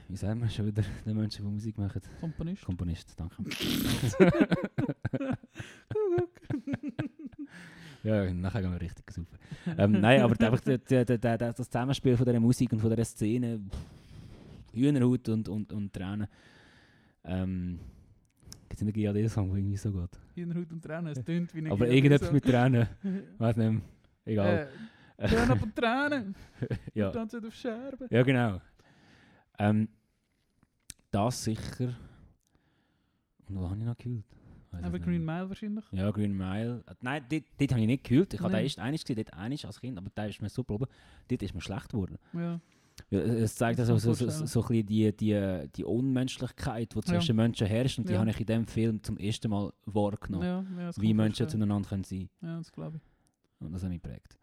[0.09, 2.03] wie sagen wir schon wieder, der Menschen, die Musik machen?
[2.21, 2.65] Komponist.
[2.65, 3.37] Komponist, danke.
[8.03, 9.37] ja, nachher gehen wir richtig super.
[9.79, 15.29] ähm, nein, aber einfach das Zusammenspiel von dieser Musik und von dieser Szene, pff, Hühnerhaut
[15.29, 16.27] und, und, und Tränen.
[17.25, 17.79] Ähm,
[18.69, 20.19] Gibt es einen GAD-Song, der irgendwie so geht?
[20.35, 22.87] Hühnerhaut und Tränen, es tönt wie eine Aber irgendetwas mit Tränen,
[23.39, 23.83] weiß nicht mehr.
[24.25, 24.69] Egal.
[25.19, 26.35] Äh, Tränen von Tränen.
[26.95, 27.09] ja.
[27.09, 28.07] Und tanzen auf Scherben.
[28.11, 28.61] ja, genau.
[29.59, 29.89] Ähm,
[31.11, 31.95] das sicher.
[33.47, 34.25] Und wo habe ich noch gehüllt?
[34.83, 35.25] Aber Green.
[35.25, 35.85] Mile wahrscheinlich.
[35.93, 36.83] Ja, Green Mile.
[36.87, 38.35] Äh, Nein, dort, dort habe ich nicht gehüllt.
[38.35, 40.63] Ich habe den erst einig gesehen, dort einig als Kind, aber der ist mir so
[40.65, 40.91] geblieben.
[41.29, 42.19] Dort ist mir schlecht geworden.
[42.33, 42.61] Ja.
[43.11, 46.97] Ja, es zeigt also so, so, so, so ein bisschen die, die, die Unmenschlichkeit, die
[46.99, 47.03] Ja.
[47.03, 47.99] zwischen Menschen herrscht.
[47.99, 48.21] Und die Ja.
[48.21, 50.45] habe ich in diesem Film zum ersten Mal wahrgenommen.
[50.79, 53.65] Ja, ja, Wie Menschen zueinander können sein Ja, das glaube ich.
[53.67, 54.37] Und das hat mich geprägt.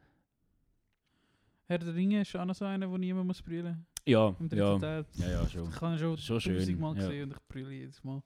[1.68, 3.86] Herr der Ringe ist auch noch so einer, wo niemand muss brüllen.
[4.06, 5.06] Ja, Im ja, Teil.
[5.16, 5.70] ja, ja, schon.
[5.70, 7.02] Ich habe ihn schon, Schon tausendmal ja.
[7.02, 8.24] gesehen und ich brülle jedes Mal.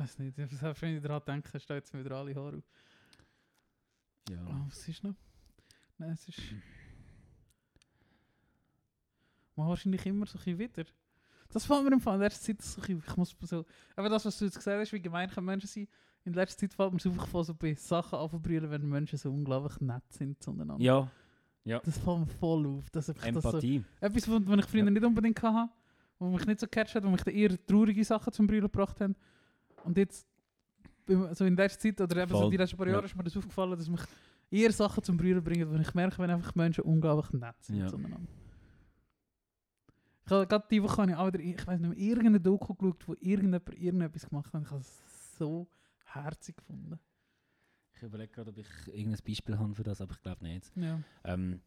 [0.00, 2.64] Ich weiß nicht, selbst wenn ich daran denke, steht es mir wieder alle Haare auf.
[4.30, 4.38] Ja.
[4.48, 5.14] Oh, was ist noch?
[5.98, 6.40] Nein, es ist...
[9.56, 10.84] Man wahrscheinlich immer so ein bisschen wieder.
[11.50, 13.66] Das fällt mir im Fall in letzter Zeit so ein bisschen, ich muss so...
[13.94, 15.86] Aber das, was du jetzt gesagt hast, wie gemein können Menschen sein,
[16.24, 19.30] in letzter Zeit fällt mir so einfach voll so bei Sachen anverbrüllen, wenn Menschen so
[19.30, 20.82] unglaublich nett sind zueinander.
[20.82, 22.88] Ja, Das fällt mir voll auf.
[22.88, 23.84] Dass einfach das so, Empathie.
[24.00, 24.90] etwas, was was ich früher Ja.
[24.90, 25.70] nicht unbedingt hatte,
[26.18, 29.14] wo mich nicht so gecatcht hat, wo mich eher traurige Sachen zum Brüllen gebracht haben.
[29.84, 30.26] Und jetzt,
[31.06, 33.06] beim- so in letzter Zeit, oder eben so die letzten paar Jahre, Ja.
[33.06, 34.00] ist mir das aufgefallen, dass mich
[34.50, 37.86] eher Sachen zum Brüllen bringen, wo ich merke, wenn einfach Menschen unglaublich nett sind Ja.
[37.88, 38.20] zueinander.
[40.26, 42.74] Ich habe gerade die Woche habe ich auch wieder, ich weiß nicht mehr, irgendeine Doku
[42.74, 44.62] geschaut, wo irgendjemand irgendetwas gemacht hat.
[44.62, 45.66] Ich habe es so
[46.04, 46.98] herzig gefunden.
[47.94, 50.70] Ich überlege gerade, ob ich irgendein Beispiel habe für das, aber ich glaube nicht.
[50.76, 51.00] Ja.
[51.24, 51.60] Ähm,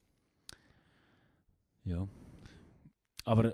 [1.84, 2.08] ja.
[3.26, 3.54] Aber,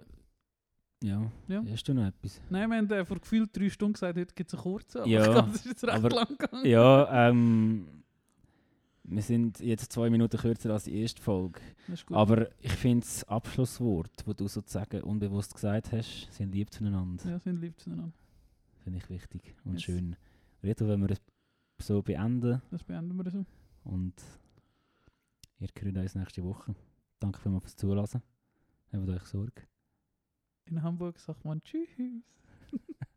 [1.01, 1.31] ja.
[1.47, 1.63] Ja.
[1.71, 2.41] Hast du noch etwas?
[2.49, 5.07] Nein, wir haben äh, vor gefühlt drei Stunden gesagt, heute gibt es einen kurzen, aber
[5.07, 6.65] Ja, ich glaube, das ist jetzt recht aber- lang gegangen.
[6.65, 7.87] Ja, ähm,
[9.03, 11.59] wir sind jetzt zwei Minuten kürzer als die erste Folge.
[12.11, 17.27] Aber ich finde das Abschlusswort, das du sozusagen unbewusst gesagt hast, sind lieb zueinander.
[17.27, 18.13] ja, sind lieb zueinander.
[18.83, 19.83] Finde ich wichtig und Yes.
[19.83, 20.15] schön.
[20.63, 21.21] Rito, wenn wir es
[21.79, 23.45] so beenden Das beenden wir so.
[23.83, 24.13] und
[25.59, 26.75] ihr hört uns nächste Woche.
[27.19, 28.21] Danke vielmals fürs Zulassen.
[28.91, 29.63] Habt euch Sorge.
[30.69, 31.89] In Hamburg sagt man Tschüss.